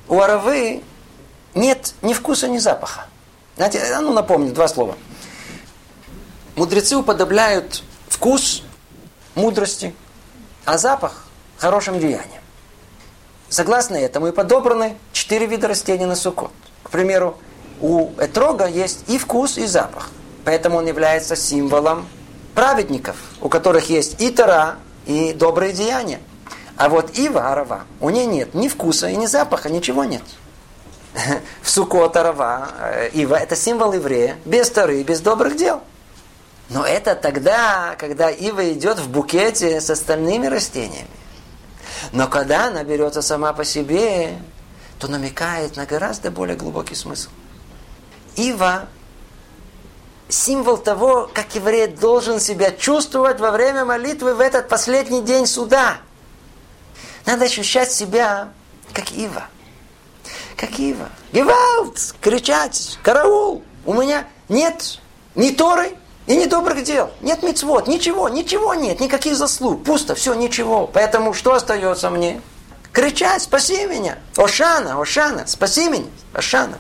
у 0.07 0.19
Аравы 0.19 0.83
нет 1.55 1.93
ни 2.01 2.13
вкуса, 2.13 2.47
ни 2.47 2.57
запаха. 2.57 3.07
Знаете, 3.55 3.81
ну 4.01 4.13
напомню, 4.13 4.53
два 4.53 4.67
слова. 4.67 4.97
Мудрецы 6.55 6.95
уподобляют 6.95 7.83
вкус 8.09 8.63
мудрости, 9.35 9.95
а 10.65 10.77
запах 10.77 11.25
хорошим 11.57 11.99
деянием. 11.99 12.36
Согласно 13.49 13.95
этому 13.95 14.27
и 14.27 14.31
подобраны 14.31 14.97
четыре 15.13 15.45
вида 15.45 15.67
растений 15.67 16.05
на 16.05 16.15
сукот. 16.15 16.51
К 16.83 16.89
примеру, 16.89 17.37
у 17.79 18.09
этрога 18.17 18.67
есть 18.67 19.05
и 19.07 19.17
вкус, 19.17 19.57
и 19.57 19.65
запах. 19.65 20.09
Поэтому 20.43 20.77
он 20.77 20.87
является 20.87 21.35
символом 21.35 22.07
праведников, 22.55 23.15
у 23.41 23.49
которых 23.49 23.89
есть 23.89 24.21
и 24.21 24.29
тара, 24.31 24.75
и 25.05 25.33
добрые 25.33 25.73
деяния. 25.73 26.19
А 26.75 26.89
вот 26.89 27.17
ива, 27.17 27.51
арава, 27.51 27.85
у 27.99 28.09
нее 28.09 28.25
нет 28.25 28.53
ни 28.53 28.67
вкуса, 28.67 29.09
и 29.09 29.15
ни 29.15 29.25
запаха, 29.25 29.69
ничего 29.69 30.03
нет. 30.03 30.21
В 31.61 31.69
сукот, 31.69 32.15
арава, 32.17 32.69
э, 32.79 33.09
ива– 33.13 33.35
это 33.41 33.55
символ 33.55 33.93
еврея, 33.93 34.37
без 34.45 34.69
тары, 34.69 35.03
без 35.03 35.21
добрых 35.21 35.55
дел. 35.55 35.81
Но 36.69 36.85
это 36.85 37.15
тогда, 37.15 37.95
когда 37.97 38.29
ива 38.29 38.71
идет 38.73 38.99
в 38.99 39.09
букете 39.09 39.79
с 39.79 39.89
остальными 39.89 40.47
растениями. 40.47 41.07
Но 42.11 42.27
когда 42.27 42.67
она 42.67 42.83
берется 42.83 43.21
сама 43.21 43.53
по 43.53 43.63
себе, 43.63 44.37
то 44.99 45.07
намекает 45.07 45.75
на 45.75 45.85
гораздо 45.85 46.31
более 46.31 46.55
глубокий 46.55 46.95
смысл. 46.95 47.29
Ива– 48.35 48.87
символ 50.29 50.77
того, 50.77 51.29
как 51.33 51.55
еврей 51.55 51.87
должен 51.87 52.39
себя 52.39 52.71
чувствовать 52.71 53.39
во 53.39 53.51
время 53.51 53.85
молитвы 53.85 54.33
в 54.33 54.39
этот 54.39 54.67
последний 54.67 55.21
день 55.21 55.45
суда. 55.45 55.97
Надо 57.25 57.45
ощущать 57.45 57.91
себя 57.91 58.49
как 58.93 59.11
Ива. 59.11 59.47
Как 60.55 60.79
Ива. 60.79 61.09
Гевалт! 61.31 62.15
Кричать! 62.21 62.97
Караул! 63.03 63.63
У 63.85 63.93
меня 63.93 64.27
нет 64.49 64.99
ни 65.35 65.51
Торы, 65.51 65.95
и 66.27 66.35
ни 66.35 66.45
добрых 66.45 66.83
дел. 66.83 67.09
Нет 67.21 67.41
мецвод, 67.41 67.87
ничего, 67.87 68.29
ничего 68.29 68.73
нет, 68.73 68.99
никаких 68.99 69.35
заслуг. 69.35 69.83
Пусто, 69.83 70.13
все, 70.13 70.33
ничего. 70.33 70.85
Поэтому 70.85 71.33
что 71.33 71.53
остается 71.53 72.09
мне? 72.09 72.41
Кричать, 72.91 73.43
спаси 73.43 73.85
меня. 73.85 74.17
Ошана, 74.35 75.01
Ошана, 75.01 75.47
спаси 75.47 75.89
меня. 75.89 76.07
Ошана. 76.33 76.79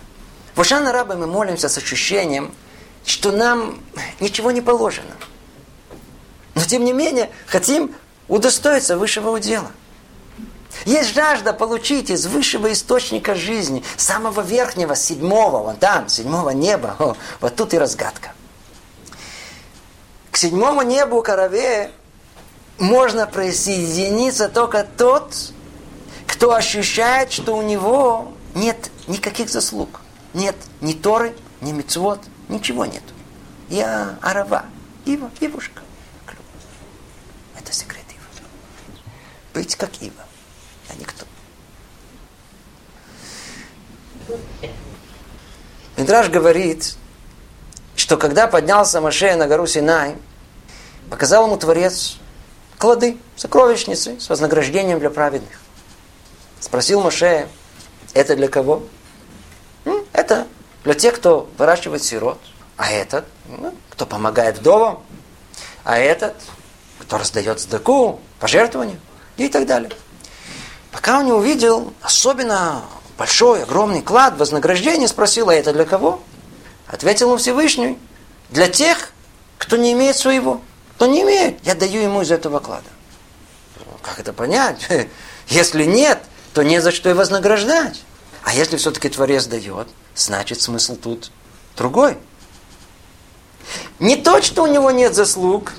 В 0.53 0.61
Ошана 0.61 0.91
рабы 0.91 1.15
мы 1.15 1.27
молимся 1.27 1.69
с 1.69 1.77
ощущением, 1.77 2.53
что 3.05 3.31
нам 3.31 3.79
ничего 4.19 4.51
не 4.51 4.61
положено. 4.61 5.15
Но 6.55 6.63
тем 6.63 6.83
не 6.83 6.91
менее, 6.91 7.29
хотим 7.45 7.95
удостоиться 8.27 8.97
высшего 8.97 9.29
удела. 9.29 9.71
Есть 10.85 11.13
жажда 11.13 11.53
получить 11.53 12.09
из 12.09 12.25
высшего 12.27 12.71
источника 12.71 13.33
жизни, 13.35 13.83
самого 13.95 14.41
верхнего, 14.41 14.95
седьмого, 14.95 15.63
вон 15.63 15.77
там, 15.77 16.09
седьмого 16.09 16.49
неба. 16.49 16.95
О, 16.99 17.15
вот 17.39 17.55
тут 17.55 17.73
и 17.73 17.77
разгадка. 17.77 18.31
К 20.37 20.39
седьмому 20.39 20.83
небу 20.83 21.23
корове 21.23 21.89
можно 22.77 23.25
присоединиться 23.25 24.47
только 24.49 24.83
тот, 24.83 25.33
кто 26.27 26.53
ощущает, 26.53 27.31
что 27.31 27.57
у 27.57 27.63
него 27.63 28.33
нет 28.53 28.91
никаких 29.07 29.49
заслуг. 29.49 29.99
Нет 30.35 30.55
ни 30.79 30.93
Торы, 30.93 31.35
ни 31.61 31.71
Мецвод, 31.71 32.19
ничего 32.49 32.85
нет. 32.85 33.01
Я 33.67 34.19
арава, 34.21 34.65
Ива, 35.05 35.31
Ивушка. 35.39 35.81
Это 37.59 37.73
секрет 37.73 38.05
Ива. 38.11 38.45
Быть 39.55 39.75
как 39.75 39.89
Ива 40.03 40.23
а 40.87 40.93
никто. 40.99 41.25
Мидраж 45.97 46.29
говорит, 46.29 46.95
что 48.07 48.15
когда 48.15 48.47
поднялся 48.47 49.01
Маше 49.01 49.35
на 49.35 49.47
гору 49.47 49.67
Синай, 49.67 50.15
показал 51.09 51.45
ему 51.45 51.57
Творец 51.57 52.15
клады, 52.77 53.17
сокровищницы 53.35 54.17
с 54.17 54.29
вознаграждением 54.29 54.99
для 54.99 55.09
праведных. 55.09 55.59
Спросил 56.61 57.01
Маше, 57.01 57.49
это 58.13 58.37
для 58.37 58.47
кого? 58.47 58.83
Это 60.13 60.47
для 60.85 60.93
тех, 60.93 61.15
кто 61.15 61.49
выращивает 61.57 62.01
сирот. 62.01 62.39
А 62.77 62.89
этот, 62.89 63.25
ну, 63.45 63.75
кто 63.89 64.05
помогает 64.05 64.59
вдовам. 64.59 65.03
А 65.83 65.97
этот, 65.97 66.35
кто 66.99 67.17
раздает 67.17 67.59
сдаку, 67.59 68.21
пожертвования 68.39 69.01
и 69.35 69.49
так 69.49 69.65
далее. 69.65 69.91
Пока 70.93 71.19
он 71.19 71.25
не 71.25 71.33
увидел 71.33 71.91
особенно 72.01 72.83
большой, 73.17 73.63
огромный 73.63 74.01
клад, 74.01 74.37
вознаграждение, 74.37 75.09
спросил, 75.09 75.49
а 75.49 75.53
это 75.53 75.73
для 75.73 75.83
кого? 75.83 76.21
Ответил 76.87 77.27
ему 77.27 77.37
Всевышний, 77.37 77.97
для 78.49 78.69
тех, 78.69 79.11
кто 79.57 79.75
не 79.77 79.93
имеет 79.93 80.15
своего. 80.15 80.61
Кто 80.95 81.05
не 81.05 81.21
имеет, 81.21 81.59
я 81.65 81.75
даю 81.75 82.01
ему 82.01 82.21
из 82.21 82.31
этого 82.31 82.59
клада. 82.59 82.87
Как 84.01 84.19
это 84.19 84.33
понять? 84.33 84.87
Если 85.47 85.83
нет, 85.83 86.23
то 86.53 86.63
не 86.63 86.81
за 86.81 86.91
что 86.91 87.09
и 87.09 87.13
вознаграждать. 87.13 88.01
А 88.43 88.53
если 88.53 88.77
все-таки 88.77 89.09
Творец 89.09 89.45
дает, 89.45 89.89
значит 90.15 90.61
смысл 90.61 90.95
тут 90.95 91.31
другой. 91.75 92.17
Не 93.99 94.15
то, 94.15 94.41
что 94.41 94.63
у 94.63 94.67
него 94.67 94.89
нет 94.89 95.13
заслуг, 95.13 95.73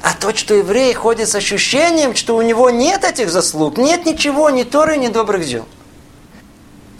а 0.00 0.14
тот, 0.14 0.38
что 0.38 0.54
еврей 0.54 0.94
ходит 0.94 1.28
с 1.28 1.34
ощущением, 1.34 2.14
что 2.14 2.36
у 2.36 2.42
него 2.42 2.70
нет 2.70 3.02
этих 3.02 3.28
заслуг, 3.28 3.76
нет 3.76 4.06
ничего, 4.06 4.50
ни 4.50 4.62
Торы, 4.62 4.98
ни 4.98 5.08
добрых 5.08 5.44
дел. 5.44 5.66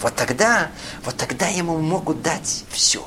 Вот 0.00 0.16
тогда, 0.16 0.70
вот 1.04 1.16
тогда 1.16 1.46
ему 1.46 1.78
могут 1.78 2.22
дать 2.22 2.64
все. 2.70 3.06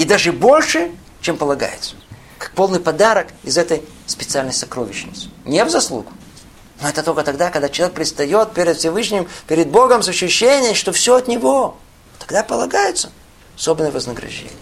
И 0.00 0.06
даже 0.06 0.32
больше, 0.32 0.92
чем 1.20 1.36
полагается. 1.36 1.94
Как 2.38 2.52
полный 2.52 2.80
подарок 2.80 3.26
из 3.42 3.58
этой 3.58 3.82
специальной 4.06 4.54
сокровищницы. 4.54 5.28
Не 5.44 5.62
в 5.62 5.68
заслугу. 5.68 6.10
Но 6.80 6.88
это 6.88 7.02
только 7.02 7.22
тогда, 7.22 7.50
когда 7.50 7.68
человек 7.68 7.94
предстает 7.94 8.54
перед 8.54 8.78
Всевышним, 8.78 9.28
перед 9.46 9.68
Богом 9.68 10.02
с 10.02 10.08
ощущением, 10.08 10.74
что 10.74 10.92
все 10.92 11.16
от 11.16 11.28
Него. 11.28 11.76
Тогда 12.18 12.42
полагается 12.42 13.10
особенное 13.54 13.90
вознаграждение. 13.90 14.54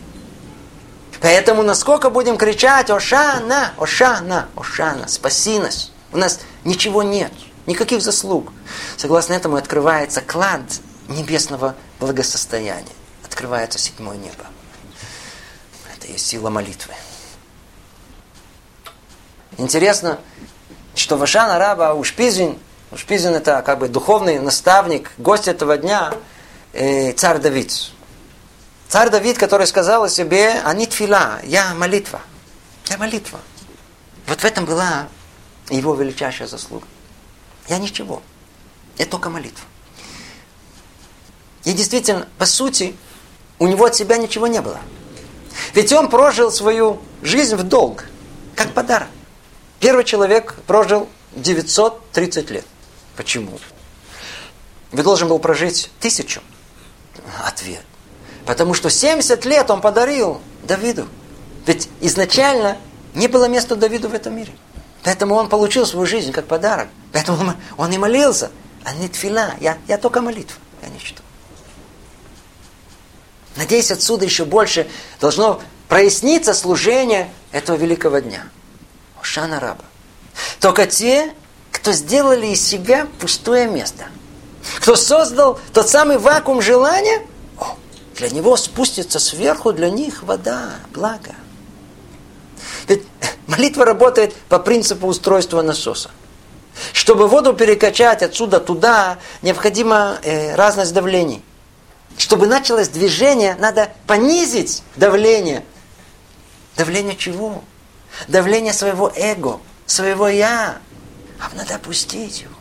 Поэтому 1.21 1.63
насколько 1.63 2.11
будем 2.11 2.37
кричать 2.37 2.91
«Ошана! 2.91 3.75
Ошана! 3.79 4.49
Ошана! 4.57 5.07
Спаси 5.07 5.61
нас!» 5.61 5.93
У 6.11 6.17
нас 6.17 6.41
ничего 6.65 7.05
нет, 7.05 7.31
никаких 7.67 8.03
заслуг. 8.03 8.53
Согласно 8.97 9.35
этому 9.35 9.55
открывается 9.55 10.21
клад 10.21 10.63
небесного 11.07 11.77
благосостояния. 12.01 12.91
Открывается 13.25 13.79
седьмое 13.79 14.17
небо. 14.17 14.48
Есть 16.09 16.27
сила 16.27 16.49
молитвы. 16.49 16.95
Интересно, 19.59 20.19
что 20.95 21.17
Вашана 21.19 21.59
Раба 21.59 21.95
Ушпизин, 21.95 22.59
Ушпизин 22.91 23.35
это 23.35 23.61
как 23.63 23.79
бы 23.79 23.89
духовный 23.89 24.39
наставник, 24.39 25.13
гость 25.19 25.49
этого 25.49 25.77
дня, 25.77 26.15
э, 26.73 27.13
царь 27.13 27.39
Давид. 27.39 27.93
Царь 28.89 29.11
Давид, 29.11 29.37
который 29.37 29.67
сказал 29.67 30.05
о 30.05 30.09
себе, 30.09 30.63
они 30.65 30.87
тфила, 30.87 31.41
я 31.45 31.75
молитва. 31.75 32.23
Я 32.87 32.97
молитва. 32.97 33.41
Вот 34.27 34.41
в 34.41 34.45
этом 34.45 34.65
была 34.65 35.09
его 35.69 35.95
величайшая 35.95 36.49
заслуга. 36.49 36.87
Я 37.69 37.77
ничего. 37.79 38.23
Я 38.97 39.05
только 39.05 39.29
молитва. 39.29 39.65
И 41.65 41.73
действительно, 41.75 42.27
по 42.39 42.47
сути, 42.47 42.97
у 43.59 43.67
него 43.67 43.85
от 43.85 43.95
себя 43.95 44.17
ничего 44.17 44.47
не 44.47 44.63
было. 44.63 44.81
Ведь 45.75 45.93
он 45.93 46.09
прожил 46.09 46.51
свою 46.51 47.01
жизнь 47.23 47.57
в 47.57 47.63
долг, 47.63 48.05
как 48.55 48.73
подарок. 48.73 49.09
Первый 49.81 50.05
человек 50.05 50.55
прожил 50.67 51.09
930 51.37 52.51
лет. 52.51 52.65
Почему? 53.17 53.59
Ведь 54.93 55.05
должен 55.05 55.29
был 55.29 55.39
прожить 55.39 55.91
тысячу. 56.01 56.41
Ответ. 57.45 57.83
Потому 58.47 58.75
что 58.75 58.91
70 58.91 59.45
лет 59.45 59.71
он 59.71 59.81
подарил 59.81 60.41
Давиду. 60.63 61.07
Ведь 61.67 61.89
изначально 62.01 62.79
не 63.15 63.29
было 63.29 63.47
места 63.47 63.77
Давиду 63.77 64.09
в 64.09 64.15
этом 64.15 64.37
мире. 64.37 64.53
Поэтому 65.05 65.35
он 65.35 65.49
получил 65.49 65.87
свою 65.87 66.07
жизнь 66.07 66.33
как 66.33 66.47
подарок. 66.47 66.89
Поэтому 67.13 67.55
он 67.77 67.93
и 67.93 67.99
молился. 67.99 68.51
А 68.85 68.95
не 68.95 69.09
тфила. 69.09 69.55
Я, 69.61 69.77
я 69.87 69.99
только 69.99 70.23
молитва. 70.23 70.57
Я 70.83 70.89
ничто. 70.89 71.23
Надеюсь, 73.59 73.91
отсюда 73.91 74.25
еще 74.25 74.47
больше 74.47 74.89
должно 75.21 75.61
проясниться 75.89 76.55
служение 76.55 77.31
этого 77.53 77.77
великого 77.77 78.21
дня. 78.21 78.49
Ошана 79.21 79.61
раба. 79.61 79.85
Только 80.61 80.87
те, 80.87 81.35
кто 81.71 81.93
сделали 81.93 82.47
из 82.47 82.67
себя 82.67 83.07
пустое 83.21 83.69
место. 83.69 84.07
Кто 84.79 84.97
создал 84.97 85.61
тот 85.75 85.91
самый 85.91 86.17
вакуум 86.17 86.63
желания– 86.63 87.21
для 88.19 88.31
него 88.31 88.57
спустится 88.57 89.21
сверху, 89.21 89.73
для 89.73 89.91
них 89.91 90.25
вода, 90.25 90.71
благо. 90.93 91.37
Ведь 92.89 93.05
молитва 93.47 93.85
работает 93.85 94.35
по 94.49 94.59
принципу 94.59 95.07
устройства 95.07 95.63
насоса. 95.63 96.11
Чтобы 96.93 97.29
воду 97.29 97.55
перекачать 97.55 98.23
отсюда 98.23 98.59
туда, 98.59 99.19
необходима 99.43 100.19
э, 100.25 100.57
разность 100.57 100.93
давлений. 100.93 101.45
Чтобы 102.19 102.49
началось 102.49 102.89
движение, 102.89 103.55
надо 103.55 103.93
понизить 104.07 104.83
давление. 104.97 105.65
Давление 106.77 107.17
чего? 107.17 107.63
Давление 108.27 108.73
своего 108.73 109.11
эго, 109.15 109.61
своего 109.87 110.29
я. 110.29 110.79
А 111.41 111.55
надо 111.55 111.77
опустить 111.77 112.43
его. 112.43 112.55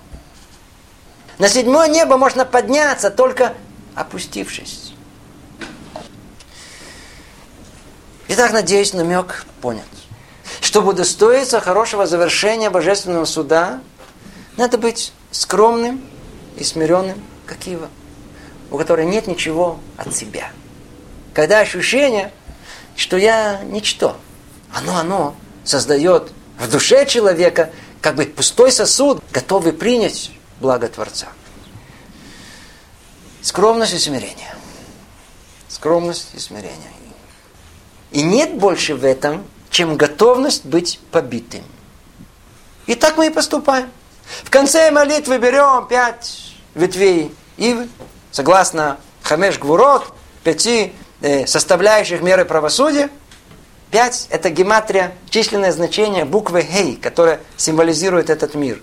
На 1.40 1.50
седьмое 1.50 1.88
небо 1.88 2.18
можно 2.18 2.46
подняться, 2.46 3.10
только 3.10 3.56
опустившись. 3.96 4.94
Итак, 8.28 8.54
надеюсь, 8.54 8.94
намек 8.94 9.46
понят. 9.62 9.86
Чтобы 10.62 10.90
удостоиться 10.90 11.60
хорошего 11.62 12.06
завершения 12.06 12.70
божественного 12.70 13.26
суда, 13.26 13.82
надо 14.56 14.78
быть 14.78 15.14
скромным 15.32 16.08
и 16.58 16.64
смиренным, 16.64 17.24
как 17.48 17.66
Ива, 17.66 17.90
у 18.72 18.78
которой 18.78 19.06
нет 19.06 19.28
ничего 19.28 19.80
от 19.98 20.16
себя. 20.16 20.52
Когда 21.34 21.60
ощущение, 21.60 22.32
что 22.96 23.18
я 23.18 23.62
ничто, 23.64 24.18
оно, 24.74 24.98
оно 24.98 25.36
создает 25.64 26.32
в 26.60 26.70
душе 26.70 27.06
человека 27.06 27.72
как 28.02 28.16
бы 28.16 28.26
пустой 28.26 28.72
сосуд, 28.72 29.22
готовый 29.32 29.74
принять 29.74 30.32
благо 30.60 30.88
Творца. 30.88 31.28
Скромность 33.42 33.94
и 33.94 34.00
смирение. 34.00 34.56
Скромность 35.70 36.30
и 36.34 36.40
смирение. 36.40 36.92
И 38.12 38.22
нет 38.22 38.56
больше 38.56 38.96
в 38.96 39.06
этом, 39.06 39.46
чем 39.70 39.98
готовность 39.98 40.66
быть 40.66 41.00
побитым. 41.12 41.64
И 42.88 42.96
так 42.96 43.18
мы 43.18 43.28
и 43.28 43.30
поступаем. 43.30 43.92
В 44.44 44.50
конце 44.50 44.92
молитвы 44.92 45.38
берем 45.38 45.88
пять 45.88 46.54
ветвей 46.74 47.34
ивы, 47.58 47.90
согласно 48.32 48.98
Хамеш 49.24 49.60
Гвурот, 49.60 50.14
пяти 50.44 50.94
э, 51.22 51.46
составляющих 51.46 52.22
меры 52.22 52.46
правосудия. 52.46 53.10
Пять– 53.92 54.28
это 54.30 54.50
гематрия, 54.50 55.14
численное 55.30 55.72
значение 55.72 56.26
буквы 56.26 56.62
Хей, 56.62 56.96
которая 56.96 57.40
символизирует 57.56 58.30
этот 58.30 58.56
мир. 58.56 58.82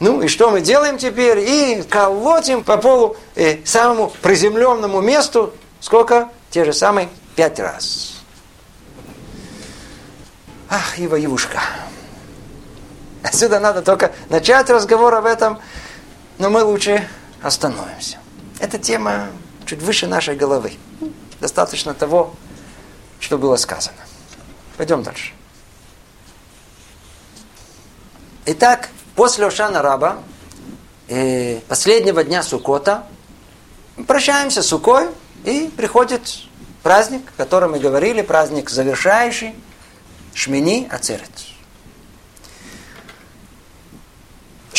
Ну 0.00 0.22
и 0.22 0.28
что 0.28 0.50
мы 0.50 0.60
делаем 0.60 0.98
теперь? 0.98 1.38
И 1.40 1.82
колотим 1.88 2.64
по 2.64 2.76
полу 2.76 3.16
э, 3.34 3.58
самому 3.64 4.12
приземленному 4.22 5.00
месту, 5.00 5.54
сколько? 5.80 6.28
Те 6.50 6.64
же 6.64 6.72
самые 6.72 7.08
пять 7.36 7.60
раз. 7.60 8.14
Ах, 10.68 10.98
Ива 10.98 11.22
Ивушка. 11.22 11.60
Отсюда 13.22 13.60
надо 13.60 13.82
только 13.82 14.12
начать 14.28 14.68
разговор 14.70 15.14
об 15.14 15.26
этом, 15.26 15.60
но 16.38 16.50
мы 16.50 16.64
лучше 16.64 17.06
остановимся. 17.42 18.21
Эта 18.62 18.78
тема 18.78 19.26
чуть 19.66 19.82
выше 19.82 20.06
нашей 20.06 20.36
головы. 20.36 20.74
Достаточно 21.40 21.94
того, 21.94 22.32
что 23.18 23.36
было 23.36 23.56
сказано. 23.56 23.98
Пойдем 24.76 25.02
дальше. 25.02 25.32
Итак, 28.46 28.90
после 29.16 29.46
Ошана 29.46 29.82
Раба, 29.82 30.22
э, 31.08 31.58
последнего 31.66 32.22
дня 32.22 32.44
Сукота, 32.44 33.04
прощаемся 34.06 34.62
с 34.62 34.68
Сукой, 34.68 35.08
и 35.42 35.68
приходит 35.76 36.22
праздник, 36.84 37.22
о 37.34 37.42
котором 37.42 37.72
мы 37.72 37.80
говорили, 37.80 38.22
праздник 38.22 38.70
завершающий, 38.70 39.56
Шмини 40.34 40.88
Ацерет. 40.88 41.51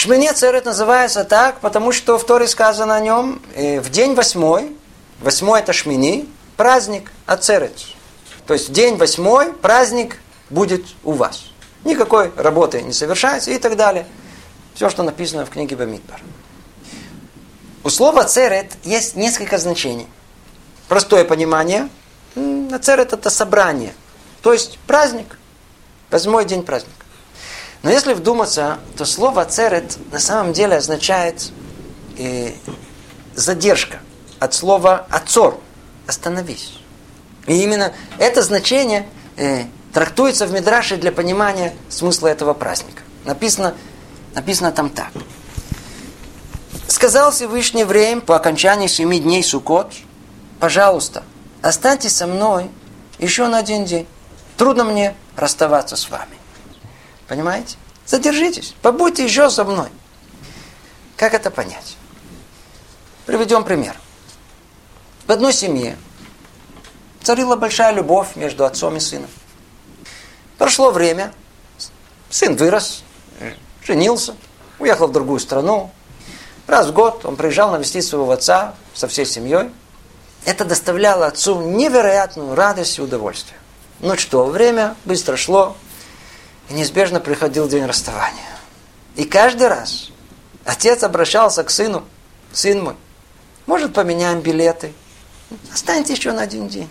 Шмини 0.03 0.27
Ацерет 0.27 0.65
называется 0.65 1.23
так, 1.23 1.61
потому 1.61 1.93
что 1.93 2.17
в 2.17 2.25
Торе 2.25 2.45
сказано 2.49 2.93
о 2.93 2.99
нем 2.99 3.41
э, 3.55 3.79
в 3.79 3.89
день 3.89 4.15
восьмой, 4.15 4.75
восьмой 5.21 5.61
это 5.61 5.71
Шмини, 5.71 6.27
праздник 6.57 7.09
Ацерет. 7.25 7.71
То 8.45 8.53
есть 8.53 8.73
день 8.73 8.97
восьмой 8.97 9.53
праздник 9.53 10.17
будет 10.49 10.83
у 11.05 11.13
вас. 11.13 11.45
Никакой 11.85 12.33
работы 12.35 12.81
не 12.81 12.91
совершается 12.91 13.51
и 13.51 13.57
так 13.57 13.77
далее. 13.77 14.05
Все, 14.75 14.89
что 14.89 15.03
написано 15.03 15.45
в 15.45 15.49
книге 15.49 15.77
Бамидбар. 15.77 16.19
У 17.85 17.89
слова 17.89 18.25
церет 18.25 18.73
есть 18.83 19.15
несколько 19.15 19.57
значений. 19.57 20.07
Простое 20.89 21.23
понимание. 21.23 21.87
Церет 22.81 23.13
это 23.13 23.29
собрание. 23.29 23.93
То 24.41 24.51
есть 24.51 24.79
праздник. 24.85 25.39
Восьмой 26.11 26.43
день 26.43 26.63
праздника. 26.63 27.02
Но 27.83 27.91
если 27.91 28.13
вдуматься, 28.13 28.79
то 28.97 29.03
слово 29.03 29.43
церет 29.43 29.97
на 30.11 30.19
самом 30.19 30.53
деле 30.53 30.77
означает 30.77 31.51
э, 32.17 32.53
задержка 33.35 33.99
от 34.39 34.53
слова 34.53 35.05
отцор. 35.09 35.59
Остановись. 36.07 36.79
И 37.45 37.61
именно 37.61 37.93
это 38.17 38.41
значение 38.41 39.07
э, 39.35 39.65
трактуется 39.93 40.47
в 40.47 40.53
Мидраше 40.53 40.95
для 40.95 41.11
понимания 41.11 41.73
смысла 41.89 42.27
этого 42.27 42.53
праздника. 42.53 43.03
Написано, 43.25 43.75
написано 44.33 44.71
там 44.71 44.89
так. 44.89 45.11
Сказал 46.87 47.31
Всевышний 47.31 47.81
евреям 47.81 48.21
по 48.21 48.35
окончании 48.35 48.87
семи 48.87 49.19
дней 49.19 49.43
Суккот, 49.43 49.93
пожалуйста, 50.59 51.23
останьтесь 51.61 52.15
со 52.15 52.27
мной 52.27 52.69
еще 53.19 53.47
на 53.47 53.57
один 53.57 53.83
день. 53.83 54.07
Трудно 54.55 54.85
мне 54.85 55.15
расставаться 55.35 55.97
с 55.97 56.09
вами. 56.09 56.37
Понимаете? 57.33 57.77
Задержитесь, 58.05 58.75
побудьте 58.83 59.23
еще 59.23 59.49
со 59.49 59.63
мной. 59.63 59.89
Как 61.17 61.33
это 61.33 61.49
понять? 61.49 61.97
Приведем 63.25 63.63
пример. 63.63 63.95
В 65.25 65.31
одной 65.31 65.51
семье 65.51 65.97
царила 67.23 67.55
большая 67.55 67.91
любовь 67.91 68.35
между 68.35 68.65
отцом 68.65 68.97
и 68.97 68.99
сыном. 68.99 69.31
Прошло 70.59 70.91
время, 70.91 71.33
сын 72.29 72.55
вырос, 72.55 73.03
женился, 73.83 74.35
уехал 74.77 75.07
в 75.07 75.11
другую 75.11 75.39
страну. 75.39 75.89
Раз 76.67 76.89
в 76.89 76.93
год 76.93 77.25
он 77.25 77.35
приезжал 77.35 77.71
навестить 77.71 78.05
своего 78.05 78.29
отца 78.29 78.75
со 78.93 79.07
всей 79.07 79.25
семьей. 79.25 79.71
Это 80.45 80.65
доставляло 80.65 81.25
отцу 81.25 81.63
невероятную 81.63 82.53
радость 82.53 82.99
и 82.99 83.01
удовольствие. 83.01 83.57
Ну 84.01 84.17
что, 84.17 84.45
время 84.45 84.95
быстро 85.03 85.35
шло, 85.35 85.75
и 86.69 86.73
неизбежно 86.73 87.19
приходил 87.19 87.67
день 87.67 87.85
расставания. 87.85 88.41
И 89.15 89.25
каждый 89.25 89.67
раз 89.67 90.09
отец 90.65 91.03
обращался 91.03 91.63
к 91.63 91.69
сыну, 91.69 92.03
сын 92.51 92.83
мой, 92.83 92.95
может 93.65 93.93
поменяем 93.93 94.41
билеты, 94.41 94.93
останьте 95.71 96.13
еще 96.13 96.31
на 96.31 96.41
один 96.43 96.67
день. 96.67 96.89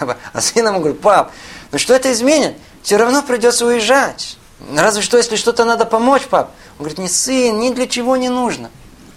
А 0.32 0.40
сын 0.40 0.66
ему 0.66 0.78
говорит, 0.78 1.00
пап, 1.00 1.32
ну 1.72 1.78
что 1.78 1.94
это 1.94 2.12
изменит? 2.12 2.56
Все 2.82 2.96
равно 2.96 3.22
придется 3.22 3.66
уезжать. 3.66 4.38
Разве 4.74 5.02
что, 5.02 5.16
если 5.16 5.36
что-то 5.36 5.64
надо 5.64 5.84
помочь, 5.84 6.26
пап. 6.26 6.50
Он 6.78 6.84
говорит, 6.84 6.98
не 6.98 7.08
сын, 7.08 7.58
ни 7.58 7.72
для 7.72 7.86
чего 7.86 8.16
не 8.16 8.28
нужно. 8.28 8.70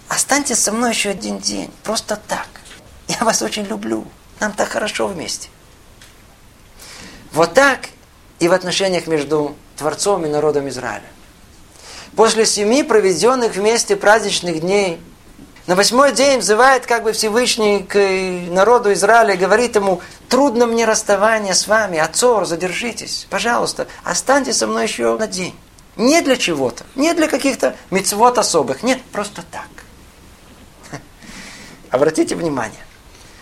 Останьтесь 0.08 0.58
со 0.58 0.72
мной 0.72 0.90
еще 0.90 1.10
один 1.10 1.38
день, 1.38 1.70
просто 1.82 2.20
так. 2.28 2.48
Я 3.08 3.24
вас 3.24 3.42
очень 3.42 3.64
люблю. 3.64 4.06
Нам 4.40 4.52
так 4.52 4.68
хорошо 4.68 5.06
вместе. 5.06 5.48
Вот 7.32 7.54
так 7.54 7.88
и 8.38 8.48
в 8.48 8.52
отношениях 8.52 9.06
между 9.06 9.56
Творцом 9.76 10.24
и 10.24 10.28
народом 10.28 10.68
Израиля. 10.68 11.02
После 12.16 12.44
семи 12.44 12.82
проведенных 12.82 13.54
вместе 13.54 13.96
праздничных 13.96 14.60
дней, 14.60 15.00
на 15.66 15.76
восьмой 15.76 16.12
день 16.12 16.40
взывает 16.40 16.86
как 16.86 17.04
бы 17.04 17.12
Всевышний 17.12 17.84
к 17.84 17.96
народу 18.52 18.92
Израиля 18.92 19.34
и 19.34 19.38
говорит 19.38 19.76
ему, 19.76 20.00
трудно 20.28 20.66
мне 20.66 20.84
расставание 20.84 21.54
с 21.54 21.68
вами, 21.68 21.98
отцор, 21.98 22.44
задержитесь, 22.46 23.26
пожалуйста, 23.30 23.86
останьтесь 24.02 24.56
со 24.58 24.66
мной 24.66 24.84
еще 24.84 25.16
на 25.16 25.26
день. 25.26 25.54
Не 25.96 26.20
для 26.22 26.36
чего-то, 26.36 26.84
не 26.96 27.12
для 27.14 27.28
каких-то 27.28 27.76
мецвод 27.90 28.38
особых, 28.38 28.82
нет, 28.82 29.00
просто 29.12 29.44
так. 29.50 29.68
Обратите 31.90 32.34
внимание, 32.34 32.80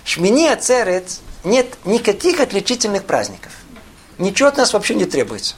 Шмини 0.04 0.48
Ацерет 0.48 1.20
нет 1.44 1.74
никаких 1.84 2.40
отличительных 2.40 3.04
праздников. 3.04 3.52
Ничего 4.18 4.48
от 4.48 4.58
нас 4.58 4.72
вообще 4.72 4.94
не 4.94 5.06
требуется. 5.06 5.54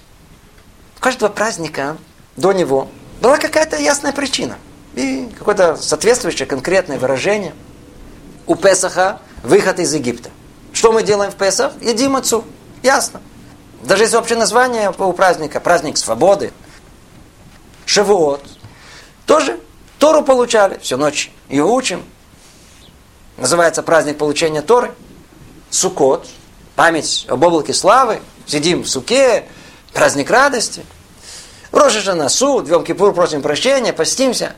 Каждого 1.02 1.30
праздника 1.30 1.96
до 2.36 2.52
него 2.52 2.86
была 3.20 3.36
какая-то 3.36 3.76
ясная 3.76 4.12
причина. 4.12 4.56
И 4.94 5.28
какое-то 5.36 5.74
соответствующее 5.74 6.46
конкретное 6.46 6.96
выражение. 6.96 7.54
У 8.46 8.54
Песаха 8.54 9.20
выход 9.42 9.80
из 9.80 9.92
Египта. 9.92 10.30
Что 10.72 10.92
мы 10.92 11.02
делаем 11.02 11.32
в 11.32 11.34
Песах? 11.34 11.72
Едим 11.80 12.14
отцу. 12.14 12.44
Ясно. 12.84 13.20
Даже 13.82 14.04
есть 14.04 14.14
общее 14.14 14.38
название 14.38 14.94
у 14.96 15.12
праздника. 15.12 15.58
Праздник 15.58 15.98
свободы. 15.98 16.52
Шавуот. 17.84 18.46
Тоже 19.26 19.58
Тору 19.98 20.22
получали. 20.22 20.78
Всю 20.78 20.98
ночь 20.98 21.32
ее 21.48 21.64
учим. 21.64 22.04
Называется 23.38 23.82
праздник 23.82 24.18
получения 24.18 24.62
Торы. 24.62 24.94
Сукот. 25.68 26.28
Память 26.76 27.26
об 27.28 27.42
облаке 27.42 27.74
славы. 27.74 28.22
Сидим 28.46 28.84
в 28.84 28.88
суке, 28.88 29.46
праздник 29.92 30.30
радости. 30.30 30.84
Рожа 31.70 32.14
на 32.14 32.28
суд, 32.28 32.68
Йом 32.68 32.84
Кипур 32.84 33.14
просим 33.14 33.42
прощения, 33.42 33.92
постимся. 33.92 34.54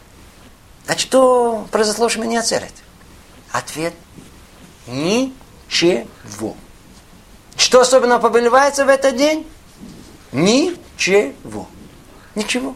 А 0.86 0.98
что 0.98 1.66
произошло 1.70 2.08
с 2.08 2.16
меня 2.16 2.42
церет? 2.42 2.72
Ответ– 3.52 3.94
ничего. 4.86 6.56
Что 7.56 7.80
особенно 7.80 8.18
повелевается 8.18 8.84
в 8.84 8.88
этот 8.88 9.16
день? 9.16 9.48
Ничего. 10.32 11.68
Ничего. 12.34 12.74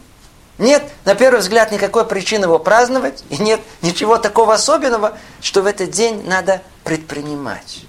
Нет, 0.59 0.91
на 1.05 1.15
первый 1.15 1.41
взгляд, 1.41 1.71
никакой 1.71 2.05
причины 2.05 2.45
его 2.45 2.59
праздновать, 2.59 3.25
и 3.29 3.39
нет 3.39 3.61
ничего 3.83 4.19
такого 4.19 4.55
особенного, 4.55 5.17
что 5.41 5.63
в 5.63 5.67
этот 5.67 5.91
день 5.91 6.25
надо 6.27 6.63
предпринимать. 6.85 7.85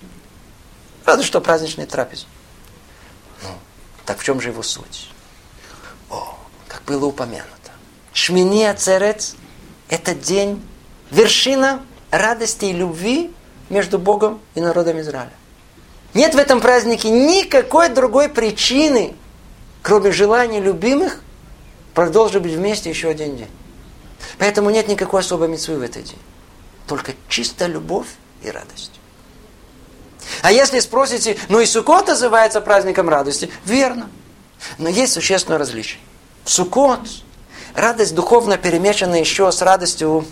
Разве 1.06 1.24
что 1.24 1.42
праздничный 1.42 1.86
трапезу. 1.86 2.26
Так 4.10 4.18
в 4.18 4.24
чем 4.24 4.42
же 4.42 4.50
его 4.50 4.64
суть? 4.64 5.12
О, 6.10 6.36
как 6.68 6.82
было 6.82 7.06
упомянуто. 7.06 7.72
Шмини 8.12 8.64
Ацерец– 8.64 9.36
это 9.90 10.16
день, 10.16 10.68
вершина 11.12 11.86
радости 12.10 12.66
и 12.66 12.74
любви 12.74 13.32
между 13.70 14.00
Богом 14.00 14.42
и 14.56 14.62
народом 14.62 15.00
Израиля. 15.00 15.32
Нет 16.16 16.34
в 16.34 16.40
этом 16.40 16.60
празднике 16.60 17.12
никакой 17.12 17.90
другой 17.90 18.30
причины, 18.30 19.14
кроме 19.84 20.12
желания 20.12 20.60
любимых, 20.60 21.22
продолжить 21.94 22.42
быть 22.42 22.54
вместе 22.54 22.90
еще 22.90 23.10
один 23.10 23.38
день. 23.38 23.52
Поэтому 24.40 24.72
нет 24.72 24.88
никакой 24.88 25.20
особой 25.20 25.50
мецвы 25.50 25.78
в 25.78 25.84
этот 25.84 26.06
день. 26.06 26.22
Только 26.88 27.14
чистая 27.28 27.68
любовь 27.68 28.08
и 28.42 28.50
радость. 28.50 28.99
А 30.42 30.52
если 30.52 30.80
спросите, 30.80 31.38
ну 31.50 31.60
и 31.60 31.66
Суккот 31.66 32.08
называется 32.08 32.62
праздником 32.62 33.10
радости, 33.10 33.52
верно. 33.66 34.10
Но 34.78 34.90
есть 34.90 35.14
существенное 35.14 35.58
различие. 35.58 36.00
В 36.44 36.52
Суккот 36.52 37.02
радость 37.74 38.16
духовно 38.16 38.58
перемешана 38.58 39.16
еще 39.16 39.52
с 39.52 39.62
радостью, 39.62 40.26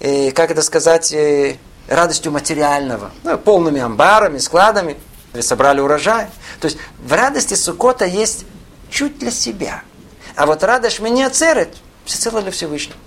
э, 0.00 0.30
как 0.32 0.50
это 0.50 0.62
сказать, 0.62 1.12
э, 1.12 1.56
радостью 1.88 2.32
материального. 2.32 3.10
Ну, 3.24 3.38
полными 3.38 3.80
амбарами, 3.80 4.38
складами. 4.38 4.96
Собрали 5.40 5.80
урожай. 5.80 6.26
То 6.60 6.66
есть 6.66 6.78
в 6.98 7.12
радости 7.12 7.54
Сукота 7.54 8.06
есть 8.06 8.44
чуть 8.90 9.18
для 9.18 9.30
себя. 9.30 9.82
А 10.36 10.46
вот 10.46 10.62
радость 10.64 11.00
меня 11.00 11.30
церет 11.30 11.76
всецело 12.04 12.42
для 12.42 12.50
Всевышнего. 12.50 12.98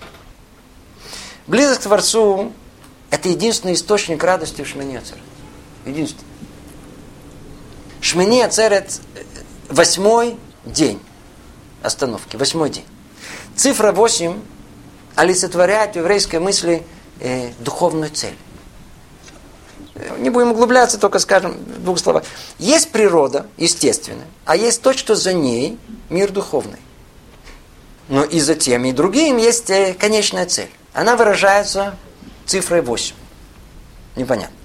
Близость 1.46 1.80
к 1.80 1.82
Творцу– 1.84 2.52
это 3.10 3.28
единственный 3.28 3.74
источник 3.74 4.22
радости 4.22 4.62
в 4.62 4.68
Шмине 4.68 5.00
Ацерет. 5.82 5.86
Единственный. 5.86 6.26
Шмини 8.00 8.42
Ацерет– 8.42 9.00
восьмой 9.68 10.36
день 10.64 11.00
остановки, 11.82 12.36
восьмой 12.36 12.70
день. 12.70 12.84
Цифра 13.56 13.92
8 13.92 14.40
олицетворяет 15.14 15.94
в 15.94 15.96
еврейской 15.96 16.40
мысли 16.40 16.84
э, 17.20 17.52
духовную 17.60 18.10
цель. 18.10 18.36
Не 20.18 20.30
будем 20.30 20.52
углубляться, 20.52 20.98
только 20.98 21.18
скажем 21.18 21.56
двух 21.82 21.98
словах. 21.98 22.24
Есть 22.58 22.90
природа, 22.92 23.46
естественная, 23.56 24.26
а 24.46 24.56
есть 24.56 24.80
то, 24.82 24.92
что 24.94 25.14
за 25.14 25.32
ней 25.32 25.78
мир 26.08 26.32
духовный. 26.32 26.78
Но 28.08 28.24
и 28.24 28.40
за 28.40 28.54
тем, 28.54 28.84
и 28.84 28.92
другим 28.92 29.36
есть 29.36 29.70
э, 29.70 29.94
конечная 29.94 30.46
цель. 30.46 30.70
Она 30.92 31.16
выражается 31.16 31.96
цифрой 32.46 32.82
8. 32.82 33.14
Непонятно. 34.16 34.61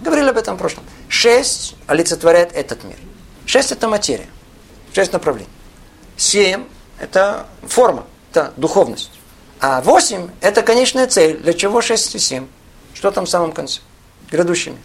Говорили 0.00 0.30
об 0.30 0.36
этом 0.36 0.56
в 0.56 0.58
прошлом. 0.58 0.84
6 1.08 1.76
олицетворяет 1.86 2.52
этот 2.52 2.84
мир. 2.84 2.96
6 3.46 3.72
это 3.72 3.88
материя. 3.88 4.28
6 4.92 5.12
направлений. 5.12 5.48
7 6.16 6.64
это 6.98 7.46
форма 7.66 8.04
это 8.30 8.52
духовность. 8.56 9.10
А 9.60 9.80
8– 9.80 10.30
это 10.40 10.62
конечная 10.62 11.06
цель. 11.06 11.38
Для 11.38 11.52
чего 11.52 11.80
6 11.80 12.14
и 12.14 12.18
7? 12.18 12.46
Что 12.94 13.10
там 13.10 13.26
в 13.26 13.28
самом 13.28 13.52
конце? 13.52 13.80
Грядущими. 14.30 14.78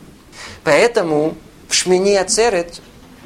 Поэтому 0.64 1.36
в 1.68 1.74
Шмини 1.74 2.16
Ацерет, 2.16 2.82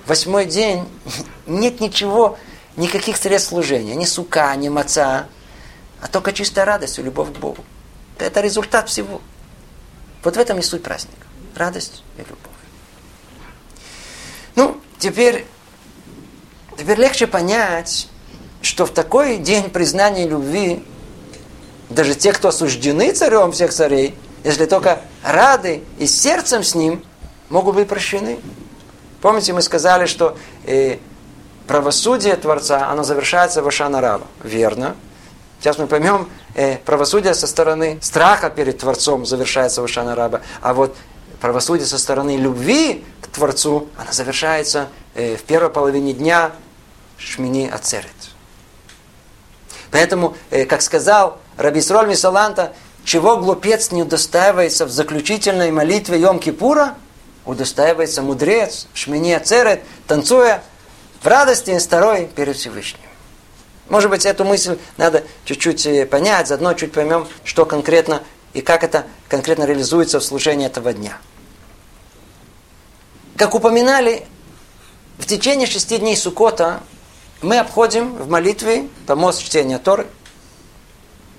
восьмой 0.06 0.46
день, 0.46 0.88
нет 1.48 1.80
ничего, 1.80 2.38
никаких 2.76 3.18
средств 3.18 3.50
служения. 3.50 3.96
Ни 3.96 4.06
сука, 4.06 4.54
ни 4.56 4.70
маца, 4.70 5.28
а 6.02 6.08
только 6.08 6.34
чистая 6.34 6.66
радость 6.66 7.00
и 7.00 7.02
любовь 7.02 7.30
к 7.30 7.38
Богу. 7.38 7.64
Это 8.20 8.42
результат 8.42 8.90
всего. 8.90 9.22
Вот 10.24 10.36
в 10.36 10.40
этом 10.40 10.60
и 10.60 10.62
суть 10.62 10.84
праздника. 10.84 11.27
Радость 11.58 12.04
и 12.18 12.20
любовь. 12.20 12.38
Ну, 14.56 14.80
теперь, 15.00 15.48
теперь 16.78 17.00
легче 17.00 17.26
понять, 17.26 18.08
что 18.62 18.86
в 18.86 18.92
такой 18.92 19.38
день 19.38 19.72
признания 19.72 20.28
любви 20.28 20.86
даже 21.90 22.14
те, 22.14 22.32
кто 22.32 22.50
осуждены 22.50 23.12
царем 23.12 23.52
всех 23.54 23.74
царей, 23.74 24.16
если 24.44 24.68
только 24.68 25.02
рады 25.24 25.82
и 25.98 26.06
сердцем 26.06 26.64
с 26.64 26.76
ним, 26.76 27.04
могут 27.50 27.74
быть 27.74 27.88
прощены. 27.88 28.38
Помните, 29.22 29.52
мы 29.54 29.64
сказали, 29.64 30.06
что 30.06 30.38
э, 30.64 30.98
правосудие 31.66 32.36
Творца, 32.36 32.88
оно 32.88 33.02
завершается 33.02 33.64
в 33.64 33.68
Ашана 33.68 34.22
Верно. 34.44 34.96
Сейчас 35.60 35.80
мы 35.80 35.88
поймем, 35.88 36.30
э, 36.54 36.78
правосудие 36.78 37.34
со 37.34 37.48
стороны 37.48 37.98
страха 38.00 38.52
перед 38.52 38.78
Творцом 38.78 39.26
завершается 39.26 39.82
в 39.82 39.86
Ашана 39.86 40.42
А 40.62 40.74
вот 40.76 40.96
правосудие 41.40 41.86
со 41.86 41.98
стороны 41.98 42.38
любви 42.38 43.04
к 43.22 43.28
Творцу, 43.28 43.88
оно 43.98 44.12
завершается 44.12 44.90
э, 45.16 45.36
в 45.36 45.44
первой 45.44 45.70
половине 45.70 46.14
дня 46.14 46.52
Шмини 47.18 47.68
Ацерет. 47.68 48.12
Поэтому, 49.92 50.36
э, 50.50 50.66
как 50.66 50.82
сказал 50.82 51.40
Раби 51.58 51.82
Сроль 51.82 52.08
Мисаланта, 52.08 52.74
чего 53.04 53.38
глупец 53.38 53.92
не 53.92 54.04
удостаивается 54.04 54.86
в 54.86 54.92
заключительной 54.92 55.72
молитве 55.72 56.20
Йом-Кипура, 56.20 56.96
удостаивается 57.46 58.22
мудрец, 58.22 58.88
шмини 58.94 59.38
церет, 59.40 59.84
танцуя 60.08 60.62
в 61.22 61.28
радости 61.28 61.72
и 61.72 61.80
старой 61.80 62.28
перед 62.28 62.58
Всевышним. 62.58 63.02
Может 63.90 64.10
быть, 64.10 64.26
эту 64.26 64.44
мысль 64.44 64.78
надо 64.98 65.24
чуть-чуть 65.46 65.86
э, 65.86 66.06
понять, 66.06 66.48
заодно 66.48 66.74
чуть 66.74 66.92
поймем, 66.92 67.28
что 67.46 67.66
конкретно 67.66 68.24
и 68.58 68.62
как 68.62 68.84
это 68.84 69.06
конкретно 69.30 69.66
реализуется 69.66 70.20
в 70.20 70.24
служении 70.24 70.66
этого 70.66 70.92
дня. 70.92 71.20
Как 73.36 73.54
упоминали, 73.54 74.26
в 75.20 75.28
течение 75.28 75.68
шести 75.68 76.00
дней 76.00 76.18
Сукота 76.18 76.82
мы 77.44 77.60
обходим 77.60 78.16
в 78.16 78.28
молитве 78.28 78.90
помост 79.06 79.44
чтения 79.44 79.78
Торы. 79.78 80.08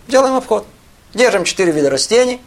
Делаем 0.06 0.36
обход. 0.36 0.64
Держим 1.12 1.42
четыре 1.42 1.72
вида 1.72 1.90
растений. 1.90 2.40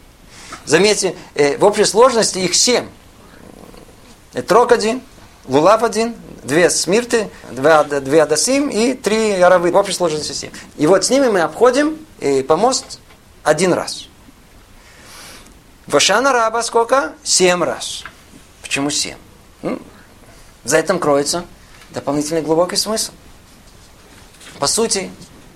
Заметьте, 0.64 1.16
э, 1.34 1.58
в 1.58 1.64
общей 1.66 1.84
сложности 1.84 2.38
их 2.38 2.54
семь. 2.54 2.88
Этрок 4.32 4.72
один, 4.72 5.02
лулав 5.48 5.82
один, 5.82 6.14
две 6.44 6.70
смирты, 6.70 7.28
два, 7.50 7.84
две 7.84 8.22
адасим 8.22 8.70
и 8.70 8.94
три 8.94 9.32
яровы. 9.32 9.70
В 9.70 9.76
общей 9.76 9.92
сложности 9.92 10.32
семь. 10.32 10.50
И 10.78 10.86
вот 10.86 11.04
с 11.04 11.10
ними 11.10 11.28
мы 11.28 11.42
обходим 11.42 11.98
э, 12.20 12.42
помост 12.42 13.00
один 13.42 13.74
раз. 13.74 14.08
Вашана 15.86 16.32
раба 16.32 16.62
сколько? 16.62 17.12
Семь 17.24 17.64
раз. 17.64 18.04
Почему 18.62 18.90
семь? 18.90 19.16
Ну, 19.62 19.80
за 20.64 20.78
этим 20.78 20.98
кроется 20.98 21.44
дополнительный 21.90 22.42
глубокий 22.42 22.76
смысл. 22.76 23.12
По 24.60 24.66
сути, 24.66 25.10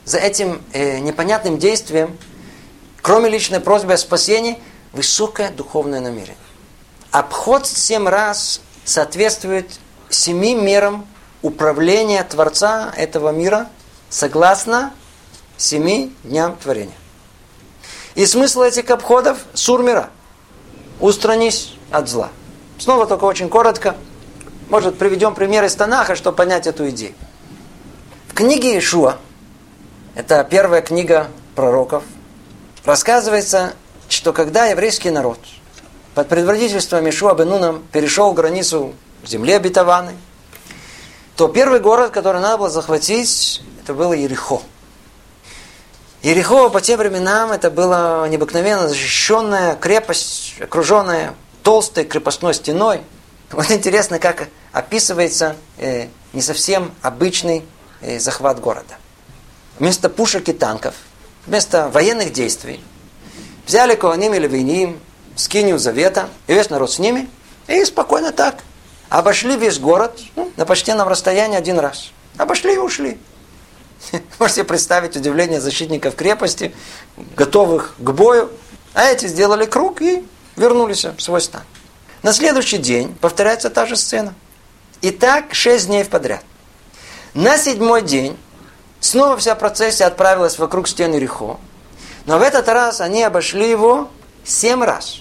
за 0.04 0.18
этим 0.18 0.62
э, 0.72 0.98
непонятным 0.98 1.58
действием, 1.58 2.18
кроме 3.02 3.28
личной 3.28 3.60
просьбы 3.60 3.92
о 3.92 3.96
спасении, 3.96 4.58
высокое 4.92 5.50
духовное 5.50 6.00
намерение. 6.00 6.36
Обход 7.12 7.66
семь 7.66 8.08
раз 8.08 8.60
соответствует 8.84 9.78
семи 10.08 10.54
мерам 10.54 11.06
управления 11.42 12.22
Творца 12.24 12.92
этого 12.96 13.30
мира 13.30 13.68
согласно 14.10 14.92
семи 15.56 16.14
дням 16.24 16.56
творения. 16.56 16.94
И 18.16 18.26
смысл 18.26 18.62
этих 18.62 18.90
обходов– 18.90 19.38
сурмира. 19.54 20.10
Устранись 21.00 21.74
от 21.90 22.08
зла. 22.08 22.30
Снова 22.78 23.06
только 23.06 23.24
очень 23.24 23.48
коротко. 23.48 23.96
Может, 24.68 24.98
приведем 24.98 25.34
пример 25.34 25.64
из 25.64 25.74
Танаха, 25.74 26.16
чтобы 26.16 26.36
понять 26.36 26.66
эту 26.66 26.88
идею 26.90 27.14
книге 28.36 28.74
Иешуа, 28.74 29.16
это 30.14 30.44
первая 30.44 30.82
книга 30.82 31.28
пророков, 31.54 32.04
рассказывается, 32.84 33.72
что 34.10 34.34
когда 34.34 34.66
еврейский 34.66 35.08
народ 35.08 35.38
под 36.14 36.28
предводительством 36.28 37.08
Ишуа 37.08 37.32
Бенуном 37.32 37.82
перешел 37.92 38.34
границу 38.34 38.92
земли 39.24 39.54
обетованной, 39.54 40.12
то 41.34 41.48
первый 41.48 41.80
город, 41.80 42.10
который 42.10 42.42
надо 42.42 42.58
было 42.58 42.68
захватить, 42.68 43.62
это 43.82 43.94
было 43.94 44.12
Ерехо. 44.12 44.60
Ерехо 46.26 46.68
по 46.70 46.80
тем 46.80 46.98
временам 46.98 47.52
это 47.52 47.70
была 47.70 48.26
необыкновенно 48.28 48.88
защищенная 48.88 49.76
крепость, 49.76 50.54
окруженная 50.60 51.34
толстой 51.62 52.04
крепостной 52.04 52.54
стеной. 52.54 53.00
Вот 53.52 53.70
интересно, 53.70 54.18
как 54.18 54.48
описывается 54.72 55.56
э, 55.78 56.08
не 56.32 56.42
совсем 56.42 56.92
обычный 57.00 57.64
Э, 58.00 58.18
захват 58.18 58.60
города. 58.60 58.94
Вместо 59.78 60.10
пушек 60.10 60.48
и 60.48 60.52
танков, 60.52 60.94
вместо 61.46 61.88
военных 61.88 62.32
действий, 62.32 62.80
взяли 63.66 63.94
Коаним 63.94 64.34
и 64.34 64.38
Левиним, 64.38 65.00
скинию 65.34 65.78
завета, 65.78 66.28
и 66.46 66.54
весь 66.54 66.70
народ 66.70 66.92
с 66.92 66.98
ними, 66.98 67.28
и 67.66 67.84
спокойно 67.84 68.32
так. 68.32 68.62
Обошли 69.08 69.56
весь 69.56 69.78
город 69.78 70.20
ну, 70.34 70.52
на 70.56 70.66
почтенном 70.66 71.08
расстоянии 71.08 71.56
один 71.56 71.78
раз. 71.78 72.10
Обошли 72.36 72.74
и 72.74 72.78
ушли. 72.78 73.18
Можете 74.38 74.64
представить 74.64 75.16
удивление 75.16 75.60
защитников 75.60 76.14
крепости, 76.14 76.74
готовых 77.36 77.94
к 77.98 78.10
бою. 78.10 78.50
А 78.94 79.04
эти 79.04 79.26
сделали 79.26 79.66
круг 79.66 80.00
и 80.00 80.26
вернулись 80.56 81.04
в 81.04 81.20
свой 81.20 81.40
стан. 81.40 81.62
На 82.22 82.32
следующий 82.32 82.78
день 82.78 83.14
повторяется 83.14 83.70
та 83.70 83.86
же 83.86 83.96
сцена. 83.96 84.34
И 85.02 85.10
так 85.10 85.54
шесть 85.54 85.86
дней 85.86 86.04
подряд. 86.04 86.42
На 87.34 87.58
седьмой 87.58 88.02
день 88.02 88.36
снова 89.00 89.36
вся 89.36 89.54
процессия 89.54 90.06
отправилась 90.06 90.58
вокруг 90.58 90.88
стены 90.88 91.16
Рихо. 91.16 91.58
Но 92.24 92.38
в 92.38 92.42
этот 92.42 92.68
раз 92.68 93.00
они 93.00 93.22
обошли 93.22 93.68
его 93.68 94.08
семь 94.44 94.82
раз. 94.82 95.18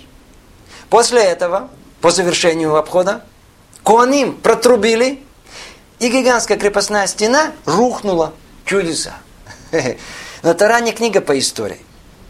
После 0.89 1.21
этого, 1.21 1.69
по 2.01 2.11
завершению 2.11 2.75
обхода, 2.75 3.23
Куаним 3.83 4.37
протрубили, 4.37 5.21
и 5.99 6.09
гигантская 6.09 6.57
крепостная 6.57 7.05
стена 7.07 7.51
рухнула. 7.65 8.33
Чудеса. 8.65 9.13
Но 10.43 10.53
Тара 10.53 10.79
не 10.81 10.91
книга 10.91 11.21
по 11.21 11.37
истории. 11.37 11.79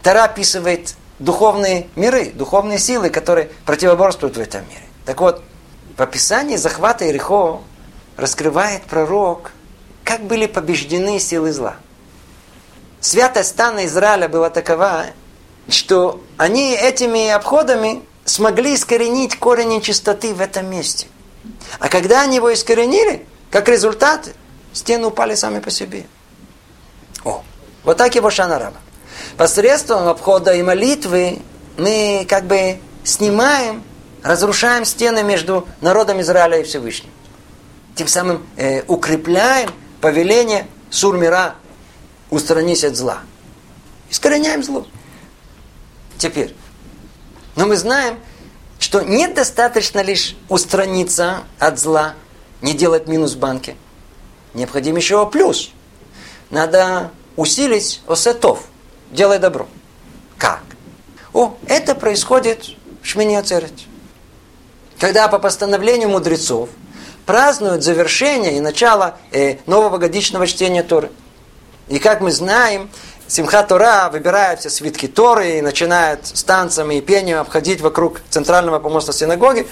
Тара 0.02 0.24
описывает 0.24 0.94
духовные 1.18 1.88
миры, 1.96 2.30
духовные 2.30 2.78
силы, 2.78 3.10
которые 3.10 3.50
противоборствуют 3.64 4.36
в 4.36 4.40
этом 4.40 4.68
мире. 4.68 4.82
Так 5.04 5.20
вот, 5.20 5.42
в 5.96 6.02
описании 6.02 6.56
захвата 6.56 7.08
Ирихо 7.08 7.60
раскрывает 8.16 8.82
пророк 8.84 9.52
как 10.06 10.22
были 10.22 10.46
побеждены 10.46 11.18
силы 11.18 11.52
зла. 11.52 11.76
святость 13.00 13.50
стана 13.50 13.86
Израиля 13.86 14.28
была 14.28 14.50
такова, 14.50 15.06
что 15.68 16.22
они 16.36 16.74
этими 16.74 17.28
обходами 17.28 18.02
смогли 18.24 18.76
искоренить 18.76 19.36
корень 19.36 19.68
нечистоты 19.68 20.32
в 20.32 20.40
этом 20.40 20.70
месте. 20.70 21.08
А 21.80 21.88
когда 21.88 22.22
они 22.22 22.36
его 22.36 22.54
искоренили, 22.54 23.26
как 23.50 23.68
результат, 23.68 24.28
стены 24.72 25.08
упали 25.08 25.34
сами 25.34 25.58
по 25.58 25.72
себе. 25.72 26.06
Вот 27.86 27.96
так 27.96 28.16
его 28.16 28.30
Шанараба. 28.30 28.76
Посредством 29.36 30.08
обхода 30.08 30.52
и 30.52 30.60
молитвы 30.60 31.38
мы 31.78 32.26
как 32.28 32.44
бы 32.44 32.78
снимаем, 33.04 33.84
разрушаем 34.24 34.84
стены 34.84 35.22
между 35.22 35.68
народом 35.80 36.20
Израиля 36.20 36.58
и 36.58 36.64
Всевышним. 36.64 37.10
Тем 37.94 38.08
самым 38.08 38.44
э, 38.56 38.82
укрепляем 38.88 39.70
повеление 40.00 40.66
Сурмира 40.90 41.54
устранись 42.28 42.82
от 42.82 42.96
зла. 42.96 43.20
Искореняем 44.10 44.64
зло. 44.64 44.84
Теперь. 46.18 46.56
Но 47.54 47.66
мы 47.66 47.76
знаем, 47.76 48.18
что 48.80 49.02
недостаточно 49.02 50.00
лишь 50.00 50.36
устраниться 50.48 51.44
от 51.60 51.78
зла, 51.78 52.14
не 52.62 52.74
делать 52.74 53.06
минус 53.06 53.34
в 53.34 53.38
банке. 53.38 53.76
Необходим 54.54 54.96
еще 54.96 55.24
плюс. 55.30 55.70
Надо 56.50 57.12
усилить 57.36 58.02
осетов, 58.06 58.64
делай 59.10 59.38
добро. 59.38 59.66
Как? 60.38 60.62
О, 61.32 61.56
это 61.66 61.94
происходит 61.94 62.64
в 63.02 63.06
Шмине 63.06 63.42
Когда 64.98 65.28
по 65.28 65.38
постановлению 65.38 66.08
мудрецов 66.08 66.70
празднуют 67.26 67.82
завершение 67.82 68.56
и 68.56 68.60
начало 68.60 69.16
э, 69.32 69.58
нового 69.66 69.98
годичного 69.98 70.46
чтения 70.46 70.82
Торы. 70.82 71.10
И 71.88 71.98
как 71.98 72.20
мы 72.20 72.32
знаем, 72.32 72.88
Симха 73.28 73.62
Тора 73.64 74.08
выбирает 74.10 74.60
все 74.60 74.70
свитки 74.70 75.08
Торы 75.08 75.58
и 75.58 75.60
начинает 75.60 76.26
с 76.26 76.44
танцами 76.44 76.96
и 76.96 77.00
пением 77.00 77.38
обходить 77.38 77.80
вокруг 77.80 78.22
центрального 78.30 78.78
помоста 78.78 79.12
синагоги. 79.12 79.66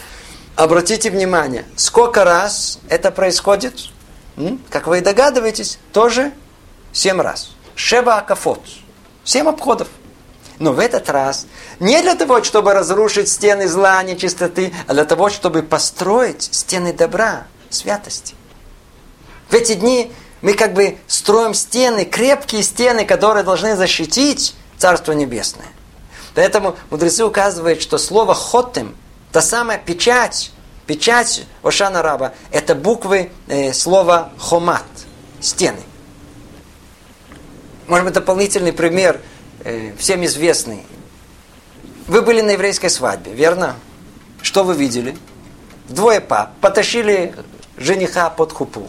Обратите 0.57 1.11
внимание, 1.11 1.65
сколько 1.77 2.25
раз 2.25 2.79
это 2.89 3.11
происходит? 3.11 3.75
Как 4.71 4.89
вы 4.89 4.99
и 4.99 5.01
догадываетесь, 5.01 5.79
тоже 5.93 6.33
семь 6.93 7.21
раз. 7.21 7.54
Шеба 7.75 8.19
Акафот. 8.19 8.61
Семь 9.25 9.49
обходов. 9.49 9.89
Но 10.59 10.73
в 10.73 10.79
этот 10.79 11.11
раз 11.11 11.47
не 11.81 12.01
для 12.03 12.15
того, 12.15 12.43
чтобы 12.45 12.75
разрушить 12.75 13.29
стены 13.29 13.67
зла, 13.69 14.03
нечистоты, 14.03 14.73
а 14.87 14.95
для 14.95 15.05
того, 15.05 15.29
чтобы 15.29 15.63
построить 15.63 16.43
стены 16.43 16.93
добра, 16.93 17.47
святости. 17.71 18.35
В 19.49 19.55
эти 19.55 19.75
дни 19.75 20.13
мы 20.43 20.55
как 20.55 20.75
бы 20.75 20.99
строим 21.07 21.55
стены, 21.55 22.05
крепкие 22.05 22.63
стены, 22.63 23.05
которые 23.05 23.43
должны 23.43 23.77
защитить 23.77 24.55
Царство 24.79 25.13
Небесное. 25.13 25.67
Поэтому 26.35 26.77
мудрецы 26.91 27.25
указывают, 27.25 27.81
что 27.81 27.99
слово 27.99 28.35
«хотем»– 28.35 28.95
та 29.33 29.41
самая 29.41 29.79
печать, 29.79 30.53
печать 30.87 31.45
Ошана 31.63 32.03
Раба– 32.03 32.35
это 32.51 32.75
буквы 32.75 33.31
э, 33.47 33.73
слова 33.73 34.33
«хомат»– 34.39 34.85
стены. 35.41 35.81
Может 37.87 38.05
быть, 38.05 38.15
дополнительный 38.15 38.73
пример, 38.73 39.21
э, 39.65 39.93
всем 39.99 40.25
известный. 40.25 40.85
Вы 42.07 42.23
были 42.23 42.41
на 42.41 42.53
еврейской 42.53 42.89
свадьбе, 42.89 43.33
верно? 43.33 43.77
Что 44.43 44.65
вы 44.65 44.75
видели? 44.75 45.17
Двое 45.89 46.21
пап 46.21 46.53
потащили 46.61 47.35
жениха 47.77 48.31
под 48.31 48.53
хупу. 48.53 48.89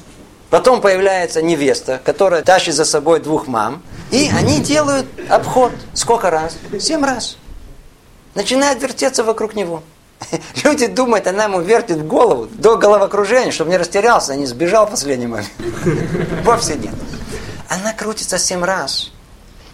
Потом 0.50 0.80
появляется 0.80 1.42
невеста, 1.42 2.00
которая 2.04 2.42
тащит 2.42 2.76
за 2.76 2.86
собой 2.86 3.20
двух 3.20 3.48
мам. 3.48 3.82
И 4.12 4.30
они 4.34 4.60
делают 4.60 5.08
обход. 5.30 5.74
Сколько 5.94 6.30
раз? 6.30 6.58
Семь 6.80 7.04
раз. 7.04 7.38
Начинает 8.36 8.82
вертеться 8.82 9.24
вокруг 9.24 9.56
него. 9.56 9.84
Люди 10.64 10.88
думают, 10.88 11.28
она 11.28 11.46
ему 11.46 11.62
вертит 11.62 12.06
голову 12.06 12.48
до 12.52 12.78
головокружения, 12.78 13.52
чтобы 13.52 13.72
не 13.72 13.78
растерялся, 13.78 14.34
а 14.34 14.36
не 14.36 14.46
сбежал 14.46 14.88
в 14.88 14.92
последний 14.92 15.28
момент. 15.28 15.52
Вовсе 16.44 16.76
нет. 16.76 16.94
Она 17.76 17.92
крутится 17.92 18.38
семь 18.38 18.64
раз, 18.64 19.12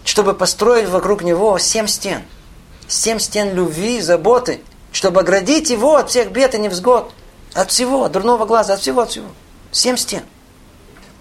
чтобы 0.04 0.34
построить 0.34 0.88
вокруг 0.88 1.22
него 1.22 1.56
семь 1.58 1.86
стен. 1.86 2.24
Семь 2.88 3.20
стен 3.20 3.54
любви, 3.54 4.00
заботы, 4.00 4.60
чтобы 4.90 5.20
оградить 5.20 5.70
его 5.70 5.94
от 5.94 6.10
всех 6.10 6.32
бед 6.32 6.56
и 6.56 6.58
невзгод. 6.58 7.14
От 7.54 7.70
всего, 7.70 8.02
от 8.02 8.10
дурного 8.10 8.44
глаза, 8.44 8.74
от 8.74 8.80
всего, 8.80 9.02
от 9.02 9.10
всего. 9.10 9.28
Семь 9.70 9.96
стен. 9.96 10.24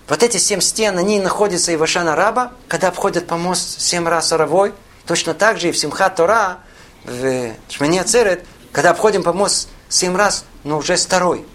Вот 0.07 0.23
эти 0.23 0.37
семь 0.37 0.59
стен, 0.59 0.97
они 0.97 1.19
находятся 1.19 1.71
и 1.71 1.75
в 1.75 1.83
Ашана 1.83 2.15
Раба, 2.15 2.53
когда 2.67 2.87
обходят 2.87 3.27
помост 3.27 3.79
семь 3.79 4.07
раз 4.07 4.33
оровой. 4.33 4.73
Точно 5.05 5.35
так 5.35 5.59
же 5.59 5.69
и 5.69 5.71
в 5.71 5.77
Симхат 5.77 6.15
Тора, 6.15 6.57
в 7.03 7.51
Шмане 7.69 8.03
Церет, 8.05 8.43
когда 8.71 8.89
обходим 8.89 9.21
помост 9.21 9.69
семь 9.87 10.15
раз, 10.15 10.45
но 10.63 10.79
уже 10.79 10.95
второй. 10.95 11.45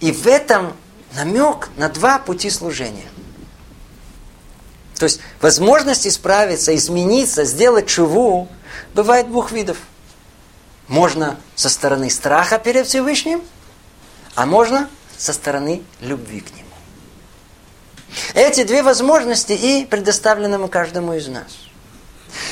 И 0.00 0.12
в 0.12 0.26
этом 0.26 0.74
намек 1.14 1.70
на 1.78 1.88
два 1.88 2.18
пути 2.18 2.50
служения. 2.50 3.06
То 4.98 5.04
есть 5.04 5.20
возможность 5.40 6.06
исправиться, 6.06 6.74
измениться, 6.74 7.44
сделать 7.44 7.86
чуву 7.86 8.48
бывает 8.94 9.28
двух 9.28 9.52
видов. 9.52 9.78
Можно 10.88 11.38
со 11.54 11.68
стороны 11.68 12.10
страха 12.10 12.58
перед 12.58 12.86
Всевышним, 12.86 13.42
а 14.34 14.46
можно 14.46 14.88
со 15.16 15.32
стороны 15.32 15.82
любви 16.00 16.40
к 16.40 16.50
нему. 16.50 16.68
Эти 18.34 18.64
две 18.64 18.82
возможности 18.82 19.52
и 19.52 19.84
предоставлены 19.84 20.66
каждому 20.68 21.14
из 21.14 21.28
нас. 21.28 21.58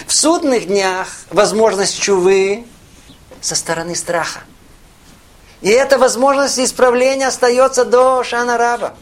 В 0.07 0.12
судных 0.12 0.66
днях 0.66 1.09
возможность 1.30 1.99
чувы 1.99 2.66
со 3.40 3.55
стороны 3.55 3.97
страха. 3.97 4.40
И 5.62 5.70
эта 5.70 5.99
возможность 5.99 6.59
исправления 6.59 7.26
остается 7.26 7.84
до 7.84 8.22
Шана 8.22 8.59
Раба. 8.59 8.94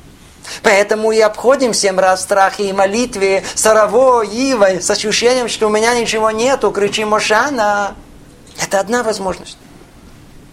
Поэтому 0.62 1.12
и 1.12 1.20
обходим 1.20 1.72
семь 1.72 1.98
раз 1.98 2.20
в 2.20 2.22
страхе 2.24 2.68
и 2.68 2.72
молитве, 2.72 3.44
сорово, 3.54 4.22
ивой, 4.22 4.82
с 4.82 4.90
ощущением, 4.90 5.48
что 5.48 5.66
у 5.68 5.70
меня 5.70 5.98
ничего 5.98 6.30
нету, 6.30 6.70
кричим 6.70 7.14
Ошана. 7.14 7.94
Это 8.60 8.80
одна 8.80 9.02
возможность. 9.02 9.58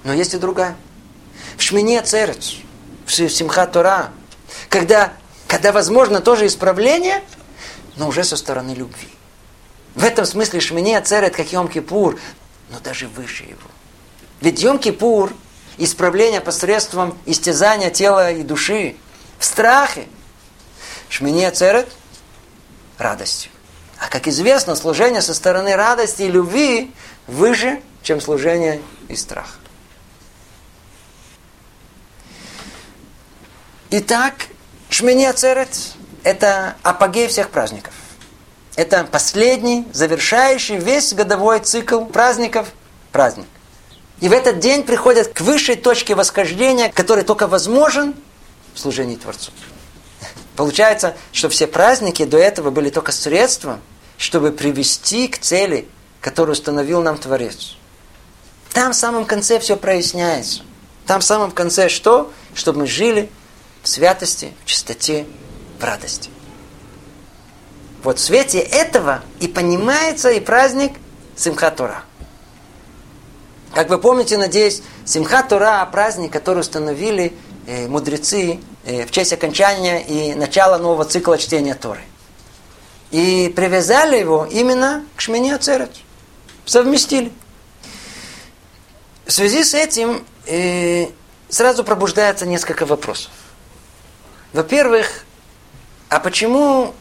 Но 0.03 0.13
есть 0.13 0.33
и 0.33 0.37
другая. 0.37 0.75
В 1.57 1.61
Шмине 1.61 2.01
Церец, 2.01 2.55
в 3.05 3.11
Симхат 3.11 3.73
Тора, 3.73 4.11
когда 4.69 5.13
когда 5.51 5.73
возможно 5.73 6.21
тоже 6.21 6.47
исправление, 6.47 7.21
но 7.97 8.07
уже 8.07 8.23
со 8.23 8.37
стороны 8.37 8.71
любви. 8.71 9.09
В 9.95 10.05
этом 10.05 10.25
смысле 10.25 10.61
Шмине 10.61 11.01
царит 11.01 11.35
как 11.35 11.47
Йом-Кипур, 11.47 12.17
но 12.69 12.79
даже 12.79 13.09
выше 13.09 13.43
его. 13.43 13.59
Ведь 14.39 14.63
Йом-Кипур– 14.63 15.33
исправление 15.77 16.39
посредством 16.39 17.17
истязания 17.25 17.89
тела 17.89 18.31
и 18.31 18.43
души, 18.43 18.95
в 19.41 19.45
страхе. 19.45 20.07
Шмине 21.09 21.49
царит 21.51 21.87
радостью. 22.97 23.51
А 23.97 24.07
как 24.07 24.27
известно, 24.27 24.75
служение 24.75 25.21
со 25.21 25.33
стороны 25.33 25.75
радости 25.75 26.21
и 26.21 26.27
любви 26.27 26.93
выше, 27.27 27.81
чем 28.03 28.21
служение 28.21 28.81
из 29.09 29.21
страха. 29.21 29.49
Итак, 33.89 34.33
Шмини 34.89 35.25
Ацерет– 35.25 35.69
это 36.23 36.75
апогей 36.83 37.27
всех 37.27 37.49
праздников. 37.49 37.93
Это 38.75 39.03
последний, 39.03 39.85
завершающий 39.91 40.77
весь 40.77 41.13
годовой 41.13 41.59
цикл 41.59 42.05
праздников 42.05 42.69
праздник. 43.11 43.47
И 44.21 44.29
в 44.29 44.33
этот 44.33 44.59
день 44.59 44.83
приходят 44.83 45.33
к 45.33 45.41
высшей 45.41 45.75
точке 45.75 46.15
восхождения, 46.15 46.89
который 46.89 47.23
только 47.23 47.47
возможен 47.47 48.15
в 48.73 48.79
служении 48.79 49.15
Творцу. 49.15 49.51
Получается, 50.55 51.15
что 51.31 51.49
все 51.49 51.67
праздники 51.67 52.25
до 52.25 52.37
этого 52.37 52.71
были 52.71 52.89
только 52.89 53.11
средством, 53.11 53.81
чтобы 54.17 54.51
привести 54.51 55.27
к 55.27 55.39
цели, 55.39 55.87
которую 56.19 56.53
установил 56.53 57.01
нам 57.01 57.17
Творец. 57.17 57.75
Там 58.73 58.93
в 58.93 58.95
самом 58.95 59.25
конце 59.25 59.59
все 59.59 59.75
проясняется. 59.75 60.61
Там 61.07 61.21
в 61.21 61.23
самом 61.23 61.51
конце 61.51 61.89
что? 61.89 62.31
Чтобы 62.53 62.79
мы 62.81 62.87
жили 62.87 63.29
в 63.81 63.89
святости, 63.89 64.53
в 64.63 64.67
чистоте, 64.67 65.25
в 65.79 65.83
радости. 65.83 66.29
Вот 68.03 68.19
в 68.19 68.21
свете 68.21 68.59
этого 68.59 69.21
и 69.39 69.47
понимается 69.47 70.29
и 70.29 70.39
праздник 70.39 70.93
Симхат 71.35 71.77
Тора. 71.77 72.03
Как 73.73 73.89
вы 73.89 73.97
помните, 73.97 74.37
надеюсь, 74.37 74.81
Симхат 75.05 75.49
Тора– 75.49 75.85
праздник, 75.91 76.31
который 76.31 76.59
установили 76.59 77.33
мудрецы 77.87 78.59
э, 78.85 79.05
в 79.05 79.11
честь 79.11 79.33
окончания 79.33 80.01
и 80.01 80.33
начала 80.35 80.77
нового 80.77 81.05
цикла 81.05 81.37
чтения 81.37 81.75
Торы. 81.75 82.01
И 83.11 83.51
привязали 83.55 84.17
его 84.17 84.45
именно 84.45 85.05
к 85.15 85.21
Шмине 85.21 85.55
Ацерет. 85.55 85.91
Совместили. 86.65 87.31
В 89.25 89.31
связи 89.31 89.63
с 89.63 89.73
этим 89.73 90.25
э, 90.47 91.07
сразу 91.49 91.83
пробуждается 91.83 92.45
несколько 92.45 92.85
вопросов. 92.85 93.31
Во-первых, 94.53 95.25
а 96.09 96.19
почему 96.19 96.93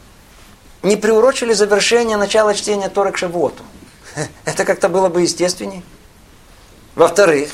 не 0.83 0.95
приурочили 0.95 1.53
завершение 1.53 2.17
начала 2.17 2.53
чтения 2.53 2.89
Торы 2.89 3.11
к 3.11 3.17
Шавуоту. 3.17 3.63
Это 4.45 4.65
как-то 4.65 4.89
было 4.89 5.09
бы 5.09 5.21
естественней. 5.21 5.83
Во-вторых, 6.95 7.51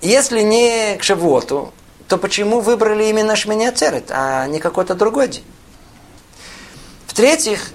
если 0.00 0.42
не 0.42 0.96
к 0.98 1.02
Шавуоту, 1.02 1.72
то 2.12 2.18
почему 2.18 2.60
выбрали 2.60 3.04
именно 3.04 3.34
Шмини 3.34 3.64
Ацерет, 3.64 4.10
а 4.10 4.46
не 4.46 4.60
какой-то 4.60 4.94
другой 4.94 5.28
день? 5.28 5.44
В-третьих, 7.06 7.70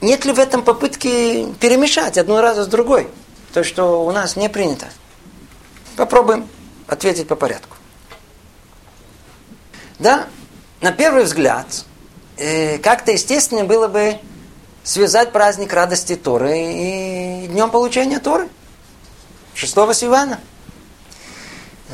нет 0.00 0.24
ли 0.24 0.32
в 0.32 0.38
этом 0.38 0.62
попытки 0.62 1.52
перемешать 1.60 2.16
одну 2.16 2.40
разу 2.40 2.62
с 2.62 2.66
другой? 2.68 3.06
То, 3.52 3.62
что 3.62 4.02
у 4.06 4.10
нас 4.12 4.36
не 4.36 4.48
принято. 4.48 4.86
Попробуем 5.94 6.48
ответить 6.86 7.28
по 7.28 7.36
порядку. 7.36 7.76
Да, 9.98 10.24
на 10.80 10.90
первый 10.90 11.24
взгляд, 11.24 11.84
э, 12.38 12.78
как-то 12.78 13.12
естественно 13.12 13.64
было 13.64 13.88
бы 13.88 14.16
связать 14.84 15.32
праздник 15.32 15.70
радости 15.74 16.16
Торы 16.16 16.60
и 16.60 17.46
днем 17.48 17.70
получения 17.70 18.20
Торы. 18.20 18.48
6 19.52 19.92
Сивана. 19.92 20.40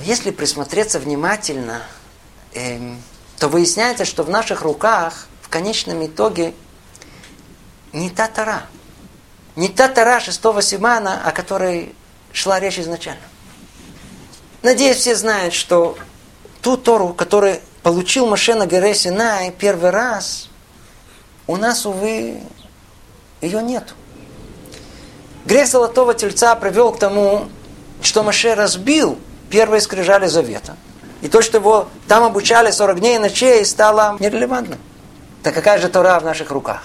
Но 0.01 0.07
если 0.07 0.30
присмотреться 0.30 0.98
внимательно, 0.98 1.82
э, 2.55 2.78
то 3.38 3.48
выясняется, 3.48 4.07
что 4.07 4.22
в 4.22 4.30
наших 4.30 4.62
руках 4.62 5.26
в 5.42 5.51
конечном 5.51 6.07
итоге 6.07 6.55
не 7.92 8.09
та 8.09 8.26
Тора. 8.26 8.62
Не 9.57 9.68
та 9.68 9.88
Тора 9.88 10.18
6 10.20 10.62
Симана, 10.62 11.20
о 11.22 11.32
которой 11.32 11.94
шла 12.32 12.59
речь 12.61 12.78
изначально. 12.78 13.20
Надеюсь, 14.62 14.96
все 14.96 15.14
знают, 15.14 15.53
что 15.53 15.98
ту 16.62 16.78
Тору, 16.78 17.12
которую 17.12 17.61
получил 17.82 18.26
Маше 18.26 18.55
на 18.55 18.94
Синай 18.94 19.51
первый 19.51 19.90
раз, 19.90 20.48
у 21.46 21.59
нас, 21.59 21.84
увы, 21.84 22.40
ее 23.42 23.62
нету. 23.62 23.92
Грех 25.44 25.68
Золотого 25.68 26.14
Тельца 26.14 26.55
привел 26.55 26.90
к 26.92 26.98
тому, 26.98 27.51
что 28.01 28.22
Маше 28.22 28.55
разбил 28.55 29.18
первые 29.51 29.80
скрижали 29.80 30.26
Завета. 30.26 30.76
И 31.20 31.28
то, 31.28 31.42
что 31.42 31.59
его 31.59 31.88
там 32.09 32.24
обучали 32.24 32.70
40 32.70 33.01
дней 33.01 33.16
и 33.16 33.18
ночей, 33.18 33.64
стало 33.64 34.16
нерелевантным. 34.20 34.78
Так 35.42 35.55
какая 35.55 35.78
же 35.78 35.88
Тора 35.88 36.18
в 36.20 36.24
наших 36.24 36.51
руках? 36.51 36.82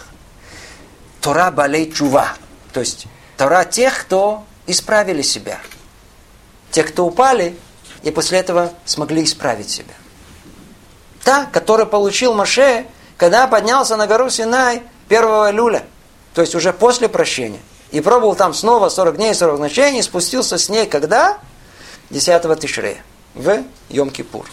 Тора 1.21 1.51
балей 1.51 1.91
чува. 1.91 2.33
То 2.73 2.81
есть 2.81 3.07
Тора 3.37 3.63
тех, 3.63 4.01
кто 4.01 4.43
исправили 4.67 5.21
себя. 5.21 5.59
Те, 6.71 6.83
кто 6.83 7.05
упали, 7.05 7.57
и 8.03 8.11
после 8.11 8.39
этого 8.39 8.73
смогли 8.85 9.23
исправить 9.23 9.69
себя. 9.69 9.93
Та, 11.23 11.45
которую 11.45 11.87
получил 11.87 12.33
Маше, 12.33 12.85
когда 13.17 13.47
поднялся 13.47 13.95
на 13.95 14.05
гору 14.07 14.29
Синай 14.29 14.83
первого 15.07 15.49
люля. 15.51 15.83
То 16.33 16.41
есть 16.41 16.53
уже 16.55 16.73
после 16.73 17.07
прощения. 17.09 17.59
И 17.91 18.01
пробовал 18.01 18.35
там 18.35 18.53
снова 18.53 18.89
40 18.89 19.15
дней, 19.15 19.33
40 19.33 19.59
ночей, 19.59 19.97
и 19.97 20.01
спустился 20.01 20.57
с 20.57 20.69
ней 20.69 20.85
когда? 20.85 21.39
10 22.09 22.59
Тишрея. 22.59 23.03
В 23.33 23.63
Йом-Кипур. 23.89 24.45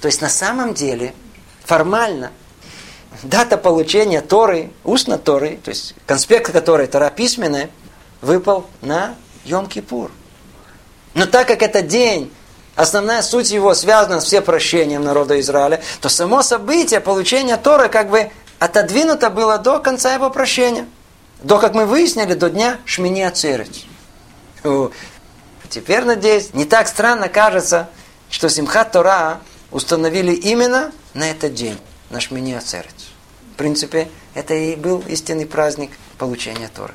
То 0.00 0.06
есть 0.06 0.20
на 0.20 0.28
самом 0.28 0.74
деле, 0.74 1.14
формально, 1.64 2.30
дата 3.22 3.56
получения 3.56 4.20
Торы, 4.20 4.70
устно 4.84 5.18
Торы, 5.18 5.58
то 5.62 5.70
есть 5.70 5.94
конспект 6.06 6.52
которой 6.52 6.86
Тора 6.86 7.10
письменная, 7.10 7.70
выпал 8.20 8.66
на 8.82 9.14
Йом-Кипур. 9.44 10.10
Но 11.14 11.26
так 11.26 11.48
как 11.48 11.62
это 11.62 11.82
день, 11.82 12.32
основная 12.76 13.22
суть 13.22 13.50
его 13.50 13.74
связана 13.74 14.20
с 14.20 14.24
все 14.24 14.40
прощением 14.40 15.02
народа 15.02 15.40
Израиля, 15.40 15.82
то 16.00 16.08
само 16.08 16.42
событие 16.42 17.00
получения 17.00 17.56
Торы 17.56 17.88
как 17.88 18.10
бы 18.10 18.30
отодвинуто 18.58 19.30
было 19.30 19.58
до 19.58 19.80
конца 19.80 20.14
его 20.14 20.30
прощения. 20.30 20.86
До, 21.42 21.58
как 21.58 21.74
мы 21.74 21.86
выяснили, 21.86 22.34
до 22.34 22.50
дня 22.50 22.78
Шмини 22.84 23.22
Ацерет. 23.22 23.70
Теперь, 25.70 26.04
надеюсь, 26.04 26.54
не 26.54 26.64
так 26.64 26.88
странно 26.88 27.28
кажется, 27.28 27.88
что 28.30 28.48
Симхат 28.48 28.92
Тора 28.92 29.40
установили 29.70 30.32
именно 30.32 30.92
на 31.14 31.30
этот 31.30 31.54
день, 31.54 31.78
на 32.10 32.20
Шмини. 32.20 32.58
В 32.58 33.56
принципе, 33.56 34.08
это 34.34 34.54
и 34.54 34.76
был 34.76 35.02
истинный 35.08 35.46
праздник 35.46 35.90
получения 36.16 36.70
Торы. 36.74 36.94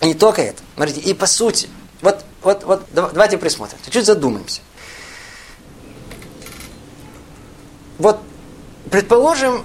И 0.00 0.06
не 0.06 0.14
только 0.14 0.42
это. 0.42 0.62
Смотрите, 0.74 1.00
и 1.00 1.14
по 1.14 1.26
сути, 1.26 1.68
вот, 2.02 2.24
вот, 2.42 2.64
вот 2.64 2.86
давайте 2.92 3.38
присмотрим, 3.38 3.78
чуть 3.90 4.04
задумаемся. 4.04 4.60
Вот, 7.98 8.20
предположим, 8.90 9.64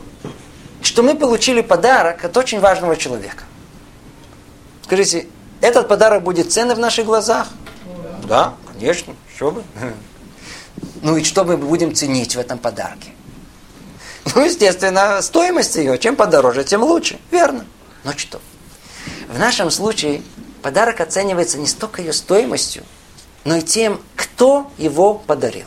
что 0.82 1.04
мы 1.04 1.16
получили 1.16 1.62
подарок 1.62 2.24
от 2.26 2.36
очень 2.36 2.60
важного 2.60 2.96
человека. 2.96 3.44
Скажите, 4.84 5.28
этот 5.62 5.88
подарок 5.88 6.24
будет 6.24 6.52
ценный 6.52 6.76
в 6.76 6.80
наших 6.80 7.06
глазах? 7.06 7.48
Да, 8.24 8.56
конечно, 8.72 9.16
что 9.36 9.52
бы. 9.52 9.64
Ну 11.02 11.18
и 11.18 11.24
что 11.24 11.44
мы 11.44 11.58
будем 11.58 11.94
ценить 11.94 12.36
в 12.36 12.40
этом 12.40 12.58
подарке? 12.58 13.12
Ну, 14.36 14.46
естественно, 14.46 15.22
стоимость 15.22 15.76
ее. 15.76 15.98
Чем 15.98 16.16
подороже, 16.16 16.64
тем 16.64 16.82
лучше. 16.82 17.20
Верно. 17.32 17.66
Но 18.04 18.14
что? 18.14 18.40
В 19.28 19.38
нашем 19.38 19.70
случае 19.70 20.22
подарок 20.62 21.02
оценивается 21.02 21.58
не 21.58 21.68
столько 21.68 22.02
ее 22.02 22.14
стоимостью, 22.14 22.84
но 23.44 23.58
и 23.58 23.62
тем, 23.62 24.00
кто 24.16 24.72
его 24.78 25.16
подарил. 25.16 25.66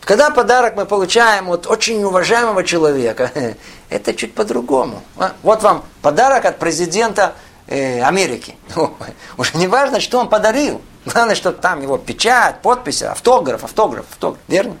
Когда 0.00 0.30
подарок 0.30 0.76
мы 0.76 0.84
получаем 0.84 1.48
от 1.50 1.66
очень 1.66 2.02
уважаемого 2.02 2.64
человека, 2.64 3.30
это 3.88 4.14
чуть 4.14 4.34
по-другому. 4.34 5.02
А, 5.16 5.34
вот 5.42 5.62
вам 5.62 5.84
подарок 6.02 6.44
от 6.44 6.58
президента 6.58 7.34
э, 7.66 8.02
Америки. 8.02 8.56
Уже 9.36 9.56
не 9.56 9.68
важно, 9.68 10.00
что 10.00 10.18
он 10.18 10.28
подарил. 10.28 10.80
Главное, 11.04 11.34
что 11.34 11.52
там 11.52 11.82
его 11.82 11.98
печать, 11.98 12.62
подпись, 12.62 13.02
автограф, 13.02 13.64
автограф, 13.64 14.06
автограф. 14.10 14.40
Верно? 14.48 14.76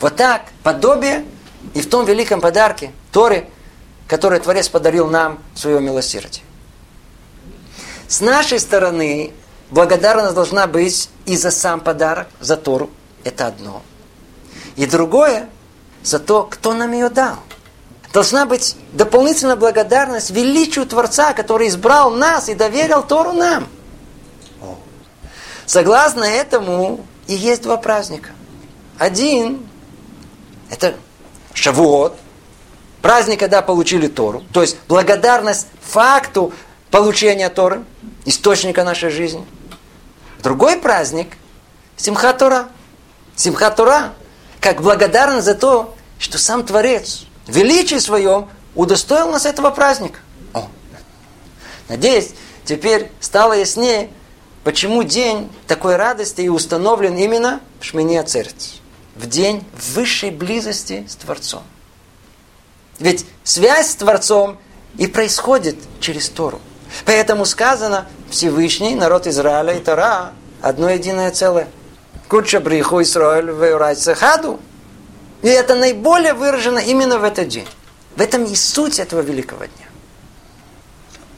Вот 0.00 0.16
так, 0.16 0.42
подобие 0.62 1.24
и 1.74 1.80
в 1.80 1.88
том 1.88 2.04
великом 2.04 2.40
подарке 2.40 2.90
Торы, 3.12 3.46
который 4.08 4.40
Творец 4.40 4.68
подарил 4.68 5.08
нам 5.08 5.38
в 5.54 5.58
своем. 5.58 6.00
С 8.08 8.20
нашей 8.20 8.58
стороны 8.58 9.32
благодарность 9.70 10.34
должна 10.34 10.66
быть 10.66 11.08
и 11.24 11.36
за 11.36 11.50
сам 11.50 11.80
подарок, 11.80 12.28
за 12.40 12.56
Тору. 12.56 12.90
Это 13.24 13.46
одно. 13.46 13.82
И 14.76 14.86
другое, 14.86 15.48
за 16.02 16.18
то, 16.18 16.42
кто 16.44 16.74
нам 16.74 16.92
ее 16.92 17.08
дал. 17.08 17.36
Должна 18.12 18.46
быть 18.46 18.76
дополнительная 18.92 19.56
благодарность 19.56 20.30
величию 20.30 20.86
Творца, 20.86 21.32
который 21.32 21.68
избрал 21.68 22.10
нас 22.10 22.48
и 22.48 22.54
доверил 22.54 23.02
Тору 23.02 23.32
нам– 23.32 23.68
Согласно 25.66 26.24
этому 26.24 27.06
и 27.26 27.34
есть 27.34 27.62
два 27.62 27.76
праздника. 27.76 28.30
Один– 28.98 29.66
это 30.70 30.94
Шавуот, 31.54 32.14
праздник, 33.00 33.40
когда 33.40 33.62
получили 33.62 34.06
Тору, 34.06 34.42
то 34.52 34.60
есть 34.60 34.76
благодарность 34.88 35.68
факту 35.80 36.52
получения 36.90 37.48
Торы, 37.48 37.84
источника 38.24 38.84
нашей 38.84 39.10
жизни. 39.10 39.46
Другой 40.42 40.76
праздник– 40.76 41.38
Симхат 41.96 42.38
Тора. 42.38 42.68
Симхат 43.36 43.76
Тора, 43.76 44.12
как 44.60 44.82
благодарность 44.82 45.46
за 45.46 45.54
то, 45.54 45.94
что 46.18 46.36
сам 46.36 46.64
Творец 46.64 47.24
величии 47.46 47.98
своем 47.98 48.48
удостоил 48.74 49.30
нас 49.30 49.46
этого 49.46 49.70
праздника. 49.70 50.20
О. 50.54 50.68
Надеюсь, 51.88 52.30
теперь 52.64 53.10
стало 53.20 53.54
яснее, 53.54 54.10
Почему 54.64 55.02
день 55.02 55.50
такой 55.66 55.96
радости 55.96 56.42
и 56.42 56.48
установлен 56.48 57.16
именно 57.16 57.60
в 57.80 57.84
Шмини 57.84 58.16
Ацерец? 58.16 58.74
В 59.16 59.26
день 59.26 59.64
высшей 59.94 60.30
близости 60.30 61.04
с 61.08 61.16
Творцом. 61.16 61.62
Ведь 63.00 63.26
связь 63.42 63.90
с 63.90 63.94
Творцом 63.96 64.58
и 64.98 65.08
происходит 65.08 65.76
через 65.98 66.28
Тору. 66.28 66.60
Поэтому 67.04 67.44
сказано 67.44 68.06
Всевышний, 68.30 68.94
народ 68.94 69.26
Израиля 69.26 69.76
и 69.76 69.80
Тора 69.80 70.32
одно 70.60 70.88
единое 70.88 71.32
целое. 71.32 71.68
Куча 72.28 72.60
бриху 72.60 73.02
Исраиль 73.02 73.50
в 73.50 74.14
хаду. 74.14 74.60
И 75.42 75.48
это 75.48 75.74
наиболее 75.74 76.34
выражено 76.34 76.78
именно 76.78 77.18
в 77.18 77.24
этот 77.24 77.48
день. 77.48 77.68
В 78.16 78.20
этом 78.20 78.44
и 78.44 78.54
суть 78.54 78.98
этого 78.98 79.20
великого 79.20 79.64
дня. 79.64 79.86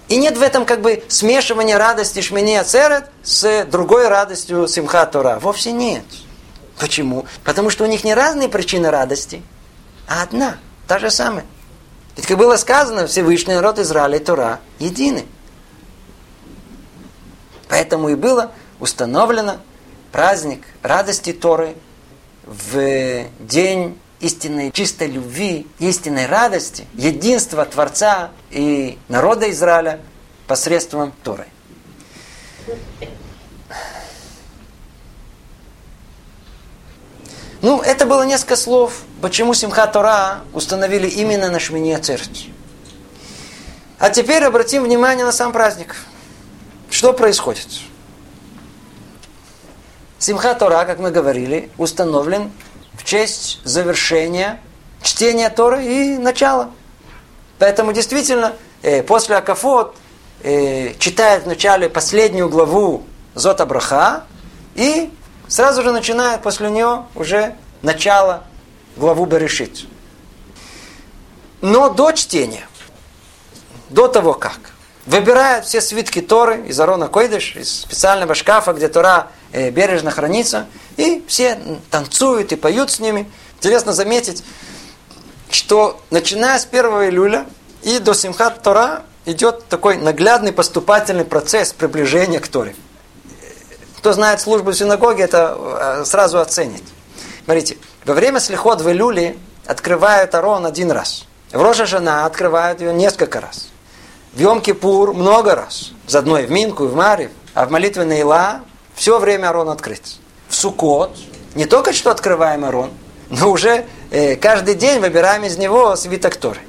И 0.09 0.17
нет 0.17 0.37
в 0.37 0.43
этом 0.43 0.67
как 0.67 0.83
бы 0.83 1.03
смешивания 1.09 1.79
радости 1.79 2.21
Шмини 2.21 2.57
Ацерет 2.57 3.11
с 3.23 3.65
другой 3.65 4.09
радостью 4.09 4.69
Симха 4.69 5.07
Тора. 5.07 5.39
Вовсе 5.41 5.73
нет. 5.73 6.05
Почему? 6.79 7.27
Потому 7.45 7.71
что 7.71 7.85
у 7.85 7.87
них 7.87 8.05
не 8.05 8.15
разные 8.15 8.49
причины 8.49 8.91
радости, 8.91 9.43
а 10.07 10.23
одна, 10.23 10.59
та 10.87 10.99
же 10.99 11.11
самая. 11.11 11.47
Ведь, 12.17 12.27
как 12.27 12.37
было 12.37 12.57
сказано, 12.57 13.07
Всевышний 13.07 13.55
народ 13.55 13.79
Израиля 13.79 14.19
и 14.19 14.25
Тора 14.25 14.61
едины. 14.79 15.25
Поэтому 17.69 18.09
и 18.11 18.15
было 18.15 18.53
установлено 18.81 19.57
праздник 20.13 20.63
радости 20.83 21.33
Торы 21.33 21.77
в 22.47 23.25
день 23.41 23.99
истинной 24.21 24.71
чистой 24.71 25.09
любви, 25.09 25.67
истинной 25.79 26.27
радости, 26.27 26.87
единства 26.95 27.65
Творца 27.65 28.31
и 28.51 28.99
народа 29.09 29.51
Израиля 29.51 30.01
посредством 30.47 31.13
Торы. 31.23 31.47
Ну, 37.61 37.81
это 37.81 38.05
было 38.05 38.25
несколько 38.25 38.57
слов, 38.57 39.03
почему 39.23 39.55
Симха 39.55 39.87
Тора 39.87 40.41
установили 40.53 41.09
именно 41.09 41.51
на 41.51 41.59
Шмине 41.59 41.99
Церковь. 41.99 42.49
А 43.99 44.11
теперь 44.11 44.45
обратим 44.45 44.83
внимание 44.85 45.25
на 45.25 45.33
сам 45.33 45.51
праздник. 45.51 45.97
Что 46.91 47.15
происходит? 47.15 47.69
Симха 50.25 50.55
Тора, 50.55 50.87
как 50.87 51.01
мы 51.01 51.11
говорили, 51.11 51.71
установлен 51.77 52.51
в 52.95 53.05
честь 53.05 53.61
завершения 53.63 54.59
чтения 55.03 55.51
Торы 55.51 55.85
и 55.85 56.17
начала. 56.17 56.71
Поэтому 57.59 57.93
действительно, 57.93 58.55
э, 58.81 59.03
после 59.03 59.37
Акафот 59.37 59.95
э, 60.43 60.95
читает 60.95 61.45
вначале 61.45 61.91
последнюю 61.91 62.49
главу 62.49 63.05
Зота 63.35 63.67
Браха 63.67 64.25
и 64.75 65.13
сразу 65.47 65.83
же 65.83 65.93
начинает 65.93 66.41
после 66.41 66.71
нее 66.71 67.05
уже 67.15 67.55
начало 67.83 68.45
главу 68.97 69.27
Берешит. 69.27 69.85
Но 71.61 71.91
до 71.91 72.13
чтения, 72.13 72.67
до 73.91 74.09
того 74.09 74.33
как, 74.33 74.73
выбирают 75.07 75.67
все 75.67 75.81
свитки 75.81 76.21
Торы 76.21 76.67
из 76.67 76.79
Арона 76.81 77.09
Койдыш, 77.09 77.57
из 77.57 77.81
специального 77.83 78.35
шкафа, 78.35 78.73
где 78.73 78.89
Тора 78.89 79.29
э, 79.53 79.71
бережно 79.71 80.11
хранится, 80.11 80.67
и 80.97 81.25
все 81.29 81.59
танцуют 81.91 82.53
и 82.53 82.57
поют 82.57 82.91
с 82.91 83.01
ними. 83.01 83.31
Интересно 83.57 83.93
заметить, 83.93 84.45
что 85.51 86.01
начиная 86.11 86.59
с 86.59 86.67
1 86.71 86.85
июля 86.85 87.47
и 87.83 87.99
до 87.99 88.15
Симхат 88.15 88.63
Тора 88.63 89.03
идет 89.27 89.67
такой 89.69 89.97
наглядный 89.97 90.53
поступательный 90.53 91.25
процесс 91.25 91.73
приближения 91.73 92.41
к 92.41 92.49
Торе. 92.49 92.75
Кто 93.99 94.13
знает 94.13 94.41
службу 94.41 94.71
в 94.71 94.75
синагоге, 94.75 95.25
это 95.25 95.57
э, 95.57 96.05
сразу 96.05 96.39
оценит. 96.41 96.83
Смотрите, 97.45 97.79
во 98.05 98.15
время 98.15 98.41
слихот 98.41 98.81
в 98.81 98.91
Илюле 98.91 99.37
открывают 99.67 100.35
Арон 100.35 100.67
один 100.67 100.91
раз. 100.91 101.25
В 101.53 101.63
Рожа 101.63 101.87
жена 101.87 102.27
открывают 102.27 102.81
ее 102.81 102.93
несколько 102.93 103.41
раз. 103.41 103.69
В 104.35 104.41
Йом-Кипур 104.41 105.13
много 105.13 105.55
раз. 105.55 105.93
За 106.07 106.19
одной 106.19 106.47
в 106.47 106.51
Минку 106.51 106.85
и 106.85 106.89
в 106.89 106.95
Маре. 106.95 107.31
А 107.55 107.67
в 107.67 107.71
молитве 107.71 108.05
на 108.05 108.19
Ила 108.19 108.63
все 108.95 109.19
время 109.19 109.51
Арон 109.51 109.69
открыт. 109.69 110.03
В 110.49 110.55
Сукот 110.55 111.17
не 111.55 111.67
только 111.67 111.93
что 111.93 112.11
открываем 112.11 112.65
Арон, 112.65 112.91
но 113.31 113.51
уже 113.51 113.87
э, 114.11 114.35
каждый 114.37 114.75
день 114.75 114.99
выбираем 114.99 115.45
из 115.45 115.57
него 115.57 115.95
свиток 115.95 116.37
Торы. 116.37 116.61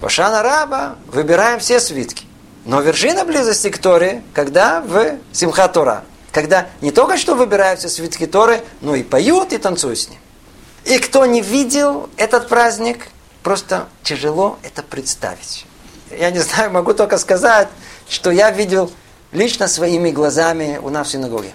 В 0.00 0.08
Шана 0.08 0.42
Раба 0.42 0.96
выбираем 1.08 1.60
все 1.60 1.80
свитки. 1.80 2.24
Но 2.64 2.80
вершина 2.80 3.24
близости 3.24 3.68
к 3.68 3.78
Торе, 3.78 4.22
когда 4.32 4.80
в 4.80 5.18
Симха 5.32 5.68
Тора 5.68 6.04
когда 6.32 6.68
не 6.80 6.90
только 6.90 7.18
что 7.18 7.34
выбираются 7.34 7.88
свитки 7.88 8.26
Торы, 8.26 8.64
но 8.80 8.96
и 8.96 9.02
поют 9.02 9.52
и 9.52 9.58
танцуют 9.58 9.98
с 9.98 10.08
ним. 10.08 10.18
И 10.84 10.98
кто 10.98 11.26
не 11.26 11.40
видел 11.40 12.08
этот 12.16 12.48
праздник, 12.48 13.08
просто 13.42 13.86
тяжело 14.02 14.58
это 14.62 14.82
представить. 14.82 15.66
Я 16.18 16.30
не 16.30 16.40
знаю, 16.40 16.70
могу 16.70 16.94
только 16.94 17.18
сказать, 17.18 17.68
что 18.08 18.30
я 18.30 18.50
видел 18.50 18.90
лично 19.32 19.68
своими 19.68 20.10
глазами 20.10 20.78
у 20.82 20.90
нас 20.90 21.08
в 21.08 21.10
синагоге. 21.10 21.52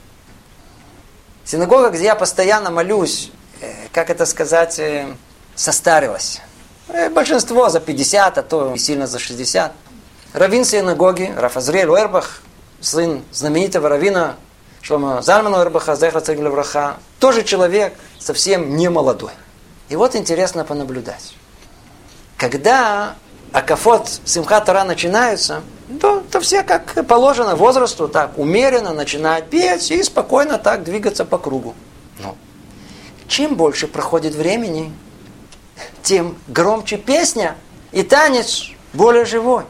Синагога, 1.45 1.89
где 1.89 2.05
я 2.05 2.15
постоянно 2.15 2.71
молюсь, 2.71 3.31
э, 3.61 3.87
как 3.93 4.09
это 4.09 4.25
сказать, 4.25 4.79
э, 4.79 5.07
состарилась. 5.55 6.41
Э, 6.89 7.09
большинство 7.09 7.69
за 7.69 7.79
50, 7.79 8.37
а 8.37 8.43
то 8.43 8.75
сильно 8.77 9.07
за 9.07 9.19
60. 9.19 9.73
Равин 10.33 10.65
синагоги, 10.65 11.33
Рафазриэль 11.37 11.87
Уэрбах, 11.87 12.41
сын 12.81 13.23
знаменитого 13.31 13.89
равина 13.89 14.35
Шлома 14.81 15.21
Зальману 15.21 15.61
Эрбаха, 15.61 15.95
Зехра 15.95 16.21
Царь 16.21 16.39
тоже 17.19 17.43
человек 17.43 17.93
совсем 18.19 18.75
не 18.75 18.89
молодой. 18.89 19.31
И 19.89 19.95
вот 19.95 20.15
интересно 20.15 20.63
понаблюдать. 20.63 21.33
Когда 22.37 23.15
Акафот 23.51 24.09
Симха 24.25 24.59
Тара 24.61 24.83
начинаются, 24.83 25.61
то, 26.01 26.23
то 26.31 26.39
все 26.39 26.63
как 26.63 27.07
положено 27.07 27.55
возрасту, 27.55 28.07
так 28.07 28.37
умеренно 28.37 28.93
начинают 28.93 29.49
петь 29.49 29.89
и 29.91 30.03
спокойно 30.03 30.57
так 30.57 30.83
двигаться 30.83 31.25
по 31.25 31.37
кругу. 31.37 31.73
Но 32.19 32.35
чем 33.27 33.55
больше 33.55 33.87
проходит 33.87 34.35
времени, 34.35 34.91
тем 36.03 36.37
громче 36.47 36.97
песня 36.97 37.55
и 37.91 38.03
танец 38.03 38.69
более 38.93 39.25
живой. 39.25 39.63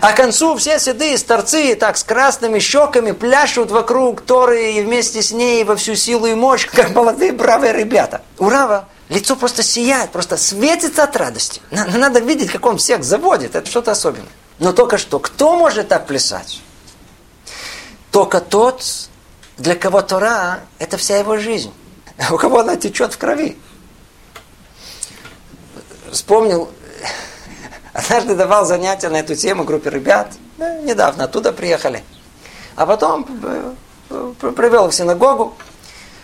А 0.00 0.12
к 0.12 0.16
концу 0.16 0.56
все 0.56 0.78
седые 0.78 1.16
старцы 1.16 1.74
так 1.74 1.96
с 1.96 2.04
красными 2.04 2.58
щеками 2.58 3.12
пляшут 3.12 3.70
вокруг 3.70 4.20
Торы 4.22 4.72
и 4.72 4.82
вместе 4.82 5.22
с 5.22 5.32
ней 5.32 5.64
во 5.64 5.76
всю 5.76 5.94
силу 5.94 6.26
и 6.26 6.34
мощь, 6.34 6.66
как 6.66 6.94
молодые 6.94 7.32
бравые 7.32 7.72
ребята. 7.72 8.22
У 8.38 8.48
Рава 8.48 8.88
лицо 9.08 9.36
просто 9.36 9.62
сияет, 9.62 10.10
просто 10.10 10.36
светится 10.36 11.04
от 11.04 11.16
радости. 11.16 11.60
Надо 11.70 12.20
видеть, 12.20 12.50
как 12.50 12.64
он 12.66 12.78
всех 12.78 13.04
заводит. 13.04 13.54
Это 13.54 13.68
что-то 13.68 13.92
особенное. 13.92 14.28
Но 14.58 14.72
только 14.72 14.98
что, 14.98 15.18
кто 15.18 15.56
может 15.56 15.88
так 15.88 16.06
плясать? 16.06 16.62
Только 18.10 18.40
тот, 18.40 18.82
для 19.58 19.74
кого 19.74 20.02
Тора– 20.02 20.60
это 20.78 20.96
вся 20.96 21.18
его 21.18 21.36
жизнь. 21.36 21.72
У 22.30 22.36
кого 22.36 22.60
она 22.60 22.76
течет 22.76 23.12
в 23.12 23.18
крови. 23.18 23.58
Вспомнил 26.10 26.70
Однажды 27.92 28.34
давал 28.34 28.66
занятия 28.66 29.08
на 29.08 29.16
эту 29.16 29.34
тему 29.34 29.64
группе 29.64 29.90
ребят. 29.90 30.32
Да, 30.58 30.78
недавно 30.78 31.24
оттуда 31.24 31.52
приехали. 31.52 32.04
А 32.74 32.86
потом 32.86 33.24
привел 34.08 34.90
в 34.90 34.94
синагогу. 34.94 35.56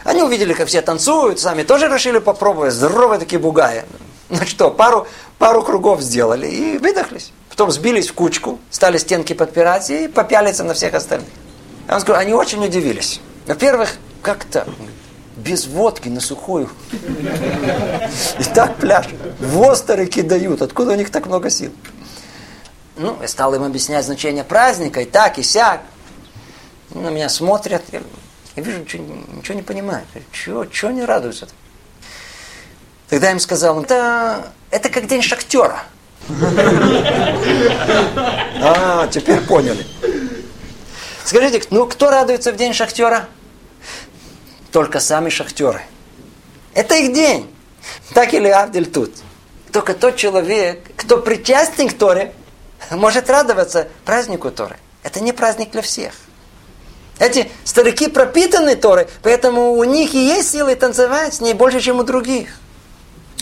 Они 0.05 0.23
увидели, 0.23 0.53
как 0.53 0.69
все 0.69 0.83
танцуют, 0.83 1.41
сами 1.41 1.63
тоже 1.63 1.89
решили 1.89 2.19
попробовать. 2.19 2.75
Здоровые 2.75 3.19
такие 3.19 3.39
бугаи. 3.39 3.85
Ну 4.31 4.45
что, 4.47 4.71
пару, 4.71 5.07
пару 5.39 5.63
кругов 5.63 6.01
сделали 6.01 6.47
и 6.47 6.79
выдохлись. 6.79 7.33
Потом 7.51 7.71
сбились 7.71 8.09
в 8.09 8.15
кучку, 8.15 8.59
стали 8.71 8.97
стенки 8.97 9.35
подпирать 9.35 9.91
и 9.91 10.09
попялиться 10.09 10.65
на 10.65 10.75
всех 10.75 10.95
остальных. 10.95 11.29
Я 11.87 11.93
вам 11.93 12.01
скажу, 12.01 12.19
они 12.19 12.33
очень 12.33 12.65
удивились. 12.65 13.21
Во-первых, 13.47 13.91
как-то 14.23 14.67
без 15.37 15.67
водки 15.67 16.09
на 16.09 16.21
сухую. 16.21 16.71
И 18.39 18.45
так 18.55 18.77
пляж. 18.77 19.07
Востеры 19.41 20.07
кидают. 20.07 20.63
Откуда 20.63 20.93
у 20.93 20.95
них 20.95 21.11
так 21.11 21.27
много 21.27 21.51
сил? 21.51 21.73
Ну, 22.97 23.17
я 23.21 23.29
стал 23.29 23.55
им 23.55 23.65
объяснять 23.65 24.05
значение 24.05 24.45
праздника, 24.45 25.01
и 25.01 25.05
так, 25.05 25.39
и 25.39 25.43
сяк. 25.43 25.81
На 26.91 27.09
меня 27.09 27.29
смотрят, 27.29 27.83
я, 27.91 28.03
я 28.57 28.63
вижу, 28.63 28.79
ничего, 28.79 29.05
ничего 29.37 29.55
не 29.55 29.63
понимают. 29.63 30.07
Чего, 30.33 30.65
чего 30.67 30.91
они 30.91 31.05
радуются? 31.05 31.47
-то? 31.47 31.53
Тогда 33.09 33.27
я 33.27 33.33
им 33.33 33.41
сказал, 33.41 33.83
это, 33.83 34.53
это 34.71 34.89
как 34.89 35.07
день 35.07 35.23
шахтера. 35.23 35.83
А, 38.65 39.09
теперь 39.09 39.41
поняли. 39.41 39.85
Скажите, 41.25 41.61
ну 41.71 41.87
кто 41.87 42.11
радуется 42.11 42.53
в 42.53 42.57
день 42.57 42.73
шахтера? 42.73 43.27
только 44.73 45.01
сами 45.01 45.29
шахтеры. 45.29 45.83
Это 46.75 46.97
их 46.97 47.13
день. 47.13 47.55
Так 48.15 48.35
или 48.35 48.49
Авдель 48.49 48.91
тут. 48.91 49.13
Только 49.71 49.95
тот 49.95 50.17
человек, 50.17 50.81
кто 50.97 51.19
причастен 51.19 51.89
к 51.89 51.97
Торе, 51.97 52.33
может 52.91 53.31
радоваться 53.31 53.89
празднику 54.05 54.51
Торы. 54.51 54.77
Это 55.03 55.21
не 55.21 55.33
праздник 55.33 55.71
для 55.71 55.83
всех. 55.83 56.15
Эти 57.19 57.51
старики 57.65 58.09
пропитаны 58.09 58.75
Торой, 58.75 59.07
поэтому 59.23 59.73
у 59.75 59.85
них 59.85 60.15
и 60.15 60.19
есть 60.19 60.51
силы 60.51 60.75
танцевать 60.75 61.35
с 61.35 61.41
ней 61.41 61.55
больше, 61.55 61.81
чем 61.81 61.99
у 62.01 62.03
других. 62.03 62.49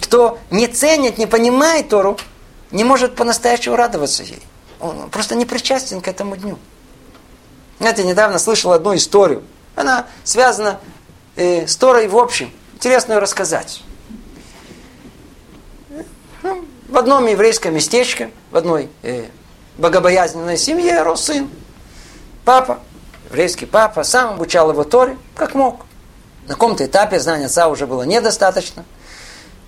Кто 0.01 0.39
не 0.51 0.67
ценит, 0.67 1.19
не 1.19 1.27
понимает 1.27 1.89
Тору, 1.89 2.19
не 2.71 2.85
может 2.85 3.15
по-настоящему 3.15 3.77
радоваться 3.77 4.23
ей. 4.23 4.43
Он 4.81 5.09
просто 5.11 5.35
не 5.35 5.45
причастен 5.45 6.01
к 6.01 6.09
этому 6.09 6.37
дню. 6.37 6.59
Знаете, 7.79 8.05
недавно 8.05 8.39
слышал 8.39 8.73
одну 8.73 8.95
историю. 8.95 9.43
Она 9.75 10.07
связана 10.25 10.81
э, 11.37 11.67
с 11.67 11.77
Торой 11.77 12.09
в 12.09 12.19
общем. 12.19 12.51
Интересно 12.75 13.15
ее 13.15 13.19
рассказать. 13.19 13.83
Ну, 16.43 16.65
в 16.89 16.97
одном 16.97 17.27
еврейском 17.27 17.75
местечке, 17.75 18.31
в 18.51 18.57
одной 18.57 18.91
э, 19.03 19.27
богобоязненной 19.79 20.59
семье 20.59 21.03
рос 21.03 21.25
сын. 21.25 21.49
Папа, 22.45 22.81
еврейский 23.31 23.67
папа, 23.67 24.03
сам 24.03 24.35
обучал 24.35 24.71
его 24.71 24.85
Торе, 24.85 25.17
как 25.35 25.55
мог. 25.55 25.87
На 26.47 26.55
каком-то 26.55 26.85
этапе 26.85 27.19
знания 27.21 27.47
отца 27.47 27.69
уже 27.69 27.87
было 27.87 28.03
недостаточно. 28.03 28.85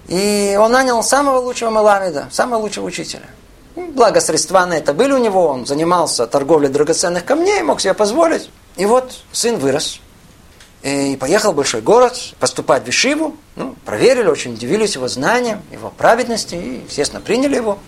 И 0.09 0.59
он 0.61 0.73
нанял 0.73 1.03
самого 1.03 1.39
лучшего 1.39 1.71
Маламеда, 1.71 2.29
самого 2.31 2.61
лучшего 2.61 2.85
учителя. 2.87 3.27
Благо 3.77 4.21
средства 4.21 4.67
на 4.67 4.75
это 4.75 4.93
были 4.93 5.13
у 5.13 5.19
него, 5.19 5.47
он 5.47 5.65
занимался 5.65 6.27
торговлей 6.27 6.69
драгоценных 6.69 7.25
камней, 7.25 7.63
мог 7.63 7.81
себе 7.81 7.95
позволить. 7.95 8.51
И 8.77 8.85
вот 8.85 9.23
сын 9.33 9.57
вырос, 9.57 10.01
и 10.83 11.17
поехал 11.21 11.53
в 11.53 11.57
большой 11.57 11.81
город 11.81 12.19
поступать 12.41 12.85
в 12.85 12.89
Ишиву. 12.89 13.37
Ну, 13.55 13.77
проверили, 13.85 14.27
очень 14.27 14.55
удивились 14.55 14.97
его 14.97 15.09
знаниям, 15.09 15.63
его 15.71 15.91
праведности, 15.97 16.57
и, 16.57 16.85
естественно, 16.87 17.21
приняли 17.21 17.57
его. 17.57 17.79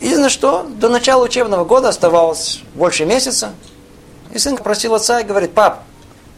Единственное, 0.00 0.30
что 0.30 0.62
до 0.62 0.88
начала 0.88 1.22
учебного 1.24 1.64
года 1.64 1.88
оставалось 1.88 2.62
больше 2.74 3.04
месяца. 3.04 3.52
И 4.32 4.38
сын 4.38 4.56
попросил 4.56 4.94
отца 4.94 5.20
и 5.20 5.24
говорит, 5.24 5.54
пап, 5.54 5.84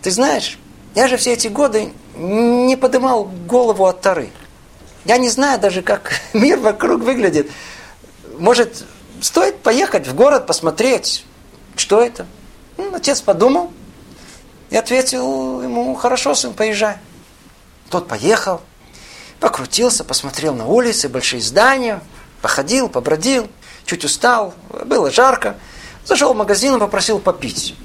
ты 0.03 0.11
знаешь, 0.11 0.59
я 0.95 1.09
же 1.09 1.17
все 1.17 1.33
эти 1.33 1.49
годы 1.49 1.93
не 2.17 2.77
поднимал 2.77 3.25
голову 3.25 3.87
от 3.87 4.01
Тары. 4.01 4.31
Я 5.05 5.19
не 5.19 5.29
знаю 5.29 5.59
даже, 5.61 5.83
как 5.83 6.13
мир 6.33 6.59
вокруг 6.59 7.03
выглядит. 7.03 7.51
Может, 8.39 8.85
стоит 9.21 9.59
поехать 9.61 10.07
в 10.07 10.15
город, 10.15 10.47
посмотреть, 10.47 11.25
что 11.77 12.01
это? 12.01 12.27
Ну, 12.77 12.95
отец 12.95 13.21
подумал 13.21 13.71
и 14.71 14.77
ответил 14.77 15.63
ему, 15.63 15.95
хорошо, 15.95 16.35
сын, 16.35 16.55
поезжай. 16.55 16.97
Тот 17.91 18.07
поехал, 18.07 18.61
покрутился, 19.41 20.05
посмотрел 20.05 20.55
на 20.55 20.67
улицы, 20.67 21.09
большие 21.09 21.43
здания, 21.43 22.01
походил, 22.41 22.89
побродил, 22.89 23.49
чуть 23.85 24.05
устал, 24.05 24.55
было 24.85 25.11
жарко. 25.11 25.57
Зашел 26.11 26.35
в 26.35 26.37
магазин 26.37 26.75
и 26.75 26.81
попросил 26.81 27.21
попить. 27.21 27.77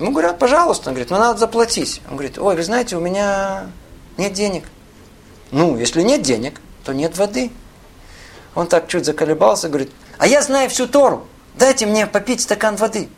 Ему 0.00 0.10
говорят, 0.10 0.40
пожалуйста. 0.40 0.88
Он 0.88 0.94
говорит, 0.94 1.10
ну 1.10 1.18
надо 1.18 1.38
заплатить. 1.38 2.02
Он 2.08 2.16
говорит, 2.16 2.40
ой, 2.40 2.56
вы 2.56 2.62
знаете, 2.64 2.96
у 2.96 3.00
меня 3.00 3.68
нет 4.16 4.32
денег. 4.32 4.64
Ну, 5.52 5.78
если 5.78 6.02
нет 6.02 6.22
денег, 6.22 6.60
то 6.84 6.92
нет 6.92 7.16
воды. 7.16 7.52
Он 8.56 8.66
так 8.66 8.88
чуть 8.88 9.04
заколебался, 9.04 9.68
говорит, 9.68 9.92
а 10.18 10.26
я 10.26 10.42
знаю 10.42 10.68
всю 10.68 10.88
Тору. 10.88 11.24
Дайте 11.56 11.86
мне 11.86 12.08
попить 12.08 12.40
стакан 12.40 12.74
воды. 12.74 13.08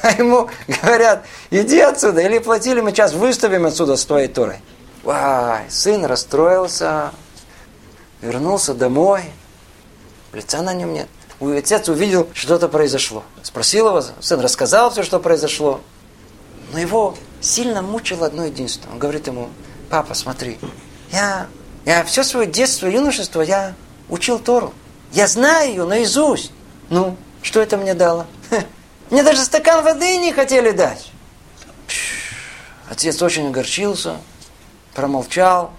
А 0.00 0.12
ему 0.12 0.48
говорят, 0.80 1.26
иди 1.50 1.78
отсюда, 1.78 2.22
или 2.22 2.38
платили, 2.38 2.80
мы 2.80 2.92
сейчас 2.92 3.12
выставим 3.12 3.66
отсюда 3.66 3.96
с 3.96 4.06
твоей 4.06 4.28
Торой. 4.28 4.62
Вай, 5.02 5.66
сын 5.68 6.06
расстроился, 6.06 7.10
вернулся 8.22 8.72
домой, 8.72 9.24
лица 10.32 10.62
на 10.62 10.72
нем 10.72 10.94
нет. 10.94 11.08
Отец 11.50 11.88
увидел, 11.88 12.28
что-то 12.34 12.68
произошло. 12.68 13.24
Спросил 13.42 13.88
его, 13.88 14.04
сын 14.20 14.40
рассказал 14.40 14.90
все, 14.90 15.02
что 15.02 15.18
произошло. 15.18 15.80
Но 16.72 16.78
его 16.78 17.16
сильно 17.40 17.82
мучило 17.82 18.26
одно 18.26 18.44
единство. 18.44 18.90
Он 18.90 18.98
говорит 18.98 19.26
ему, 19.26 19.48
папа, 19.90 20.14
смотри, 20.14 20.58
я, 21.10 21.48
я 21.84 22.04
все 22.04 22.22
свое 22.22 22.46
детство, 22.46 22.86
юношество, 22.86 23.42
я 23.42 23.74
учил 24.08 24.38
Тору. 24.38 24.72
Я 25.12 25.26
знаю 25.26 25.68
ее 25.70 25.84
наизусть. 25.84 26.52
Ну, 26.88 27.16
что 27.42 27.60
это 27.60 27.76
мне 27.76 27.94
дало? 27.94 28.26
Мне 29.10 29.22
даже 29.22 29.42
стакан 29.42 29.84
воды 29.84 30.16
не 30.18 30.32
хотели 30.32 30.70
дать. 30.70 31.10
Отец 32.88 33.20
очень 33.20 33.48
огорчился, 33.48 34.16
промолчал. 34.94 35.72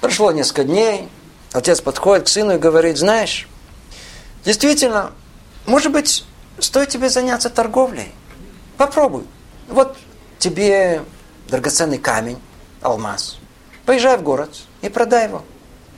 Прошло 0.00 0.32
несколько 0.32 0.64
дней. 0.64 1.08
Отец 1.52 1.80
подходит 1.80 2.26
к 2.26 2.28
сыну 2.28 2.54
и 2.54 2.58
говорит, 2.58 2.98
знаешь, 2.98 3.48
действительно, 4.44 5.12
может 5.66 5.92
быть, 5.92 6.24
стоит 6.58 6.88
тебе 6.88 7.08
заняться 7.08 7.50
торговлей. 7.50 8.12
Попробуй. 8.76 9.24
Вот 9.68 9.96
тебе 10.38 11.02
драгоценный 11.48 11.98
камень, 11.98 12.38
алмаз. 12.82 13.38
Поезжай 13.86 14.16
в 14.16 14.22
город 14.22 14.50
и 14.82 14.88
продай 14.88 15.28
его. 15.28 15.42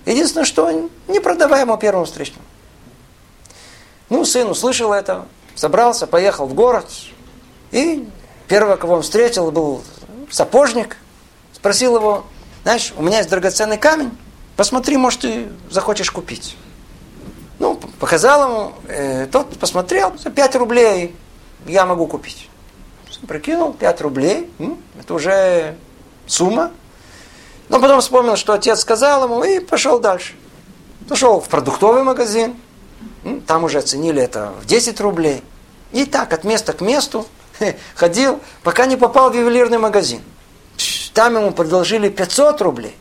Единственное, 0.04 0.44
что 0.44 0.88
не 1.08 1.20
продавай 1.20 1.62
ему 1.62 1.76
первому 1.76 2.04
встречному. 2.04 2.44
Ну, 4.08 4.24
сын 4.24 4.48
услышал 4.48 4.92
это, 4.92 5.26
собрался, 5.56 6.06
поехал 6.06 6.46
в 6.46 6.54
город. 6.54 6.88
И 7.72 8.08
первого, 8.46 8.76
кого 8.76 8.94
он 8.94 9.02
встретил, 9.02 9.50
был 9.50 9.82
сапожник. 10.30 10.96
Спросил 11.52 11.96
его, 11.96 12.24
знаешь, 12.62 12.92
у 12.96 13.02
меня 13.02 13.18
есть 13.18 13.30
драгоценный 13.30 13.78
камень, 13.78 14.16
посмотри, 14.56 14.96
может, 14.96 15.20
ты 15.20 15.48
захочешь 15.70 16.10
купить. 16.10 16.56
Ну, 17.58 17.80
показал 17.98 18.50
ему, 18.50 18.72
э, 18.88 19.26
тот 19.26 19.58
посмотрел, 19.58 20.12
за 20.18 20.30
5 20.30 20.56
рублей 20.56 21.16
я 21.66 21.86
могу 21.86 22.06
купить. 22.06 22.48
Прикинул, 23.26 23.72
5 23.72 24.00
рублей, 24.02 24.50
это 25.00 25.14
уже 25.14 25.74
сумма. 26.26 26.70
Но 27.68 27.80
потом 27.80 28.00
вспомнил, 28.00 28.36
что 28.36 28.52
отец 28.52 28.80
сказал 28.80 29.24
ему, 29.24 29.42
и 29.42 29.58
пошел 29.58 29.98
дальше. 29.98 30.34
Пошел 31.08 31.40
в 31.40 31.48
продуктовый 31.48 32.02
магазин, 32.02 32.56
там 33.46 33.64
уже 33.64 33.78
оценили 33.78 34.22
это 34.22 34.52
в 34.60 34.66
10 34.66 35.00
рублей. 35.00 35.42
И 35.92 36.04
так, 36.04 36.32
от 36.32 36.44
места 36.44 36.72
к 36.72 36.80
месту 36.80 37.26
ходил, 37.94 38.40
пока 38.62 38.86
не 38.86 38.96
попал 38.96 39.30
в 39.30 39.34
ювелирный 39.34 39.78
магазин. 39.78 40.20
Там 41.14 41.36
ему 41.36 41.52
предложили 41.52 42.08
500 42.08 42.60
рублей. 42.60 42.94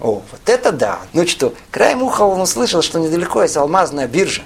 О, 0.00 0.22
вот 0.30 0.40
это 0.46 0.72
да. 0.72 1.00
Ну 1.12 1.26
что, 1.26 1.54
краем 1.70 2.02
уха 2.02 2.22
он 2.22 2.40
услышал, 2.40 2.82
что 2.82 2.98
недалеко 2.98 3.42
есть 3.42 3.56
алмазная 3.56 4.06
биржа. 4.06 4.42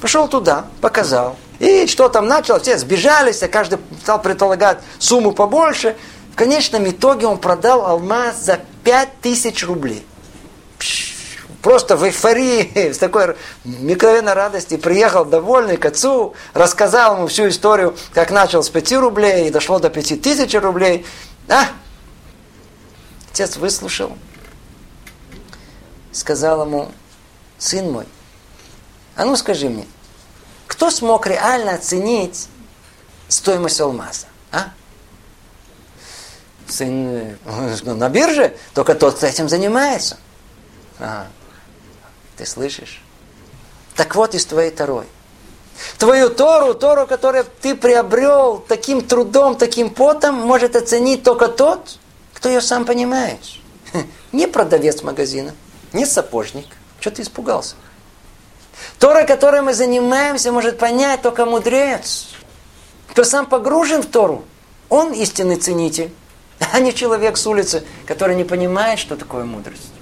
Пошел 0.00 0.28
туда, 0.28 0.66
показал. 0.80 1.36
И 1.58 1.86
что 1.86 2.08
там 2.08 2.26
начал, 2.26 2.60
все 2.60 2.78
сбежались, 2.78 3.42
а 3.42 3.48
каждый 3.48 3.78
стал 4.02 4.20
предполагать 4.20 4.78
сумму 4.98 5.32
побольше. 5.32 5.96
В 6.32 6.36
конечном 6.36 6.88
итоге 6.88 7.26
он 7.26 7.38
продал 7.38 7.86
алмаз 7.86 8.42
за 8.42 8.60
5000 8.82 9.64
рублей. 9.64 10.04
Просто 11.62 11.96
в 11.96 12.04
эйфории, 12.04 12.92
с 12.92 12.98
такой 12.98 13.36
микровенной 13.64 14.34
радости 14.34 14.76
приехал 14.76 15.24
довольный 15.24 15.78
к 15.78 15.86
отцу, 15.86 16.34
рассказал 16.52 17.16
ему 17.16 17.26
всю 17.26 17.48
историю, 17.48 17.96
как 18.12 18.30
начал 18.30 18.62
с 18.62 18.68
5 18.68 18.92
рублей 18.94 19.48
и 19.48 19.50
дошло 19.50 19.78
до 19.78 19.88
5000 19.88 20.54
рублей. 20.56 21.06
А? 21.48 21.68
Отец 23.32 23.56
выслушал, 23.56 24.12
сказал 26.14 26.64
ему, 26.64 26.90
сын 27.58 27.90
мой, 27.90 28.06
а 29.16 29.24
ну 29.24 29.36
скажи 29.36 29.68
мне, 29.68 29.86
кто 30.66 30.90
смог 30.90 31.26
реально 31.26 31.74
оценить 31.74 32.48
стоимость 33.28 33.80
алмаза? 33.80 34.26
А? 34.50 34.70
Сын, 36.66 37.36
ну, 37.44 37.94
на 37.94 38.08
бирже, 38.08 38.56
только 38.72 38.94
тот, 38.94 39.16
кто 39.16 39.26
этим 39.26 39.48
занимается. 39.48 40.16
Ага. 40.98 41.26
Ты 42.36 42.46
слышишь? 42.46 43.02
Так 43.94 44.14
вот 44.14 44.34
из 44.34 44.46
твоей 44.46 44.70
Торой. 44.70 45.06
Твою 45.98 46.30
Тору, 46.30 46.74
Тору, 46.74 47.06
которую 47.06 47.44
ты 47.60 47.74
приобрел 47.74 48.58
таким 48.58 49.02
трудом, 49.02 49.56
таким 49.56 49.90
потом, 49.90 50.36
может 50.36 50.76
оценить 50.76 51.22
только 51.22 51.48
тот, 51.48 51.98
кто 52.32 52.48
ее 52.48 52.60
сам 52.60 52.84
понимает. 52.84 53.40
Не 54.32 54.46
продавец 54.46 55.02
магазина, 55.02 55.54
не 55.94 56.04
сапожник. 56.04 56.66
Что 57.00 57.10
ты 57.10 57.22
испугался? 57.22 57.76
Тора, 58.98 59.24
которой 59.24 59.62
мы 59.62 59.72
занимаемся, 59.72 60.52
может 60.52 60.78
понять 60.78 61.22
только 61.22 61.46
мудрец. 61.46 62.28
Кто 63.08 63.24
сам 63.24 63.46
погружен 63.46 64.02
в 64.02 64.06
Тору, 64.06 64.44
он 64.88 65.12
истинный 65.12 65.56
ценитель, 65.56 66.12
а 66.72 66.80
не 66.80 66.92
человек 66.92 67.36
с 67.36 67.46
улицы, 67.46 67.84
который 68.06 68.36
не 68.36 68.44
понимает, 68.44 68.98
что 68.98 69.16
такое 69.16 69.44
мудрость. 69.44 69.92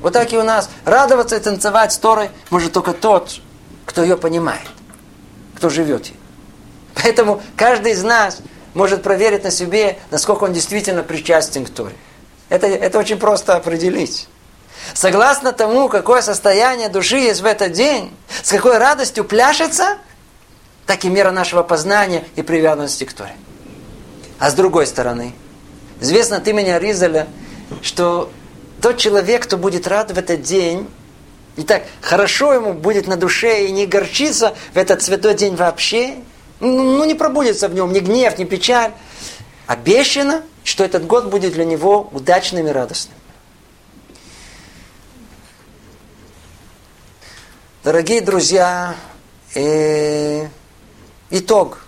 Вот 0.00 0.12
так 0.12 0.32
и 0.32 0.38
у 0.38 0.42
нас. 0.42 0.68
Радоваться 0.84 1.36
и 1.36 1.40
танцевать 1.40 1.92
с 1.92 1.98
Торой 1.98 2.30
может 2.50 2.72
только 2.72 2.92
тот, 2.92 3.40
кто 3.86 4.02
ее 4.02 4.16
понимает, 4.16 4.66
кто 5.56 5.68
живет 5.68 6.06
ей. 6.06 6.16
Поэтому 6.94 7.42
каждый 7.56 7.92
из 7.92 8.02
нас 8.02 8.38
может 8.74 9.02
проверить 9.02 9.44
на 9.44 9.50
себе, 9.50 9.98
насколько 10.10 10.44
он 10.44 10.52
действительно 10.52 11.02
причастен 11.02 11.64
к 11.64 11.70
Торе. 11.70 11.94
Это, 12.48 12.66
это 12.66 12.98
очень 12.98 13.18
просто 13.18 13.56
определить. 13.56 14.28
Согласно 14.94 15.52
тому, 15.52 15.88
какое 15.88 16.22
состояние 16.22 16.88
души 16.88 17.18
есть 17.18 17.40
в 17.40 17.46
этот 17.46 17.72
день, 17.72 18.12
с 18.42 18.50
какой 18.50 18.78
радостью 18.78 19.24
пляшется, 19.24 19.98
так 20.86 21.04
и 21.04 21.08
мера 21.08 21.30
нашего 21.30 21.62
познания 21.62 22.24
и 22.36 22.42
привязанности 22.42 23.04
к 23.04 23.12
Торе. 23.12 23.34
А 24.38 24.50
с 24.50 24.54
другой 24.54 24.86
стороны, 24.86 25.34
известно 26.00 26.36
от 26.36 26.46
имени 26.48 26.70
Аризаля, 26.70 27.26
что 27.82 28.30
тот 28.80 28.98
человек, 28.98 29.44
кто 29.44 29.56
будет 29.56 29.86
рад 29.88 30.12
в 30.12 30.18
этот 30.18 30.42
день, 30.42 30.88
и 31.56 31.62
так 31.62 31.84
хорошо 32.02 32.52
ему 32.52 32.74
будет 32.74 33.06
на 33.06 33.16
душе 33.16 33.66
и 33.66 33.72
не 33.72 33.86
горчится 33.86 34.54
в 34.74 34.76
этот 34.76 35.02
святой 35.02 35.34
день 35.34 35.56
вообще, 35.56 36.16
ну, 36.60 36.82
ну 36.82 37.04
не 37.04 37.14
пробудется 37.14 37.68
в 37.68 37.74
нем 37.74 37.92
ни 37.92 38.00
гнев, 38.00 38.38
ни 38.38 38.44
печаль, 38.44 38.92
обещано, 39.66 40.42
что 40.64 40.84
этот 40.84 41.06
год 41.06 41.26
будет 41.26 41.54
для 41.54 41.64
него 41.64 42.08
удачным 42.12 42.66
и 42.68 42.70
радостным. 42.70 43.16
Дорогие 47.86 48.20
друзья, 48.20 48.96
э, 49.54 50.48
итог. 51.30 51.78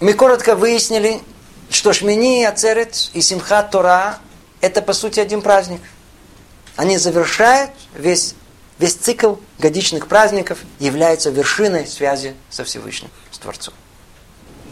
Мы 0.00 0.12
коротко 0.12 0.54
выяснили, 0.54 1.22
что 1.70 1.94
Шмини, 1.94 2.44
Ацерет 2.44 3.08
и 3.14 3.22
Симхат 3.22 3.70
Тора– 3.70 4.18
это, 4.60 4.82
по 4.82 4.92
сути, 4.92 5.18
один 5.18 5.40
праздник. 5.40 5.80
Они 6.76 6.98
завершают 6.98 7.70
весь, 7.94 8.34
весь 8.78 8.96
цикл 8.96 9.36
годичных 9.58 10.08
праздников, 10.08 10.58
являются 10.78 11.30
вершиной 11.30 11.86
связи 11.86 12.34
со 12.50 12.64
Всевышним, 12.64 13.08
с 13.30 13.38
Творцом. 13.38 13.72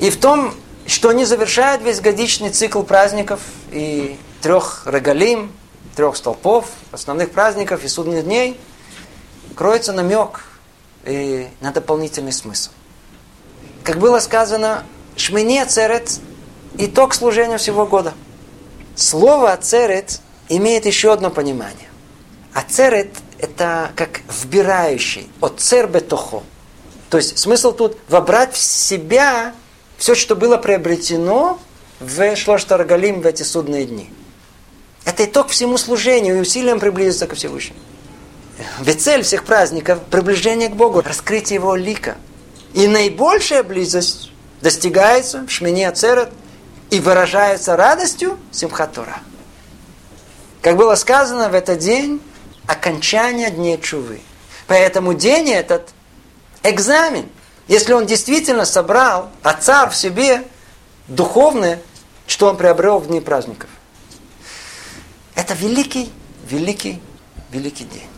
И 0.00 0.10
в 0.10 0.18
том 0.20 0.54
что 0.86 1.08
они 1.08 1.24
завершают 1.24 1.80
весь 1.80 2.00
годичный 2.00 2.50
цикл 2.50 2.82
праздников 2.82 3.40
и 3.72 4.18
трех 4.42 4.82
регалим, 4.84 5.50
трех 5.96 6.14
столпов, 6.14 6.66
основных 6.92 7.30
праздников 7.30 7.84
и 7.84 7.88
судных 7.88 8.24
дней, 8.24 8.60
кроется 9.58 9.92
намек 9.92 10.44
и 11.04 11.48
на 11.60 11.72
дополнительный 11.72 12.32
смысл. 12.32 12.70
Как 13.82 13.98
было 13.98 14.20
сказано, 14.20 14.84
Шмини 15.16 15.58
Ацерет– 15.58 16.20
итог 16.78 17.12
служения 17.12 17.58
всего 17.58 17.84
года. 17.84 18.14
Слово 18.94 19.52
Ацерет 19.52 20.20
имеет 20.48 20.86
еще 20.86 21.12
одно 21.12 21.30
понимание. 21.30 21.88
Ацерет– 22.54 23.10
это 23.40 23.90
как 23.96 24.20
вбирающий, 24.28 25.28
от 25.40 25.58
цербетохо. 25.58 26.44
То 27.10 27.16
есть 27.16 27.36
смысл 27.36 27.72
тут 27.72 27.98
вобрать 28.08 28.54
в 28.54 28.58
себя 28.58 29.54
все, 29.96 30.14
что 30.14 30.36
было 30.36 30.56
приобретено 30.56 31.58
в 31.98 32.36
Шлоштаргалим 32.36 33.22
в 33.22 33.26
эти 33.26 33.42
судные 33.42 33.86
дни. 33.86 34.08
Это 35.04 35.24
итог 35.24 35.48
всему 35.48 35.78
служению 35.78 36.36
и 36.36 36.40
усилиям 36.40 36.78
приблизиться 36.78 37.26
ко 37.26 37.34
Всевышнему. 37.34 37.80
Ведь 38.80 39.02
цель 39.02 39.22
всех 39.22 39.44
праздников– 39.44 40.00
приближение 40.10 40.68
к 40.68 40.76
Богу, 40.76 41.00
раскрытие 41.00 41.56
Его 41.56 41.76
лика. 41.76 42.16
И 42.74 42.86
наибольшая 42.86 43.62
близость 43.62 44.30
достигается 44.60 45.42
в 45.42 45.50
Шмине 45.50 45.88
Ацерет 45.88 46.30
и 46.90 47.00
выражается 47.00 47.76
радостью 47.76 48.38
Симхатура. 48.50 49.20
Как 50.60 50.76
было 50.76 50.96
сказано 50.96 51.48
в 51.48 51.54
этот 51.54 51.78
день, 51.78 52.20
окончание 52.66 53.50
дней 53.50 53.80
Чувы. 53.80 54.20
Поэтому 54.66 55.14
день 55.14 55.50
этот– 55.50 55.90
экзамен. 56.62 57.28
Если 57.68 57.92
он 57.92 58.06
действительно 58.06 58.64
собрал 58.64 59.30
отца 59.42 59.88
в 59.88 59.96
себе 59.96 60.44
духовное, 61.06 61.80
что 62.26 62.48
он 62.48 62.56
приобрел 62.56 62.98
в 62.98 63.06
дни 63.06 63.20
праздников. 63.20 63.70
Это 65.34 65.54
великий, 65.54 66.12
великий, 66.48 67.00
великий 67.50 67.84
день. 67.84 68.08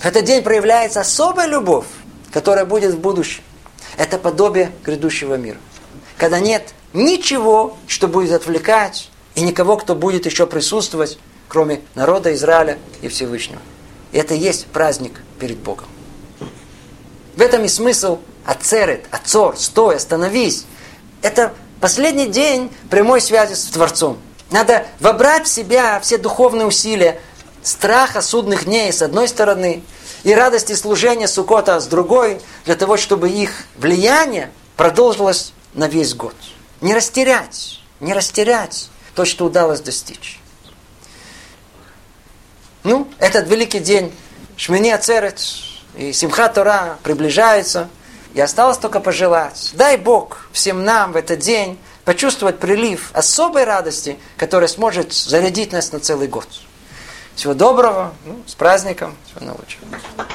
В 0.00 0.06
этот 0.06 0.24
день 0.24 0.42
проявляется 0.42 1.00
особая 1.00 1.46
любовь, 1.46 1.84
которая 2.32 2.64
будет 2.64 2.94
в 2.94 2.98
будущем. 2.98 3.42
Это 3.98 4.16
подобие 4.16 4.72
грядущего 4.82 5.34
мира. 5.34 5.58
Когда 6.16 6.40
нет 6.40 6.72
ничего, 6.94 7.76
что 7.86 8.08
будет 8.08 8.32
отвлекать, 8.32 9.10
и 9.34 9.42
никого, 9.42 9.76
кто 9.76 9.94
будет 9.94 10.24
еще 10.24 10.46
присутствовать, 10.46 11.18
кроме 11.48 11.82
народа 11.94 12.34
Израиля 12.34 12.78
и 13.02 13.08
Всевышнего. 13.08 13.60
И 14.12 14.18
это 14.18 14.34
и 14.34 14.38
есть 14.38 14.66
праздник 14.66 15.20
перед 15.38 15.58
Богом. 15.58 15.86
В 17.36 17.42
этом 17.42 17.64
и 17.64 17.68
смысл 17.68 18.20
Ацерет, 18.46 19.04
Ацор, 19.10 19.56
стой, 19.58 19.96
остановись. 19.96 20.64
Это 21.20 21.52
последний 21.78 22.26
день 22.26 22.72
прямой 22.88 23.20
связи 23.20 23.52
с 23.52 23.64
Творцом. 23.66 24.18
Надо 24.50 24.86
вобрать 24.98 25.46
в 25.46 25.50
себя 25.50 26.00
все 26.00 26.16
духовные 26.16 26.66
усилия, 26.66 27.20
страха 27.62 28.22
судных 28.22 28.64
дней 28.64 28.92
с 28.92 29.02
одной 29.02 29.28
стороны, 29.28 29.82
и 30.22 30.34
радости 30.34 30.74
служения 30.74 31.28
Сукота 31.28 31.80
с 31.80 31.86
другой, 31.86 32.40
для 32.64 32.76
того, 32.76 32.96
чтобы 32.96 33.30
их 33.30 33.50
влияние 33.76 34.50
продолжилось 34.76 35.52
на 35.74 35.88
весь 35.88 36.14
год. 36.14 36.34
Не 36.80 36.94
растерять, 36.94 37.80
не 38.00 38.12
растерять 38.12 38.90
то, 39.14 39.24
что 39.24 39.46
удалось 39.46 39.80
достичь. 39.80 40.40
Ну, 42.82 43.08
этот 43.18 43.48
великий 43.48 43.80
день 43.80 44.12
Шмини 44.56 44.90
Ацерет 44.90 45.40
и 45.96 46.12
Симха 46.12 46.48
Тора 46.48 46.98
приближается. 47.02 47.88
И 48.32 48.40
осталось 48.40 48.78
только 48.78 49.00
пожелать, 49.00 49.72
дай 49.74 49.96
Бог 49.96 50.48
всем 50.52 50.84
нам 50.84 51.12
в 51.12 51.16
этот 51.16 51.40
день 51.40 51.78
почувствовать 52.04 52.60
прилив 52.60 53.10
особой 53.12 53.64
радости, 53.64 54.18
которая 54.36 54.68
сможет 54.68 55.12
зарядить 55.12 55.72
нас 55.72 55.90
на 55.90 55.98
целый 55.98 56.28
год. 56.28 56.46
Всего 57.40 57.54
доброго, 57.54 58.12
ну, 58.26 58.42
с 58.46 58.54
праздником, 58.54 59.16
всего 59.24 59.46
наилучшего. 59.46 59.86